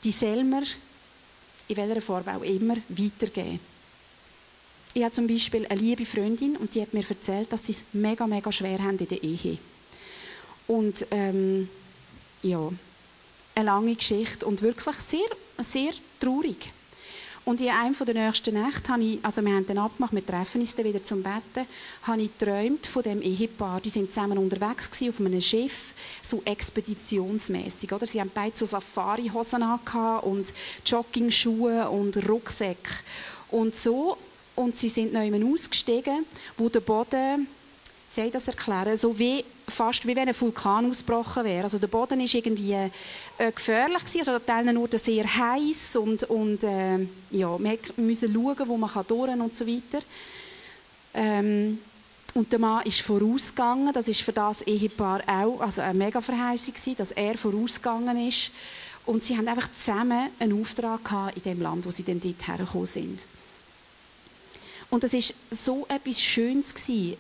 Die 0.05 0.13
man, 0.45 0.65
in 1.67 1.77
welcher 1.77 2.03
Form 2.03 2.29
auch 2.29 2.43
immer, 2.43 2.77
weitergeben. 2.89 3.61
Ich 4.93 5.03
habe 5.03 5.13
zum 5.13 5.27
Beispiel 5.27 5.67
eine 5.67 5.81
liebe 5.81 6.05
Freundin 6.05 6.57
und 6.57 6.75
die 6.75 6.83
hat 6.83 6.93
mir 6.93 7.05
erzählt, 7.09 7.51
dass 7.51 7.65
sie 7.65 7.73
es 7.73 7.85
mega, 7.95 8.27
mega 8.27 8.53
schwer 8.53 8.79
haben 8.79 8.99
in 8.99 9.09
der 9.09 9.23
Ehe. 9.23 9.57
Und 10.67 11.07
ähm, 11.13 11.69
ja, 12.43 12.71
eine 13.59 13.67
lange 13.67 13.95
Geschichte 13.95 14.47
und 14.47 14.63
wirklich 14.63 14.97
sehr, 14.97 15.29
sehr 15.59 15.93
traurig. 16.21 16.73
Und 17.45 17.63
in 17.63 17.71
einem 17.71 17.97
der 17.99 18.15
nächsten 18.15 18.63
Nächte 18.63 18.93
habe 18.93 19.03
ich, 19.03 19.19
also 19.23 19.43
wir 19.43 19.55
haben 19.55 19.67
dann 19.67 19.79
abgemacht, 19.79 20.13
wir 20.13 20.27
treffen 20.27 20.61
uns 20.61 20.77
dann 20.77 20.85
wieder 20.85 21.03
zum 21.03 21.23
Betten, 21.23 21.67
habe 22.03 22.21
ich 22.21 22.37
geträumt 22.37 22.87
von 22.87 23.03
dem 23.03 23.23
Ehepaar. 23.23 23.81
Die 23.81 23.89
sind 23.89 24.13
zusammen 24.13 24.37
unterwegs 24.37 24.91
gewesen, 24.91 25.09
auf 25.09 25.21
einem 25.21 25.41
Schiff, 25.41 25.95
so 26.23 26.43
expeditionsmäßig, 26.45 27.91
oder? 27.91 28.05
Sie 28.05 28.21
haben 28.21 28.31
beide 28.35 28.55
so 28.55 28.67
Safari-Hosen 28.67 29.65
und 30.23 30.53
Jogging-Schuhe 30.85 31.89
und 31.89 32.29
Rucksäcke. 32.29 32.93
Und 33.51 33.75
so 33.75 34.19
und 34.55 34.77
sie 34.77 34.91
sind 34.91 35.15
noch 35.15 35.23
jemand 35.23 35.45
ausgestiegen, 35.45 36.27
wo 36.59 36.69
der 36.69 36.81
Boden, 36.81 37.49
sie 38.11 38.21
haben 38.21 38.33
das 38.33 38.47
erklären, 38.47 38.95
so 38.97 39.19
wie, 39.19 39.43
fast 39.69 40.07
wie 40.07 40.17
wenn 40.17 40.29
ein 40.29 40.41
Vulkan 40.41 40.89
ausgebrochen 40.91 41.45
wäre. 41.45 41.65
Also 41.65 41.79
der 41.79 41.87
Boden 41.87 42.21
ist 42.21 42.35
irgendwie 42.35 42.73
äh, 42.73 43.53
gefährlich 43.53 44.01
gewesen, 44.01 44.19
also 44.21 44.33
der 44.33 44.47
Teil 44.47 44.73
nur 44.73 44.89
sehr 44.93 45.25
heiß 45.25 45.97
und, 45.97 46.25
und 46.25 46.65
äh, 46.65 46.99
ja, 47.31 47.57
man 47.59 47.79
musste 47.97 48.33
schauen, 48.33 48.69
wo 48.69 48.77
man 48.77 48.91
kann 48.91 49.07
durch 49.07 49.31
und 49.31 49.57
so 49.57 49.67
weiter. 49.67 50.05
Ähm, 51.15 51.79
und 52.35 52.53
der 52.53 52.59
Mann 52.59 52.85
ist 52.85 53.01
vorausgegangen, 53.01 53.93
das 53.93 54.09
ist 54.09 54.21
für 54.21 54.33
das 54.33 54.63
Ehepaar 54.63 55.23
auch 55.27 55.61
also 55.61 55.81
eine 55.81 55.99
mega 55.99 56.21
Verheißung 56.21 56.75
dass 56.97 57.11
er 57.11 57.37
vorausgegangen 57.37 58.29
ist. 58.29 58.53
Und 59.07 59.25
sie 59.25 59.37
haben 59.37 59.49
einfach 59.49 59.73
zusammen 59.73 60.29
einen 60.39 60.61
Auftrag 60.61 61.03
gehabt 61.03 61.37
in 61.37 61.43
dem 61.43 61.63
Land, 61.63 61.87
wo 61.87 61.91
sie 61.91 62.05
dann 62.05 62.21
dort 62.21 62.47
hergekommen 62.47 62.87
sind. 62.87 63.21
Und 64.91 65.03
es 65.05 65.13
war 65.13 65.35
so 65.51 65.87
etwas 65.89 66.23
Schönes 66.23 66.75
gewesen, 66.75 67.17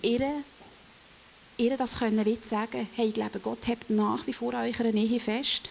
ihr 1.59 1.76
das 1.76 1.98
können 1.98 2.24
wie 2.24 2.38
sagen, 2.42 2.88
hey, 2.94 3.09
ich 3.09 3.14
glaube, 3.14 3.40
Gott 3.40 3.66
hebt 3.66 3.90
nach 3.90 4.26
wie 4.26 4.32
vor 4.32 4.54
eurer 4.54 4.92
Nähe 4.92 5.20
fest. 5.20 5.70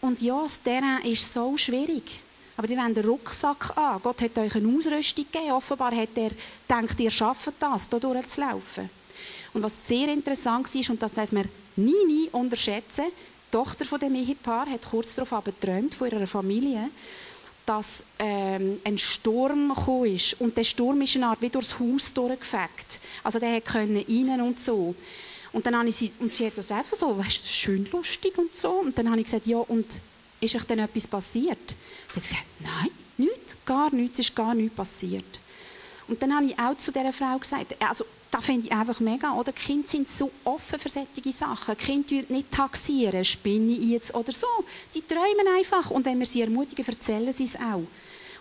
Und 0.00 0.22
ja, 0.22 0.42
das 0.42 0.62
Terrain 0.62 1.02
ist 1.04 1.32
so 1.32 1.56
schwierig. 1.56 2.20
Aber 2.56 2.68
ihr 2.68 2.80
habt 2.80 2.96
einen 2.96 3.06
Rucksack 3.06 3.76
an. 3.76 4.00
Gott 4.02 4.20
hat 4.20 4.38
euch 4.38 4.54
eine 4.54 4.68
Ausrüstung 4.68 5.26
gegeben. 5.30 5.52
Offenbar 5.52 5.94
hat 5.94 6.10
er 6.14 6.30
gedacht, 6.68 7.00
ihr 7.00 7.10
schafft 7.10 7.52
das, 7.58 7.88
hier 7.90 8.00
durchzulaufen. 8.00 8.88
Und 9.52 9.62
was 9.62 9.86
sehr 9.86 10.08
interessant 10.08 10.72
war, 10.72 10.90
und 10.90 11.02
das 11.02 11.12
darf 11.12 11.32
man 11.32 11.48
nie, 11.76 12.04
nie 12.06 12.28
unterschätzen, 12.30 13.06
die 13.06 13.50
Tochter 13.56 13.84
von 13.84 14.00
dem 14.00 14.14
Ehepaar 14.14 14.66
hat 14.66 14.82
kurz 14.88 15.14
darauf 15.14 15.32
aber 15.32 15.52
geträumt 15.52 15.94
von 15.94 16.10
ihrer 16.10 16.26
Familie, 16.26 16.90
dass 17.66 18.04
ähm, 18.18 18.80
ein 18.84 18.98
Sturm 18.98 19.74
gekommen 19.74 20.14
ist. 20.14 20.40
Und 20.40 20.56
der 20.56 20.64
Sturm 20.64 21.00
ist 21.02 21.16
eine 21.16 21.26
Art 21.26 21.40
wie 21.40 21.48
durchs 21.48 21.78
Haus 21.78 22.12
durchgefegt. 22.12 23.00
Also 23.22 23.38
der 23.38 23.60
konnte 23.60 24.04
rein 24.08 24.40
und 24.40 24.60
so. 24.60 24.94
Und 25.52 25.64
dann 25.64 25.78
habe 25.78 25.88
ich 25.88 25.96
sie, 25.96 26.12
und 26.18 26.34
sie 26.34 26.46
hat 26.46 26.58
das 26.58 26.70
einfach 26.70 26.96
so, 26.96 27.16
weißt 27.16 27.46
schön 27.46 27.88
lustig 27.90 28.36
und 28.36 28.54
so. 28.54 28.70
Und 28.70 28.98
dann 28.98 29.08
habe 29.08 29.20
ich 29.20 29.26
gesagt, 29.26 29.46
ja, 29.46 29.58
und 29.58 30.00
ist 30.40 30.54
euch 30.56 30.64
denn 30.64 30.80
etwas 30.80 31.06
passiert? 31.06 31.76
Dann 32.08 32.16
hat 32.16 32.22
sie 32.22 32.34
gesagt, 32.34 32.46
nein, 32.60 32.90
nichts, 33.16 33.56
gar 33.64 33.94
nichts, 33.94 34.18
ist 34.18 34.34
gar 34.34 34.54
nichts 34.54 34.74
passiert. 34.74 35.24
Und 36.08 36.20
dann 36.20 36.34
habe 36.34 36.46
ich 36.46 36.58
auch 36.58 36.76
zu 36.76 36.92
dieser 36.92 37.12
Frau 37.12 37.38
gesagt, 37.38 37.76
also 37.80 38.04
das 38.34 38.46
finde 38.46 38.66
ich 38.66 38.72
einfach 38.72 38.98
mega, 38.98 39.32
oder? 39.34 39.52
Die 39.52 39.60
Kinder 39.60 39.86
sind 39.86 40.10
so 40.10 40.28
offen 40.42 40.80
für 40.80 40.88
solche 40.88 41.32
Sachen. 41.32 41.76
Die 41.78 41.84
Kinder 41.84 42.24
nicht 42.30 42.50
taxieren, 42.50 43.24
spinne 43.24 43.74
ich 43.74 43.90
jetzt 43.90 44.12
oder 44.12 44.32
so. 44.32 44.48
Die 44.92 45.02
träumen 45.02 45.46
einfach 45.56 45.88
und 45.92 46.04
wenn 46.04 46.18
wir 46.18 46.26
sie 46.26 46.40
ermutigen, 46.40 46.84
erzählen 46.84 47.32
sie 47.32 47.44
es 47.44 47.54
auch. 47.54 47.84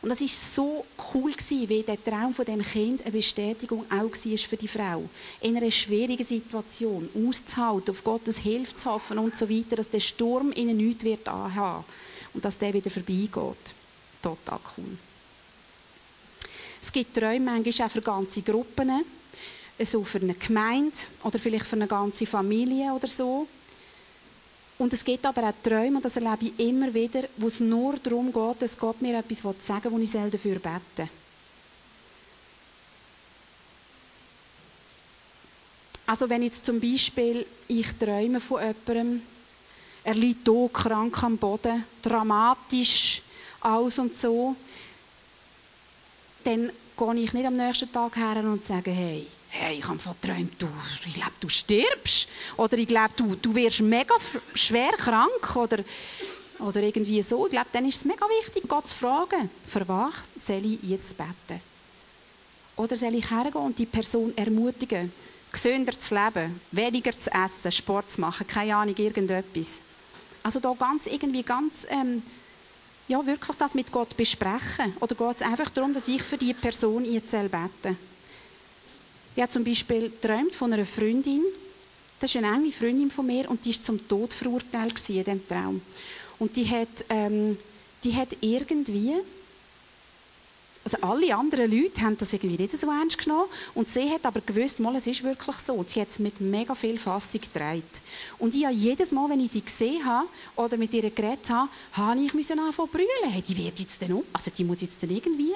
Und 0.02 0.10
das 0.10 0.20
war 0.20 0.28
so 0.28 0.86
cool 1.14 1.32
gewesen, 1.32 1.70
wie 1.70 1.84
der 1.84 2.04
Traum 2.04 2.34
von 2.34 2.44
dem 2.44 2.64
Kind 2.64 3.04
eine 3.04 3.12
Bestätigung 3.12 3.86
auch 3.92 4.12
war 4.12 4.38
für 4.38 4.58
die 4.58 4.68
Frau. 4.68 5.08
In 5.42 5.58
einer 5.58 5.70
schwierigen 5.70 6.26
Situation 6.26 7.08
auszuhalten, 7.16 7.92
auf 7.92 8.04
Gottes 8.04 8.40
Hilfe 8.40 8.76
zu 8.76 8.90
hoffen 8.90 9.20
und 9.20 9.38
so 9.38 9.48
weiter, 9.48 9.76
dass 9.76 9.92
der 9.92 10.00
Sturm 10.00 10.52
ihnen 10.56 10.76
nichts 10.76 11.04
wird 11.04 11.28
anhaben 11.28 11.86
und 12.34 12.44
dass 12.44 12.58
der 12.58 12.74
wieder 12.74 12.90
vorbeigeht. 12.90 13.76
Total 14.24 14.60
cool. 14.76 14.98
Es 16.82 16.92
gibt 16.92 17.16
Träume 17.16 17.46
manchmal 17.46 17.88
auch 17.88 17.92
für 17.92 18.02
ganze 18.02 18.42
Gruppen 18.42 19.06
so 19.80 20.04
für 20.04 20.20
eine 20.20 20.36
Gemeinde 20.36 20.98
oder 21.24 21.40
vielleicht 21.40 21.66
für 21.66 21.76
eine 21.76 21.88
ganze 21.88 22.26
Familie 22.26 22.92
oder 22.94 23.08
so. 23.08 23.48
Und 24.78 24.92
es 24.94 25.04
gibt 25.04 25.26
aber 25.26 25.44
auch 25.44 25.54
Träume, 25.64 25.98
und 25.98 26.06
das 26.06 26.16
erlebe 26.16 26.46
ich 26.46 26.60
immer 26.60 26.94
wieder, 26.94 27.24
wo 27.38 27.48
es 27.48 27.60
nur 27.60 27.96
darum 27.98 28.32
geht, 28.34 28.62
dass 28.62 28.78
Gott 28.78 29.02
mir 29.02 29.18
etwas 29.18 29.42
sagen 29.66 29.96
will, 29.96 30.04
ich 30.04 30.12
dafür 30.12 30.60
bete. 30.60 31.10
Also 36.06 36.30
wenn 36.30 36.44
jetzt 36.44 36.66
zum 36.66 36.80
Beispiel 36.80 37.46
ich 37.68 37.94
träume 37.94 38.40
von 38.40 38.62
jemandem, 38.62 39.22
er 40.04 40.16
liegt 40.16 40.48
hier 40.48 40.70
krank 40.74 41.24
am 41.24 41.38
Boden, 41.38 41.86
dramatisch, 42.02 43.22
alles 43.62 43.98
und 44.00 44.14
so, 44.14 44.56
dann 46.44 46.72
gehe 46.98 47.24
ich 47.24 47.34
nicht 47.34 47.46
am 47.46 47.56
nächsten 47.56 47.92
Tag 47.92 48.18
her 48.18 48.38
und 48.44 48.66
sage, 48.66 48.92
hey, 48.92 49.26
hey, 49.54 49.78
ich 49.78 49.88
habe 49.88 50.00
geträumt, 50.22 50.60
du, 50.60 50.68
ich 51.06 51.14
glaube, 51.14 51.32
du 51.40 51.48
stirbst. 51.48 52.28
Oder 52.58 52.78
ich 52.78 52.88
glaube, 52.88 53.14
du, 53.16 53.36
du 53.36 53.54
wirst 53.54 53.82
mega 53.82 54.16
schwer 54.56 54.94
krank. 54.94 55.56
Oder, 55.56 55.84
oder 56.60 56.82
irgendwie 56.82 57.22
so. 57.22 57.46
Ich 57.46 57.52
glaube, 57.52 57.68
dann 57.72 57.88
ist 57.88 57.98
es 57.98 58.06
mega 58.06 58.26
wichtig, 58.42 58.68
Gott 58.68 58.88
zu 58.88 58.96
fragen, 58.96 59.50
was 59.88 60.14
soll 60.36 60.66
ich 60.66 60.82
jetzt 60.82 61.16
beten? 61.18 61.62
Oder 62.76 62.96
soll 62.96 63.14
ich 63.14 63.30
hergehen 63.30 63.64
und 63.64 63.78
die 63.78 63.86
Person 63.86 64.36
ermutigen, 64.36 65.14
gesünder 65.52 65.98
zu 66.00 66.16
leben, 66.16 66.60
weniger 66.72 67.18
zu 67.18 67.32
essen, 67.32 67.72
Sport 67.72 68.10
zu 68.10 68.22
machen, 68.22 68.48
keine 68.48 68.76
Ahnung, 68.76 68.96
irgendetwas. 68.98 69.82
Also 70.42 70.60
da 70.60 70.74
ganz 70.74 71.06
irgendwie 71.06 71.44
ganz... 71.44 71.86
Ähm, 71.90 72.24
ja, 73.06 73.24
wirklich 73.26 73.58
das 73.58 73.76
mit 73.76 73.92
Gott 73.92 74.16
besprechen? 74.16 74.96
Oder 75.02 75.14
geht 75.14 75.36
es 75.36 75.42
einfach 75.42 75.70
darum, 75.70 75.94
dass 75.94 76.08
ich 76.08 76.24
für 76.24 76.38
die 76.38 76.54
Person 76.54 77.04
jetzt 77.04 77.32
bete? 77.32 77.98
Ich 79.36 79.42
habe 79.42 79.52
zum 79.52 79.64
Beispiel 79.64 80.10
geträumt 80.10 80.56
von 80.56 80.72
einer 80.72 80.86
Freundin, 80.86 81.44
das 82.20 82.34
ist 82.34 82.38
eine 82.38 82.56
enge 82.56 82.72
Freundin 82.72 83.10
von 83.10 83.26
mir 83.26 83.50
und 83.50 83.66
die 83.66 83.72
ist 83.72 83.84
zum 83.84 84.08
Tod 84.08 84.32
verurteilt 84.34 84.98
in 85.10 85.24
diesem 85.24 85.48
Traum. 85.48 85.82
Und 86.38 86.56
die 86.56 86.70
hat, 86.70 86.88
ähm, 87.10 87.58
die 88.04 88.16
hat 88.16 88.38
irgendwie, 88.42 89.14
also 90.84 90.98
alle 91.02 91.36
anderen 91.36 91.72
Leute 91.72 92.02
haben 92.02 92.18
das 92.18 92.32
irgendwie 92.32 92.62
nicht 92.62 92.74
so 92.74 92.88
ernst 92.88 93.18
genommen 93.18 93.50
und 93.74 93.90
sie 93.90 94.08
hat 94.10 94.26
aber 94.26 94.42
gewusst, 94.42 94.80
mal, 94.80 94.96
es 94.96 95.08
ist 95.08 95.24
wirklich 95.24 95.56
so. 95.56 95.74
Und 95.74 95.90
sie 95.90 96.00
hat 96.00 96.10
es 96.10 96.20
mit 96.20 96.40
mega 96.40 96.76
viel 96.76 97.00
Fassung 97.00 97.42
getragen. 97.42 97.84
Und 98.38 98.54
ich 98.54 98.66
habe 98.66 98.76
jedes 98.76 99.12
Mal, 99.12 99.30
wenn 99.32 99.40
ich 99.40 99.52
sie 99.52 99.62
gesehen 99.62 100.06
habe 100.06 100.28
oder 100.56 100.78
mit 100.78 100.94
ihr 100.94 101.10
geredet 101.10 101.50
habe, 101.50 101.70
habe 101.94 102.22
ich 102.22 102.34
anfangen 102.36 102.74
zu 102.74 102.86
brüllen. 102.86 103.44
Die 103.48 103.58
wird 103.58 103.80
jetzt 103.80 104.00
dann 104.00 104.14
um, 104.14 104.24
also 104.32 104.52
die 104.52 104.64
muss 104.64 104.82
jetzt 104.82 105.02
dann 105.02 105.10
irgendwie 105.10 105.54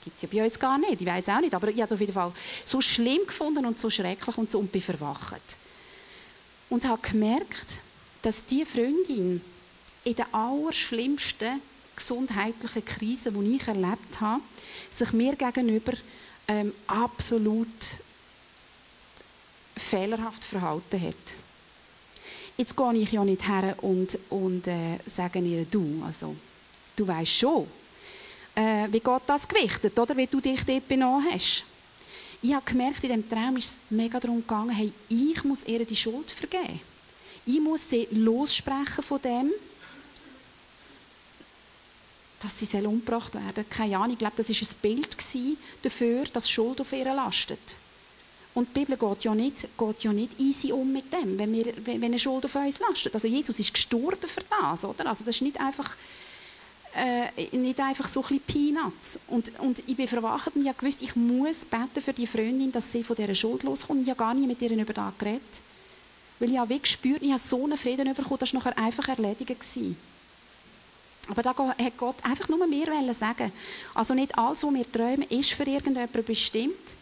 gibt 0.00 0.16
es 0.16 0.22
ja 0.22 0.28
bei 0.32 0.44
uns 0.44 0.58
gar 0.58 0.78
nicht, 0.78 1.00
ich 1.00 1.06
weiß 1.06 1.28
auch 1.30 1.40
nicht, 1.40 1.54
aber 1.54 1.68
ich 1.68 1.76
habe 1.76 1.86
es 1.86 1.92
auf 1.92 2.00
jeden 2.00 2.12
Fall 2.12 2.32
so 2.64 2.80
schlimm 2.80 3.26
gefunden 3.26 3.66
und 3.66 3.78
so 3.78 3.90
schrecklich 3.90 4.36
und 4.38 4.50
so 4.50 4.58
und 4.58 4.70
bin 4.70 4.82
verwacht. 4.82 5.42
Und 6.70 6.86
habe 6.86 7.02
gemerkt, 7.02 7.80
dass 8.22 8.46
die 8.46 8.64
Freundin 8.64 9.40
in 10.04 10.16
der 10.16 10.26
allerschlimmsten 10.32 11.60
gesundheitlichen 11.94 12.84
Krise, 12.84 13.32
die 13.32 13.56
ich 13.56 13.68
erlebt 13.68 14.20
habe, 14.20 14.42
sich 14.90 15.12
mir 15.12 15.36
gegenüber 15.36 15.92
ähm, 16.48 16.72
absolut 16.86 17.68
fehlerhaft 19.76 20.44
verhalten 20.44 21.00
hat. 21.00 21.14
Jetzt 22.56 22.76
gehe 22.76 22.94
ich 22.94 23.12
ja 23.12 23.24
nicht 23.24 23.46
her 23.46 23.74
und, 23.82 24.18
und 24.30 24.66
äh, 24.66 24.98
sage 25.06 25.38
ihr, 25.40 25.64
du, 25.64 26.02
also, 26.04 26.36
du 26.96 27.06
weißt 27.06 27.32
schon, 27.32 27.66
äh, 28.54 28.88
wie 28.90 29.00
Gott 29.00 29.22
das 29.26 29.48
gewichtet, 29.48 29.98
oder? 29.98 30.16
Wie 30.16 30.26
du 30.26 30.40
dich 30.40 30.64
dort 30.64 30.86
benommen 30.88 31.26
hast. 31.32 31.64
Ich 32.42 32.52
habe 32.52 32.64
gemerkt, 32.64 33.04
in 33.04 33.10
diesem 33.10 33.28
Traum 33.28 33.56
ist 33.56 33.70
es 33.70 33.78
mega 33.90 34.18
darum 34.18 34.40
gegangen, 34.40 34.70
hey, 34.70 34.92
ich 35.08 35.44
muss 35.44 35.64
ihr 35.64 35.84
die 35.84 35.96
Schuld 35.96 36.30
vergeben. 36.30 36.80
Ich 37.46 37.60
muss 37.60 37.88
sie 37.88 38.08
lossprechen 38.10 39.02
von 39.02 39.22
dem, 39.22 39.52
dass 42.42 42.58
sie 42.58 42.64
soll 42.64 42.86
umgebracht 42.86 43.34
werden 43.34 43.64
Keine 43.70 43.96
Ahnung, 43.96 44.12
ich 44.12 44.18
glaube, 44.18 44.34
das 44.36 44.48
war 44.48 44.56
ein 44.56 44.80
Bild 44.82 45.16
dafür, 45.82 46.24
dass 46.24 46.50
Schuld 46.50 46.80
auf 46.80 46.92
ihr 46.92 47.04
lastet. 47.04 47.60
Und 48.54 48.68
die 48.68 48.80
Bibel 48.80 48.96
geht 48.96 49.24
ja 49.24 49.34
nicht, 49.34 49.68
geht 49.78 50.02
ja 50.02 50.12
nicht 50.12 50.38
easy 50.38 50.72
um 50.72 50.92
mit 50.92 51.12
dem, 51.12 51.38
wenn, 51.38 51.52
wir, 51.52 51.72
wenn 51.86 52.04
eine 52.04 52.18
Schuld 52.18 52.44
auf 52.44 52.54
uns 52.54 52.80
lastet. 52.80 53.14
Also 53.14 53.28
Jesus 53.28 53.58
ist 53.58 53.72
gestorben 53.72 54.28
für 54.28 54.42
das, 54.60 54.84
oder? 54.84 55.06
Also 55.06 55.24
das 55.24 55.36
ist 55.36 55.42
nicht 55.42 55.58
einfach 55.58 55.96
äh, 56.94 57.56
nicht 57.56 57.80
einfach 57.80 58.08
so 58.08 58.22
ein 58.22 58.38
bisschen 58.38 58.74
Peanuts. 58.74 59.18
Und, 59.28 59.58
und 59.60 59.82
ich 59.86 59.96
bin 59.96 60.08
verwacht 60.08 60.54
und 60.54 60.66
ich 60.66 60.76
gewusst, 60.76 61.02
ich 61.02 61.16
muss 61.16 61.64
beten 61.64 62.02
für 62.04 62.12
die 62.12 62.26
Freundin, 62.26 62.72
dass 62.72 62.92
sie 62.92 63.02
von 63.02 63.16
dieser 63.16 63.34
Schuld 63.34 63.62
loskommt. 63.62 64.02
Ich 64.02 64.10
habe 64.10 64.18
gar 64.18 64.34
nicht 64.34 64.46
mit 64.46 64.60
ihr 64.62 64.70
über 64.70 64.92
das 64.92 65.12
geredet. 65.18 65.42
Weil 66.38 66.52
ich 66.52 66.58
habe 66.58 66.78
gespürt, 66.78 67.22
ich 67.22 67.30
habe 67.30 67.38
so 67.38 67.64
einen 67.64 67.76
Frieden 67.76 68.12
bekommen, 68.14 68.38
das 68.40 68.52
war 68.52 68.60
nachher 68.60 68.78
einfach 68.78 69.08
erledigt. 69.08 69.48
Gewesen. 69.48 69.96
Aber 71.28 71.42
da 71.42 71.54
hat 71.56 71.96
Gott 71.96 72.16
einfach 72.24 72.48
nur 72.48 72.66
mehr 72.66 73.14
sagen. 73.14 73.52
Also 73.94 74.12
nicht 74.12 74.36
alles, 74.36 74.64
was 74.64 74.74
wir 74.74 74.90
träumen, 74.90 75.22
ist 75.28 75.52
für 75.52 75.64
irgendjemanden 75.64 76.24
bestimmt. 76.24 76.96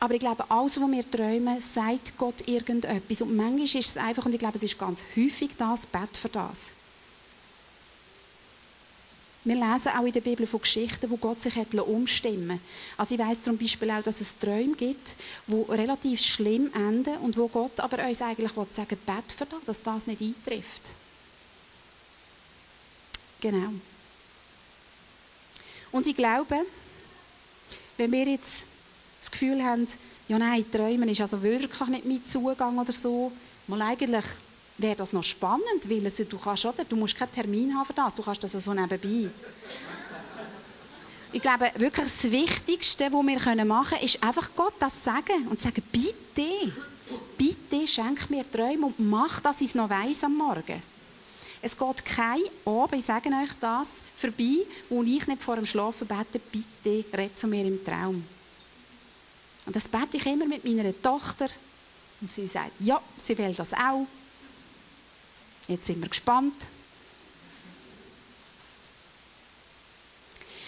Aber 0.00 0.14
ich 0.14 0.20
glaube, 0.20 0.48
alles, 0.48 0.80
was 0.80 0.90
wir 0.90 1.10
träumen, 1.10 1.60
sagt 1.60 2.16
Gott 2.16 2.46
irgendetwas. 2.46 3.20
Und 3.20 3.34
manchmal 3.34 3.64
ist 3.64 3.74
es 3.74 3.96
einfach, 3.96 4.24
und 4.24 4.32
ich 4.32 4.38
glaube, 4.38 4.56
es 4.56 4.62
ist 4.62 4.78
ganz 4.78 5.02
häufig 5.16 5.50
das, 5.58 5.86
Bett 5.86 6.16
für 6.16 6.28
das. 6.28 6.70
Wir 9.48 9.54
lesen 9.54 9.92
auch 9.96 10.04
in 10.04 10.12
der 10.12 10.20
Bibel 10.20 10.46
von 10.46 10.60
Geschichten, 10.60 11.10
wo 11.10 11.16
Gott 11.16 11.40
sich 11.40 11.56
hat 11.56 11.72
umstimmen 11.72 12.60
Also 12.98 13.14
ich 13.14 13.20
weiß 13.20 13.42
zum 13.42 13.56
Beispiel 13.56 13.90
auch, 13.90 14.02
dass 14.02 14.20
es 14.20 14.38
Träume 14.38 14.76
gibt, 14.76 15.16
die 15.46 15.72
relativ 15.72 16.20
schlimm 16.20 16.70
enden 16.74 17.16
und 17.16 17.34
wo 17.38 17.48
Gott 17.48 17.80
aber 17.80 18.06
uns 18.06 18.20
eigentlich 18.20 18.52
sagen 18.70 18.98
bett 19.06 19.32
für 19.34 19.46
das, 19.46 19.64
dass 19.64 19.82
das 19.82 20.06
nicht 20.06 20.20
eintrifft. 20.20 20.92
Genau. 23.40 23.72
Und 25.92 26.06
ich 26.06 26.14
glaube, 26.14 26.66
wenn 27.96 28.12
wir 28.12 28.26
jetzt 28.26 28.64
das 29.18 29.30
Gefühl 29.30 29.64
haben, 29.64 29.86
ja 30.28 30.38
nein, 30.38 30.70
Träumen 30.70 31.08
ist 31.08 31.22
also 31.22 31.42
wirklich 31.42 31.88
nicht 31.88 32.04
mein 32.04 32.26
Zugang 32.26 32.76
oder 32.76 32.92
so, 32.92 33.32
mal 33.66 33.80
eigentlich 33.80 34.26
wäre 34.78 34.96
das 34.96 35.12
noch 35.12 35.24
spannend, 35.24 35.88
weil 35.88 36.06
es, 36.06 36.16
du, 36.16 36.38
kannst, 36.38 36.64
oder, 36.64 36.84
du 36.84 36.96
musst 36.96 37.16
keinen 37.16 37.32
Termin 37.32 37.74
haben 37.74 37.84
für 37.84 37.92
das, 37.92 38.14
du 38.14 38.22
kannst 38.22 38.42
das 38.42 38.52
so 38.52 38.72
nebenbei. 38.72 39.30
Ich 41.32 41.42
glaube, 41.42 41.70
wirklich 41.76 42.06
das 42.06 42.30
Wichtigste, 42.30 43.12
was 43.12 43.26
wir 43.26 43.64
machen 43.64 43.90
können, 43.90 44.04
ist 44.04 44.22
einfach 44.22 44.50
Gott 44.56 44.74
das 44.78 45.04
sagen 45.04 45.46
und 45.50 45.60
sagen, 45.60 45.82
bitte, 45.92 46.72
bitte 47.36 47.86
schenk 47.86 48.30
mir 48.30 48.50
Träume 48.50 48.86
und 48.86 48.98
mach, 48.98 49.40
dass 49.40 49.60
ich 49.60 49.68
es 49.68 49.74
noch 49.74 49.90
weiss 49.90 50.24
am 50.24 50.36
Morgen. 50.36 50.82
Es 51.60 51.76
geht 51.76 52.04
kein 52.04 52.40
Abend, 52.64 53.00
ich 53.00 53.04
sage 53.04 53.28
euch 53.28 53.50
das, 53.60 53.96
vorbei, 54.16 54.58
wo 54.88 55.02
ich 55.02 55.26
nicht 55.26 55.42
vor 55.42 55.56
dem 55.56 55.66
Schlafen 55.66 56.06
bete, 56.06 56.38
bitte 56.38 57.04
red 57.16 57.36
zu 57.36 57.48
mir 57.48 57.64
im 57.64 57.84
Traum. 57.84 58.24
Und 59.66 59.76
das 59.76 59.88
bete 59.88 60.16
ich 60.16 60.26
immer 60.26 60.46
mit 60.46 60.64
meiner 60.64 60.92
Tochter. 61.02 61.48
Und 62.20 62.32
sie 62.32 62.46
sagt, 62.46 62.72
ja, 62.80 63.00
sie 63.18 63.36
will 63.36 63.52
das 63.52 63.72
auch. 63.74 64.06
Jetzt 65.68 65.86
sind 65.86 66.00
wir 66.00 66.08
gespannt. 66.08 66.66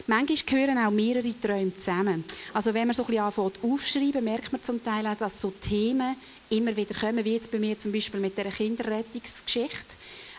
Manchmal 0.06 0.38
gehören 0.44 0.78
auch 0.78 0.90
mehrere 0.90 1.40
Träume 1.40 1.76
zusammen. 1.76 2.24
Also 2.52 2.74
wenn 2.74 2.86
man 2.86 2.94
so 2.94 3.04
ein 3.04 3.06
bisschen 3.06 3.24
anfängt 3.24 3.62
aufschreiben, 3.62 4.24
merkt 4.24 4.52
man 4.52 4.62
zum 4.62 4.82
Teil 4.82 5.06
auch, 5.06 5.16
dass 5.16 5.40
so 5.40 5.52
Themen 5.52 6.16
immer 6.50 6.76
wieder 6.76 6.94
kommen, 6.94 7.24
wie 7.24 7.34
jetzt 7.34 7.50
bei 7.50 7.58
mir 7.58 7.78
zum 7.78 7.92
Beispiel 7.92 8.20
mit 8.20 8.36
der 8.36 8.50
Kinderrettungsgeschichte. 8.50 9.96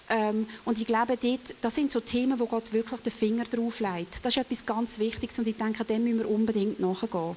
Ähm, 0.09 0.45
und 0.65 0.79
ich 0.79 0.85
glaube, 0.85 1.15
dort, 1.15 1.55
das 1.61 1.75
sind 1.75 1.91
so 1.91 2.01
Themen, 2.01 2.37
wo 2.37 2.45
Gott 2.45 2.73
wirklich 2.73 2.99
den 2.99 3.13
Finger 3.13 3.45
drauf 3.45 3.79
legt. 3.79 4.25
Das 4.25 4.35
ist 4.35 4.41
etwas 4.41 4.65
ganz 4.65 4.99
Wichtiges 4.99 5.39
und 5.39 5.47
ich 5.47 5.55
denke, 5.55 5.85
dem 5.85 6.03
müssen 6.03 6.19
wir 6.19 6.29
unbedingt 6.29 6.79
nachgehen. 6.81 7.35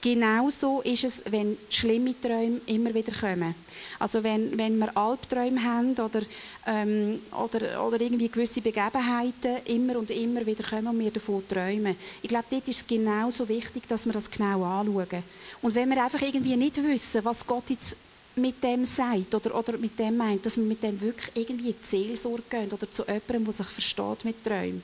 Genauso 0.00 0.82
ist 0.82 1.04
es, 1.04 1.22
wenn 1.30 1.56
schlimme 1.70 2.14
Träume 2.20 2.60
immer 2.66 2.92
wieder 2.94 3.12
kommen. 3.12 3.54
Also 3.98 4.22
wenn, 4.22 4.56
wenn 4.58 4.78
wir 4.78 4.96
Albträume 4.96 5.62
haben 5.62 5.92
oder, 5.92 6.22
ähm, 6.66 7.20
oder, 7.32 7.84
oder 7.84 8.00
irgendwie 8.00 8.28
gewisse 8.28 8.60
Begebenheiten 8.60 9.56
immer 9.64 9.98
und 9.98 10.10
immer 10.10 10.44
wieder 10.44 10.64
kommen 10.64 10.88
und 10.88 10.98
wir 10.98 11.10
davon 11.10 11.42
träumen. 11.48 11.96
Ich 12.22 12.28
glaube, 12.28 12.46
dort 12.50 12.68
ist 12.68 12.82
es 12.82 12.86
genauso 12.86 13.48
wichtig, 13.48 13.88
dass 13.88 14.06
wir 14.06 14.12
das 14.12 14.30
genau 14.30 14.62
anschauen. 14.64 15.22
Und 15.62 15.74
wenn 15.74 15.88
wir 15.88 16.04
einfach 16.04 16.20
irgendwie 16.20 16.56
nicht 16.56 16.82
wissen, 16.82 17.24
was 17.24 17.46
Gott 17.46 17.70
jetzt 17.70 17.96
mit 18.36 18.62
dem 18.62 18.84
sagt 18.84 19.34
oder, 19.34 19.58
oder 19.58 19.78
mit 19.78 19.98
dem 19.98 20.16
meint, 20.16 20.44
dass 20.44 20.58
wir 20.58 20.64
mit 20.64 20.82
dem 20.82 21.00
wirklich 21.00 21.30
irgendwie 21.34 21.70
in 21.70 21.76
die 21.82 21.86
Seelsorge 21.86 22.42
gehen 22.50 22.70
oder 22.70 22.90
zu 22.90 23.02
jemandem, 23.04 23.44
der 23.44 23.52
sich 23.52 23.66
versteht 23.66 24.24
mit 24.24 24.44
Träumen. 24.44 24.82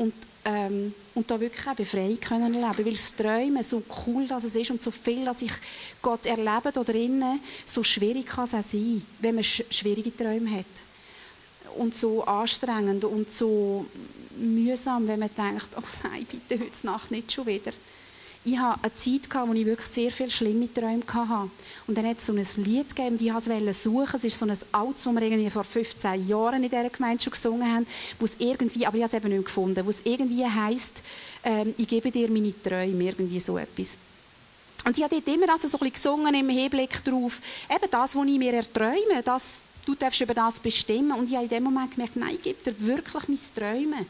Und, 0.00 0.14
ähm, 0.46 0.94
und 1.14 1.30
da 1.30 1.38
wirklich 1.38 1.66
auch 1.66 1.74
Befreiung 1.74 2.18
können 2.18 2.54
erleben. 2.54 2.86
Weil 2.86 2.92
das 2.92 3.14
Träumen, 3.14 3.62
so 3.62 3.82
cool 4.06 4.26
dass 4.26 4.44
es 4.44 4.56
ist 4.56 4.70
und 4.70 4.80
so 4.80 4.90
viel, 4.90 5.26
dass 5.26 5.42
ich 5.42 5.52
Gott 6.00 6.24
erlebe 6.24 6.72
da 6.72 6.82
drinnen, 6.82 7.38
so 7.66 7.82
schwierig 7.82 8.24
kann 8.24 8.44
es 8.44 8.54
auch 8.54 8.62
sein, 8.62 9.02
wenn 9.18 9.34
man 9.34 9.44
schwierige 9.44 10.16
Träume 10.16 10.50
hat. 10.50 10.64
Und 11.76 11.94
so 11.94 12.24
anstrengend 12.24 13.04
und 13.04 13.30
so 13.30 13.84
mühsam, 14.38 15.06
wenn 15.06 15.20
man 15.20 15.30
denkt, 15.36 15.68
oh 15.76 15.82
nein, 16.02 16.26
bitte 16.30 16.64
heute 16.64 16.86
Nacht 16.86 17.10
nicht 17.10 17.30
schon 17.30 17.46
wieder 17.46 17.72
ich 18.44 18.58
hatte 18.58 18.80
eine 18.82 18.94
Zeit, 18.94 19.48
wo 19.48 19.52
ich 19.52 19.66
wirklich 19.66 19.86
sehr 19.86 20.10
viele 20.10 20.30
schlimme 20.30 20.72
Träume 20.72 21.02
hatte. 21.06 21.50
Und 21.86 21.98
dann 21.98 22.06
hat 22.06 22.18
es 22.18 22.26
so 22.26 22.32
ein 22.32 22.64
Lied 22.64 22.94
gegeben, 22.94 23.16
und 23.16 23.22
ich 23.22 23.32
wollte 23.32 23.68
es 23.68 23.82
suchen. 23.82 24.16
Es 24.16 24.24
ist 24.24 24.38
so 24.38 24.46
ein 24.46 24.56
altes, 24.72 25.04
das 25.04 25.14
wir 25.14 25.22
irgendwie 25.22 25.50
vor 25.50 25.64
15 25.64 26.26
Jahren 26.26 26.64
in 26.64 26.70
dieser 26.70 26.88
Gemeinde 26.88 27.22
schon 27.22 27.32
gesungen 27.32 27.70
haben, 27.70 27.86
wo 28.18 28.24
es 28.24 28.36
irgendwie, 28.38 28.86
aber 28.86 28.96
ich 28.96 29.02
habe 29.02 29.16
es 29.16 29.22
eben 29.22 29.34
nicht 29.34 29.44
gefunden, 29.44 29.84
wo 29.84 29.90
es 29.90 30.00
irgendwie 30.04 30.46
heisst, 30.46 31.02
ähm, 31.44 31.74
ich 31.76 31.86
gebe 31.86 32.10
dir 32.10 32.30
meine 32.30 32.54
Träume, 32.62 33.04
irgendwie 33.04 33.40
so 33.40 33.58
etwas. 33.58 33.98
Und 34.86 34.96
ich 34.96 35.04
habe 35.04 35.14
dort 35.14 35.34
immer 35.34 35.52
also 35.52 35.68
so 35.68 35.76
ein 35.76 35.90
bisschen 35.90 35.92
gesungen 35.92 36.34
im 36.34 36.48
Hinblick 36.48 37.04
darauf, 37.04 37.40
eben 37.68 37.90
das, 37.90 38.16
was 38.16 38.26
ich 38.26 38.38
mir 38.38 38.54
erträume, 38.54 39.22
das, 39.22 39.62
du 39.84 39.94
darfst 39.94 40.20
über 40.22 40.32
das 40.32 40.58
bestimmen. 40.58 41.12
Und 41.12 41.28
ich 41.28 41.34
habe 41.34 41.44
in 41.44 41.50
dem 41.50 41.64
Moment 41.64 41.90
gemerkt, 41.90 42.16
nein, 42.16 42.36
ich 42.36 42.42
gebe 42.42 42.72
dir 42.72 42.86
wirklich 42.86 43.28
meine 43.28 43.38
Träume. 43.54 44.06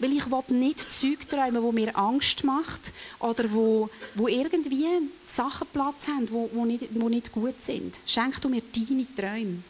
Weil 0.00 0.12
ich 0.14 0.30
will 0.30 0.56
nicht 0.56 0.90
Zeug 0.90 1.28
träumen, 1.28 1.62
wo 1.62 1.72
mir 1.72 1.96
Angst 1.96 2.42
macht 2.42 2.92
oder 3.20 3.52
wo, 3.52 3.88
wo 4.14 4.28
irgendwie 4.28 4.86
Sachen 5.26 5.68
Platz 5.72 6.08
haben, 6.08 6.28
wo, 6.30 6.50
wo, 6.52 6.64
nicht, 6.64 6.88
wo 6.90 7.08
nicht 7.08 7.30
gut 7.32 7.60
sind. 7.60 7.94
Schenk 8.06 8.40
du 8.40 8.48
mir 8.48 8.62
deine 8.74 9.06
Träume. 9.14 9.62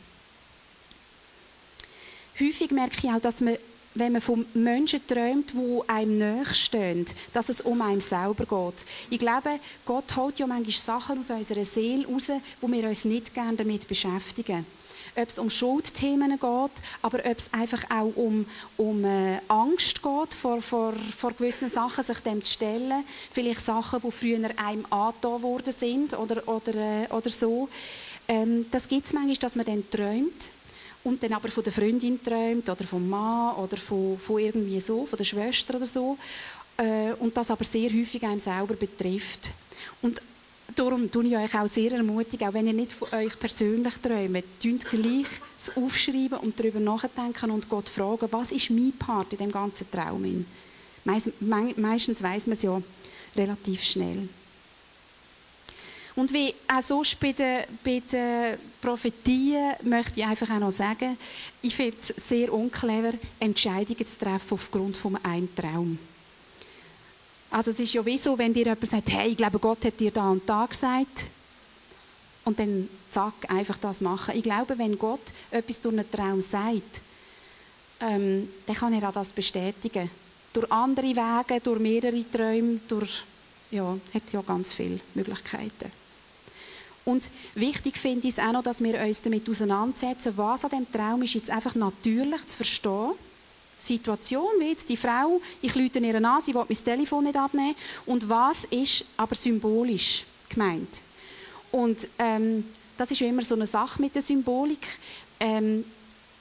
Häufig 2.40 2.70
merke 2.70 3.06
ich 3.06 3.12
auch, 3.12 3.20
dass 3.20 3.40
man 3.40 3.56
wenn 3.94 4.12
man 4.12 4.20
von 4.20 4.46
Menschen 4.54 5.04
träumt, 5.06 5.52
die 5.52 5.80
einem 5.88 6.18
näher 6.18 6.44
dass 7.32 7.48
es 7.48 7.60
um 7.60 7.82
einen 7.82 8.00
selber 8.00 8.46
geht. 8.46 8.86
Ich 9.10 9.18
glaube, 9.18 9.58
Gott 9.84 10.14
holt 10.16 10.38
ja 10.38 10.46
manchmal 10.46 10.72
Sachen 10.72 11.18
aus 11.18 11.30
unserer 11.30 11.64
Seele 11.64 12.06
raus, 12.06 12.30
wo 12.60 12.70
wir 12.70 12.88
uns 12.88 13.04
nicht 13.04 13.34
gerne 13.34 13.56
damit 13.56 13.88
beschäftigen 13.88 14.64
ob 15.16 15.28
es 15.28 15.38
um 15.38 15.50
Schuldthemen 15.50 16.30
geht, 16.30 16.70
aber 17.02 17.18
ob 17.18 17.38
es 17.38 17.52
einfach 17.52 17.82
auch 17.90 18.12
um, 18.16 18.46
um 18.76 19.04
äh, 19.04 19.38
Angst 19.48 20.02
geht, 20.02 20.34
vor, 20.34 20.62
vor, 20.62 20.92
vor 21.16 21.32
gewissen 21.32 21.68
Sachen 21.68 22.04
sich 22.04 22.20
dem 22.20 22.44
zu 22.44 22.52
stellen. 22.52 23.04
Vielleicht 23.30 23.60
Sachen, 23.60 24.00
die 24.02 24.10
früher 24.10 24.50
einem 24.56 24.86
angetan 24.90 25.42
worden 25.42 25.72
sind 25.72 26.14
oder, 26.18 26.46
oder, 26.48 26.74
äh, 26.74 27.06
oder 27.10 27.30
so. 27.30 27.68
Ähm, 28.28 28.66
das 28.70 28.88
gibt 28.88 29.06
es 29.06 29.12
manchmal, 29.12 29.36
dass 29.36 29.56
man 29.56 29.66
dann 29.66 29.88
träumt 29.90 30.50
und 31.02 31.22
dann 31.22 31.32
aber 31.32 31.48
von 31.48 31.64
der 31.64 31.72
Freundin 31.72 32.22
träumt 32.22 32.68
oder 32.68 32.84
vom 32.84 33.08
Mann 33.08 33.56
oder 33.56 33.76
von, 33.76 34.18
von 34.18 34.38
irgendwie 34.38 34.80
so, 34.80 35.06
von 35.06 35.16
der 35.16 35.24
Schwester 35.24 35.76
oder 35.76 35.86
so. 35.86 36.18
Äh, 36.76 37.12
und 37.18 37.36
das 37.36 37.50
aber 37.50 37.64
sehr 37.64 37.90
häufig 37.90 38.22
einem 38.22 38.38
selber 38.38 38.74
betrifft. 38.74 39.52
Und 40.02 40.20
darum 40.74 41.10
tue 41.10 41.26
ich 41.26 41.36
euch 41.36 41.54
auch 41.54 41.66
sehr 41.66 41.92
ermutigen, 41.92 42.48
auch 42.48 42.54
wenn 42.54 42.66
ihr 42.66 42.72
nicht 42.72 42.92
von 42.92 43.08
euch 43.12 43.38
persönlich 43.38 43.94
träumt, 43.98 44.44
tünt 44.60 44.84
gleich 44.84 45.26
zu 45.58 45.76
aufschreiben 45.76 46.38
und 46.38 46.58
darüber 46.58 46.80
nachdenken 46.80 47.50
und 47.50 47.68
Gott 47.68 47.88
fragen, 47.88 48.28
was 48.30 48.52
ist 48.52 48.70
mein 48.70 48.92
Part 48.98 49.32
in 49.32 49.38
dem 49.38 49.52
ganzen 49.52 49.90
Traum? 49.90 50.46
meistens 51.04 52.22
weiß 52.22 52.46
man 52.46 52.56
es 52.56 52.62
ja 52.62 52.80
relativ 53.36 53.82
schnell. 53.82 54.28
Und 56.16 56.32
wie 56.32 56.54
auch 56.68 56.82
sonst 56.82 57.18
bei 57.20 57.32
den, 57.32 57.64
bei 57.84 58.02
den 58.12 58.58
Prophetien 58.80 59.74
möchte 59.84 60.20
ich 60.20 60.26
einfach 60.26 60.50
auch 60.50 60.58
noch 60.58 60.70
sagen, 60.70 61.16
ich 61.62 61.74
finde 61.74 61.96
es 61.98 62.08
sehr 62.08 62.52
unclever, 62.52 63.12
Entscheidungen 63.38 64.06
zu 64.06 64.18
treffen 64.18 64.54
aufgrund 64.54 64.96
von 64.96 65.16
einem 65.24 65.54
Traum. 65.54 65.98
Also 67.50 67.72
es 67.72 67.80
ist 67.80 67.92
ja 67.92 68.04
wie 68.06 68.18
so, 68.18 68.38
wenn 68.38 68.54
dir 68.54 68.64
jemand 68.64 68.88
sagt, 68.88 69.10
hey, 69.10 69.30
ich 69.30 69.36
glaube, 69.36 69.58
Gott 69.58 69.84
hat 69.84 69.98
dir 69.98 70.10
da 70.10 70.30
und 70.30 70.48
da 70.48 70.66
gesagt. 70.66 71.26
Und 72.44 72.58
dann 72.58 72.88
zack, 73.10 73.34
einfach 73.48 73.76
das 73.76 74.00
machen. 74.00 74.34
Ich 74.36 74.42
glaube, 74.42 74.78
wenn 74.78 74.98
Gott 74.98 75.20
etwas 75.50 75.80
durch 75.80 75.94
einen 75.94 76.10
Traum 76.10 76.40
sagt, 76.40 77.02
ähm, 78.00 78.48
dann 78.66 78.76
kann 78.76 78.92
er 78.92 79.08
auch 79.08 79.12
das 79.12 79.32
bestätigen. 79.32 80.10
Durch 80.52 80.70
andere 80.70 81.06
Wege, 81.06 81.60
durch 81.60 81.80
mehrere 81.80 82.30
Träume, 82.30 82.80
durch, 82.88 83.22
ja, 83.70 83.96
hat 84.14 84.32
ja 84.32 84.42
ganz 84.42 84.72
viele 84.72 85.00
Möglichkeiten. 85.14 85.92
Und 87.04 87.30
wichtig 87.54 87.96
finde 87.96 88.28
ich 88.28 88.34
es 88.34 88.44
auch 88.44 88.52
noch, 88.52 88.62
dass 88.62 88.82
wir 88.82 89.00
uns 89.00 89.22
damit 89.22 89.48
auseinandersetzen, 89.48 90.32
was 90.36 90.64
an 90.64 90.70
dem 90.70 90.90
Traum 90.90 91.22
ist 91.22 91.34
jetzt 91.34 91.50
einfach 91.50 91.74
natürlich 91.74 92.46
zu 92.46 92.56
verstehen 92.56 93.12
Situation, 93.80 94.48
wie 94.58 94.70
jetzt 94.70 94.88
die 94.88 94.96
Frau, 94.96 95.40
ich 95.62 95.74
lüte 95.74 95.98
ihr 95.98 96.14
an, 96.14 96.42
sie 96.42 96.54
will 96.54 96.64
mein 96.68 96.84
Telefon 96.84 97.24
nicht 97.24 97.36
abnehmen. 97.36 97.74
Und 98.06 98.28
was 98.28 98.64
ist 98.66 99.04
aber 99.16 99.34
symbolisch 99.34 100.24
gemeint? 100.48 101.00
Und 101.72 102.08
ähm, 102.18 102.64
das 102.96 103.10
ist 103.10 103.20
ja 103.20 103.28
immer 103.28 103.42
so 103.42 103.54
eine 103.54 103.66
Sache 103.66 104.00
mit 104.00 104.14
der 104.14 104.22
Symbolik. 104.22 104.86
Ähm, 105.38 105.84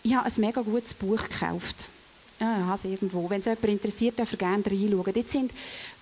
ich 0.04 0.14
habe 0.14 0.26
ein 0.26 0.42
mega 0.42 0.62
gutes 0.62 0.94
Buch 0.94 1.24
gekauft. 1.24 1.88
Ja, 2.40 2.58
ich 2.58 2.64
habe 2.64 2.76
es 2.76 2.84
irgendwo. 2.86 3.30
Wenn 3.30 3.40
es 3.40 3.46
jemand 3.46 3.66
interessiert, 3.66 4.18
darf 4.18 4.32
er 4.32 4.38
gerne 4.38 4.66
reinschauen. 4.66 5.14
Dort 5.14 5.30
sind 5.30 5.52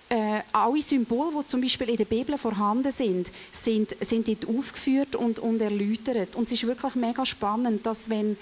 äh, 0.08 0.40
alle 0.52 0.80
Symbole, 0.80 1.32
die 1.38 1.48
zum 1.48 1.60
Beispiel 1.60 1.90
in 1.90 1.96
der 1.96 2.04
Bibel 2.04 2.38
vorhanden 2.38 2.90
sind, 2.90 3.30
sind, 3.52 3.96
sind 4.00 4.28
dort 4.28 4.48
aufgeführt 4.48 5.16
und, 5.16 5.38
und 5.38 5.60
erläutert. 5.60 6.36
Und 6.36 6.46
es 6.46 6.52
ist 6.52 6.66
wirklich 6.66 6.94
mega 6.94 7.26
spannend, 7.26 7.84
dass 7.84 8.08
wenn 8.08 8.36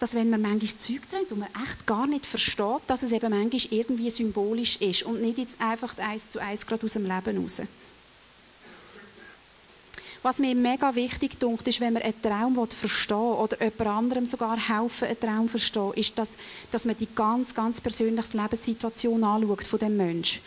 dass 0.00 0.14
wenn 0.14 0.30
man 0.30 0.42
manchmal 0.42 0.78
Zeug 0.78 1.08
trägt 1.08 1.32
und 1.32 1.40
man 1.40 1.48
echt 1.64 1.86
gar 1.86 2.06
nicht 2.06 2.26
versteht, 2.26 2.82
dass 2.86 3.02
es 3.02 3.12
eben 3.12 3.30
manchmal 3.30 3.78
irgendwie 3.78 4.10
symbolisch 4.10 4.76
ist 4.76 5.04
und 5.04 5.22
nicht 5.22 5.38
jetzt 5.38 5.60
einfach 5.60 5.96
eins 5.98 6.28
zu 6.28 6.40
eins 6.40 6.66
gerade 6.66 6.84
aus 6.84 6.92
dem 6.92 7.06
Leben 7.06 7.38
raus. 7.38 7.62
Was 10.24 10.38
mir 10.38 10.54
mega 10.54 10.94
wichtig 10.94 11.38
dunkt, 11.38 11.68
ist, 11.68 11.82
wenn 11.82 11.92
man 11.92 12.02
einen 12.02 12.22
Traum 12.22 12.66
verstehen 12.70 13.18
will 13.18 13.34
oder 13.34 13.62
jemand 13.62 13.86
anderem 13.86 14.24
sogar 14.24 14.56
helfen, 14.56 15.06
einen 15.06 15.20
Traum 15.20 15.46
zu 15.46 15.58
verstehen, 15.58 15.92
ist, 15.96 16.18
dass, 16.18 16.30
dass 16.70 16.86
man 16.86 16.96
die 16.96 17.08
ganz, 17.14 17.54
ganz 17.54 17.78
persönliche 17.78 18.34
Lebenssituation 18.34 19.22
anschaut 19.22 19.64
von 19.64 19.78
dem 19.78 19.98
Menschen. 19.98 20.40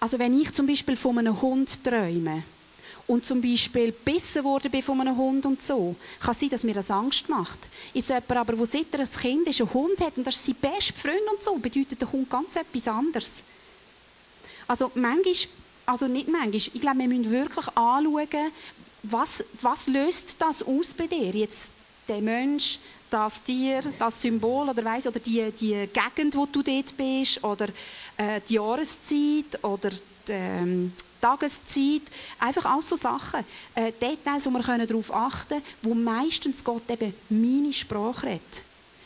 Also 0.00 0.18
wenn 0.18 0.40
ich 0.40 0.52
zum 0.52 0.66
Beispiel 0.66 0.96
von 0.96 1.18
einem 1.18 1.40
Hund 1.42 1.84
träume, 1.84 2.42
und 3.06 3.24
zum 3.24 3.40
Beispiel 3.40 3.92
bissen 3.92 4.44
worden 4.44 4.70
bin 4.70 4.82
von 4.82 5.00
einem 5.00 5.16
Hund 5.16 5.44
und 5.46 5.62
so, 5.62 5.94
kann 6.20 6.34
sein, 6.34 6.48
dass 6.48 6.64
mir 6.64 6.74
das 6.74 6.90
Angst 6.90 7.28
macht. 7.28 7.58
Ist 7.92 8.08
jemand 8.08 8.30
aber, 8.32 8.54
der 8.54 8.66
seit 8.66 8.86
er 8.92 9.00
ein 9.00 9.10
Kind 9.10 9.46
ist, 9.48 9.60
einen 9.60 9.74
Hund 9.74 10.00
hat 10.00 10.16
und 10.16 10.26
das 10.26 10.36
ist 10.36 10.46
sein 10.46 10.54
bester 10.54 10.94
Freund 10.94 11.22
und 11.32 11.42
so, 11.42 11.54
bedeutet 11.56 12.00
der 12.00 12.10
Hund 12.10 12.30
ganz 12.30 12.56
etwas 12.56 12.88
anderes. 12.88 13.42
Also 14.66 14.90
manchmal, 14.94 15.34
also 15.86 16.08
nicht 16.08 16.28
manchmal, 16.28 16.56
ich 16.56 16.80
glaube, 16.80 16.98
wir 16.98 17.08
müssen 17.08 17.30
wirklich 17.30 17.66
anschauen, 17.68 18.52
was, 19.02 19.44
was 19.60 19.86
löst 19.86 20.36
das 20.38 20.62
aus 20.62 20.94
bei 20.94 21.06
dir? 21.06 21.30
Jetzt 21.30 21.72
der 22.08 22.20
Mensch, 22.20 22.78
das 23.10 23.42
Tier, 23.42 23.82
das 23.98 24.20
Symbol 24.20 24.68
oder 24.68 24.84
weiss, 24.84 25.06
oder 25.06 25.20
die, 25.20 25.50
die 25.52 25.88
Gegend, 25.92 26.34
wo 26.34 26.46
du 26.46 26.62
dort 26.62 26.96
bist, 26.96 27.42
oder 27.44 27.68
äh, 28.16 28.40
die 28.48 28.54
Jahreszeit, 28.54 29.62
oder 29.62 29.90
die, 29.90 30.32
ähm, 30.32 30.92
Tageszeit, 31.24 32.02
einfach 32.38 32.66
all 32.66 32.82
so 32.82 32.96
Sachen, 32.96 33.40
äh, 33.74 33.92
Details, 33.92 34.44
wo 34.44 34.50
wir 34.50 34.86
darauf 34.86 35.14
achten 35.14 35.48
können, 35.48 35.62
wo 35.82 35.94
meistens 35.94 36.62
Gott 36.62 36.82
eben 36.90 37.14
meine 37.30 37.72
Sprache 37.72 38.26
redet. 38.26 38.62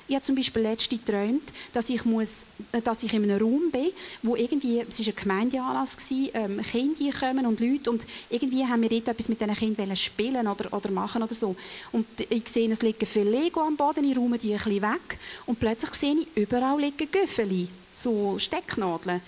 Ich 0.09 0.15
habe 0.15 0.25
zum 0.25 0.35
Beispiel 0.35 0.63
letztens 0.63 1.05
geträumt, 1.05 1.53
dass 1.73 1.91
ich, 1.91 2.05
muss, 2.05 2.45
äh, 2.73 2.81
dass 2.83 3.05
ich 3.05 3.13
in 3.15 3.23
einem 3.23 3.41
Raum 3.41 3.71
bin, 3.71 3.91
wo 4.25 4.35
irgendwie, 4.35 4.81
es 4.81 4.99
war 4.99 5.07
ein 5.07 5.15
Gemeindeanlass, 5.15 5.97
ähm, 6.11 6.61
Kinder 6.63 7.17
kommen 7.17 7.47
und 7.47 7.61
Leute 7.61 7.89
und 7.89 8.05
irgendwie 8.31 8.67
haben 8.67 8.83
wir 8.83 8.89
dort 8.89 9.09
etwas 9.09 9.29
mit 9.29 9.41
diesen 9.41 9.55
Kindern 9.55 9.95
spielen 9.95 10.49
oder, 10.49 10.73
oder 10.73 10.91
machen 10.91 11.23
oder 11.23 11.35
so. 11.35 11.55
Und 11.93 12.07
ich 12.31 12.49
sehe, 12.49 12.69
es 12.73 12.83
liegen 12.83 13.07
viele 13.07 13.31
Lego 13.31 13.61
am 13.61 13.77
Boden, 13.77 14.11
ich 14.11 14.19
räume 14.19 14.39
die 14.39 14.55
ein 14.55 14.59
bisschen 14.59 14.83
weg 14.83 15.19
und 15.47 15.61
plötzlich 15.61 15.95
sehe 15.95 16.17
ich, 16.17 16.27
überall 16.35 16.81
liegen 16.81 17.09
Göffeli, 17.13 17.69
so 17.93 18.37
Stecknadeln. 18.41 19.21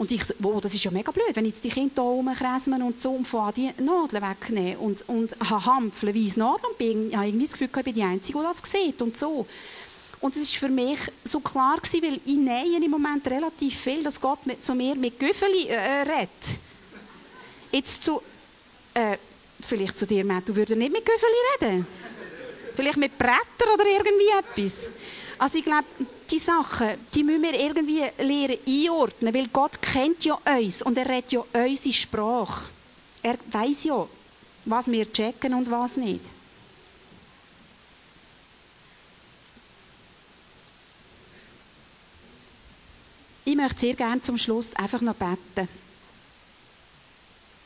Und 0.00 0.10
ich, 0.12 0.22
wow, 0.38 0.62
das 0.62 0.72
ist 0.72 0.82
ja 0.82 0.90
mega 0.90 1.12
blöd, 1.12 1.28
wenn 1.34 1.44
jetzt 1.44 1.62
die 1.62 1.68
Kinder 1.68 2.02
hier 2.02 2.10
rumkräsmen 2.10 2.80
und 2.80 2.98
so 3.02 3.10
und 3.10 3.26
von 3.26 3.52
die 3.52 3.70
Nadeln 3.82 4.22
wegnehmen 4.22 4.76
und, 4.78 5.06
und 5.10 5.36
habe 5.50 5.66
hampfenweise 5.66 6.38
Nadeln 6.38 6.70
und 6.70 6.78
bin, 6.78 7.14
habe 7.14 7.26
irgendwie 7.26 7.44
das 7.44 7.52
Gefühl, 7.52 7.68
ich 7.76 7.84
bin 7.84 7.94
die 7.94 8.02
Einzige, 8.02 8.38
die 8.38 8.44
das 8.44 8.62
sieht 8.64 9.02
und 9.02 9.14
so. 9.14 9.46
Und 10.20 10.34
es 10.34 10.54
war 10.54 10.68
für 10.68 10.74
mich 10.74 11.00
so 11.22 11.40
klar 11.40 11.76
gewesen, 11.76 12.02
weil 12.02 12.20
ich 12.24 12.34
nähe 12.34 12.82
im 12.82 12.90
Moment 12.90 13.28
relativ 13.28 13.78
viel, 13.78 14.02
dass 14.02 14.18
Gott 14.18 14.46
mit, 14.46 14.64
zu 14.64 14.74
mir 14.74 14.94
mit 14.94 15.20
Güffeli 15.20 15.66
äh, 15.66 16.00
redet. 16.00 16.58
Jetzt 17.70 18.02
zu, 18.02 18.22
äh, 18.94 19.18
vielleicht 19.60 19.98
zu 19.98 20.06
dir, 20.06 20.24
Matt, 20.24 20.48
du 20.48 20.56
würdest 20.56 20.78
nicht 20.78 20.92
mit 20.92 21.04
Güffeli 21.04 21.36
reden? 21.60 21.86
Vielleicht 22.74 22.96
mit 22.96 23.18
Bretter 23.18 23.74
oder 23.74 23.84
irgendwie 23.84 24.62
etwas? 24.62 24.88
Also 25.40 25.56
ich 25.56 25.64
glaube, 25.64 25.86
die 26.30 26.38
Sachen, 26.38 26.98
die 27.14 27.24
müssen 27.24 27.42
wir 27.42 27.58
irgendwie 27.58 28.04
lernen 28.18 28.58
einordnen, 28.68 29.34
weil 29.34 29.48
Gott 29.48 29.80
kennt 29.80 30.22
ja 30.26 30.38
uns 30.58 30.82
und 30.82 30.98
er 30.98 31.08
redet 31.08 31.32
ja 31.32 31.42
unsere 31.54 31.94
Sprache. 31.94 32.68
Er 33.22 33.38
weiß 33.50 33.84
ja, 33.84 34.06
was 34.66 34.90
wir 34.90 35.10
checken 35.10 35.54
und 35.54 35.70
was 35.70 35.96
nicht. 35.96 36.20
Ich 43.46 43.56
möchte 43.56 43.80
sehr 43.80 43.94
gerne 43.94 44.20
zum 44.20 44.36
Schluss 44.36 44.74
einfach 44.74 45.00
noch 45.00 45.14
beten. 45.14 45.68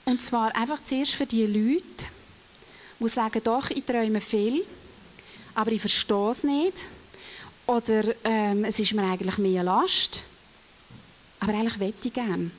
Und 0.04 0.22
zwar 0.22 0.54
einfach 0.54 0.78
zuerst 0.84 1.16
für 1.16 1.26
die 1.26 1.44
Leute, 1.44 2.06
die 3.00 3.08
sagen, 3.08 3.42
doch, 3.42 3.68
ich 3.70 3.84
träume 3.84 4.20
viel, 4.20 4.64
aber 5.56 5.72
ich 5.72 5.80
verstehe 5.80 6.30
es 6.30 6.44
nicht 6.44 6.84
oder 7.66 8.04
ähm, 8.24 8.64
es 8.64 8.78
ist 8.78 8.92
mir 8.92 9.04
eigentlich 9.04 9.38
mehr 9.38 9.62
Last. 9.62 10.24
Aber 11.40 11.52
eigentlich 11.52 11.78
möchte 11.78 12.08
ich 12.08 12.14
gerne. 12.14 12.50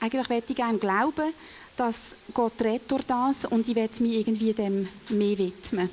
Eigentlich 0.00 0.28
möchte 0.28 0.52
ich 0.52 0.56
gerne 0.56 0.78
glauben, 0.78 1.32
dass 1.76 2.14
Gott 2.32 2.60
redet 2.60 2.90
durch 2.90 3.04
das 3.04 3.44
und 3.44 3.68
ich 3.68 3.74
möchte 3.74 4.02
mich 4.02 4.16
irgendwie 4.16 4.52
dem 4.52 4.88
mehr 5.08 5.38
widmen. 5.38 5.90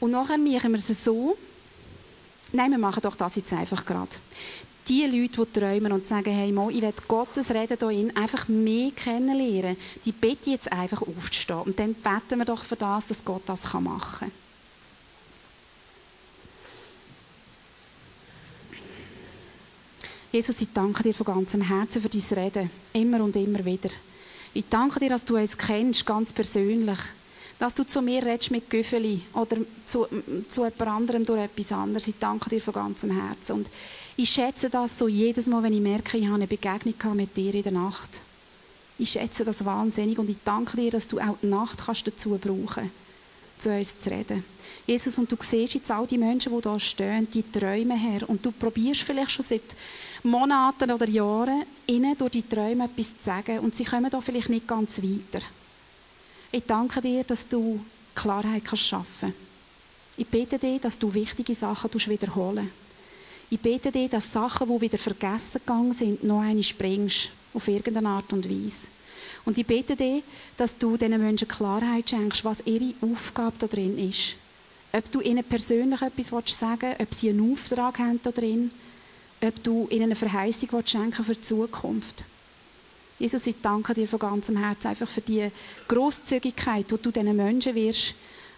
Und 0.00 0.10
nachher 0.12 0.38
machen 0.38 0.72
wir 0.72 0.78
es 0.78 1.04
so, 1.04 1.36
nein, 2.52 2.70
wir 2.70 2.78
machen 2.78 3.02
doch 3.02 3.16
das 3.16 3.36
jetzt 3.36 3.52
einfach 3.52 3.84
gerade. 3.84 4.10
Die 4.88 5.04
Leute, 5.04 5.44
die 5.44 5.60
träumen 5.60 5.92
und 5.92 6.06
sagen, 6.06 6.30
hey, 6.30 6.50
Mo, 6.50 6.70
ich 6.70 6.80
will 6.80 6.94
Gottes 7.06 7.50
Reden 7.50 7.90
hier 7.90 8.16
einfach 8.16 8.48
mehr 8.48 8.90
kennenlernen, 8.92 9.76
die 10.04 10.12
beten 10.12 10.50
jetzt 10.50 10.72
einfach 10.72 11.02
aufzustehen. 11.02 11.60
Und 11.60 11.78
dann 11.78 11.94
beten 11.94 12.38
wir 12.38 12.44
doch 12.44 12.64
für 12.64 12.76
das, 12.76 13.08
dass 13.08 13.24
Gott 13.24 13.42
das 13.46 13.70
machen 13.74 14.30
kann. 14.30 14.47
Jesus, 20.30 20.60
ich 20.60 20.68
danke 20.74 21.02
dir 21.02 21.14
von 21.14 21.24
ganzem 21.24 21.62
Herzen 21.62 22.02
für 22.02 22.10
dein 22.10 22.38
Reden. 22.38 22.70
Immer 22.92 23.24
und 23.24 23.34
immer 23.34 23.64
wieder. 23.64 23.88
Ich 24.52 24.64
danke 24.68 25.00
dir, 25.00 25.08
dass 25.08 25.24
du 25.24 25.36
uns 25.36 25.56
kennst, 25.56 26.04
ganz 26.04 26.34
persönlich. 26.34 26.98
Dass 27.58 27.74
du 27.74 27.84
zu 27.84 28.02
mir 28.02 28.22
redest 28.24 28.50
mit 28.50 28.68
Güffeli 28.68 29.22
oder 29.32 29.56
zu, 29.86 30.06
zu 30.48 30.64
jemand 30.64 30.82
anderem 30.82 31.24
durch 31.24 31.40
etwas 31.40 31.72
anderes. 31.72 32.08
Ich 32.08 32.18
danke 32.20 32.50
dir 32.50 32.60
von 32.60 32.74
ganzem 32.74 33.10
Herzen. 33.10 33.52
Und 33.56 33.70
ich 34.18 34.28
schätze 34.28 34.68
das 34.68 34.98
so 34.98 35.08
jedes 35.08 35.46
Mal, 35.46 35.62
wenn 35.62 35.72
ich 35.72 35.80
merke, 35.80 36.18
ich 36.18 36.26
habe 36.26 36.34
eine 36.34 36.46
Begegnung 36.46 37.16
mit 37.16 37.34
dir 37.34 37.54
in 37.54 37.62
der 37.62 37.72
Nacht. 37.72 38.20
Ich 38.98 39.10
schätze 39.10 39.44
das 39.44 39.64
wahnsinnig 39.64 40.18
und 40.18 40.28
ich 40.28 40.36
danke 40.44 40.76
dir, 40.76 40.90
dass 40.90 41.08
du 41.08 41.20
auch 41.20 41.38
die 41.42 41.46
Nacht 41.46 41.86
kannst 41.86 42.06
dazu 42.06 42.36
brauchen 42.36 42.90
zu 43.58 43.70
uns 43.70 43.98
zu 43.98 44.10
reden. 44.10 44.44
Jesus, 44.86 45.18
und 45.18 45.30
du 45.30 45.36
siehst 45.40 45.74
jetzt 45.74 45.90
all 45.90 46.06
die 46.06 46.18
Menschen, 46.18 46.54
die 46.54 46.60
da 46.60 46.78
stehen, 46.78 47.28
die 47.30 47.42
träumen 47.50 47.98
her. 47.98 48.28
Und 48.28 48.44
du 48.44 48.52
probierst 48.52 49.02
vielleicht 49.02 49.32
schon 49.32 49.44
seit 49.44 49.62
Monaten 50.24 50.90
oder 50.90 51.08
Jahren, 51.08 51.64
ihnen 51.86 52.16
durch 52.16 52.32
die 52.32 52.48
Träume 52.48 52.84
etwas 52.84 53.16
zu 53.16 53.24
sagen 53.24 53.60
und 53.60 53.74
sie 53.74 53.84
kommen 53.84 54.10
da 54.10 54.20
vielleicht 54.20 54.48
nicht 54.48 54.66
ganz 54.66 55.00
weiter. 55.02 55.44
Ich 56.50 56.64
danke 56.66 57.00
dir, 57.00 57.24
dass 57.24 57.46
du 57.46 57.80
Klarheit 58.14 58.64
kannst 58.64 58.84
schaffen 58.84 59.34
Ich 60.16 60.26
bete 60.26 60.58
dir, 60.58 60.78
dass 60.80 60.98
du 60.98 61.12
wichtige 61.12 61.54
Sachen 61.54 61.90
wiederholen 61.94 62.70
Ich 63.50 63.60
bete 63.60 63.92
dir, 63.92 64.08
dass 64.08 64.32
Sachen, 64.32 64.68
die 64.68 64.80
wieder 64.80 64.98
vergessen 64.98 65.60
gegangen 65.64 65.92
sind, 65.92 66.24
noch 66.24 66.40
eine 66.40 66.62
springst, 66.62 67.30
auf 67.54 67.68
irgendeine 67.68 68.08
Art 68.08 68.32
und 68.32 68.48
Weise. 68.48 68.88
Und 69.44 69.56
ich 69.56 69.66
bete 69.66 69.94
dir, 69.94 70.22
dass 70.56 70.76
du 70.76 70.96
diesen 70.96 71.22
Menschen 71.22 71.48
Klarheit 71.48 72.10
schenkst, 72.10 72.44
was 72.44 72.62
ihre 72.66 72.92
Aufgabe 73.00 73.56
da 73.58 73.66
drin 73.66 73.98
ist. 73.98 74.34
Ob 74.92 75.10
du 75.12 75.20
ihnen 75.20 75.44
persönlich 75.44 76.02
etwas 76.02 76.28
sagen 76.58 76.80
willst, 76.82 77.00
ob 77.00 77.14
sie 77.14 77.30
einen 77.30 77.52
Auftrag 77.52 77.98
haben 77.98 78.20
da 78.22 78.30
drin 78.30 78.70
ob 79.40 79.62
du 79.62 79.88
ihnen 79.90 80.04
eine 80.04 80.16
Verheißung 80.16 80.68
schenken 80.84 81.24
für 81.24 81.34
die 81.34 81.40
Zukunft. 81.40 82.24
Jesus, 83.18 83.46
ich 83.46 83.56
danke 83.60 83.94
dir 83.94 84.06
von 84.06 84.18
ganzem 84.18 84.56
Herzen 84.56 84.88
einfach 84.88 85.08
für 85.08 85.20
die 85.20 85.50
Großzügigkeit, 85.88 86.90
die 86.90 86.96
du 86.96 87.10
diesen 87.10 87.36
Menschen 87.36 87.74
wirst, 87.74 88.14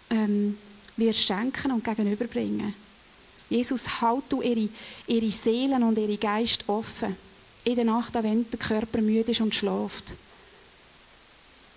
ähm, 0.09 0.57
wirst 0.97 1.21
schenken 1.21 1.71
und 1.71 1.83
gegenüberbringen. 1.83 2.73
Jesus, 3.49 4.01
halt 4.01 4.23
du 4.29 4.41
ihre, 4.41 4.69
ihre 5.07 5.31
Seelen 5.31 5.83
und 5.83 5.97
ihre 5.97 6.17
Geist 6.17 6.69
offen. 6.69 7.17
In 7.63 7.75
der 7.75 7.85
Nacht, 7.85 8.13
wenn 8.13 8.49
der 8.49 8.59
Körper 8.59 9.01
müde 9.01 9.31
ist 9.31 9.41
und 9.41 9.53
schläft. 9.53 10.15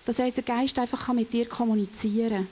Dass 0.04 0.18
unser 0.18 0.42
Geist 0.42 0.78
einfach 0.78 1.12
mit 1.12 1.32
dir 1.32 1.46
kommunizieren 1.46 2.46
kann. 2.46 2.48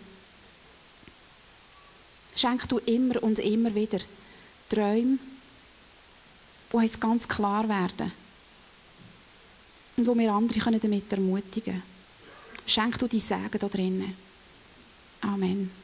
Schenk 2.34 2.68
du 2.68 2.78
immer 2.78 3.22
und 3.22 3.38
immer 3.38 3.74
wieder 3.74 3.98
Träume, 4.68 5.18
die 6.72 6.78
uns 6.78 6.98
ganz 6.98 7.28
klar 7.28 7.68
werden. 7.68 8.12
Und 9.96 10.06
wo 10.06 10.16
wir 10.16 10.32
andere 10.32 10.58
können 10.58 10.80
damit 10.80 11.12
ermutigen 11.12 11.74
können. 11.74 11.82
Schenk 12.66 12.98
du 12.98 13.06
die 13.06 13.20
Segen 13.20 13.58
da 13.58 13.68
drinnen. 13.68 14.16
Amen. 15.20 15.81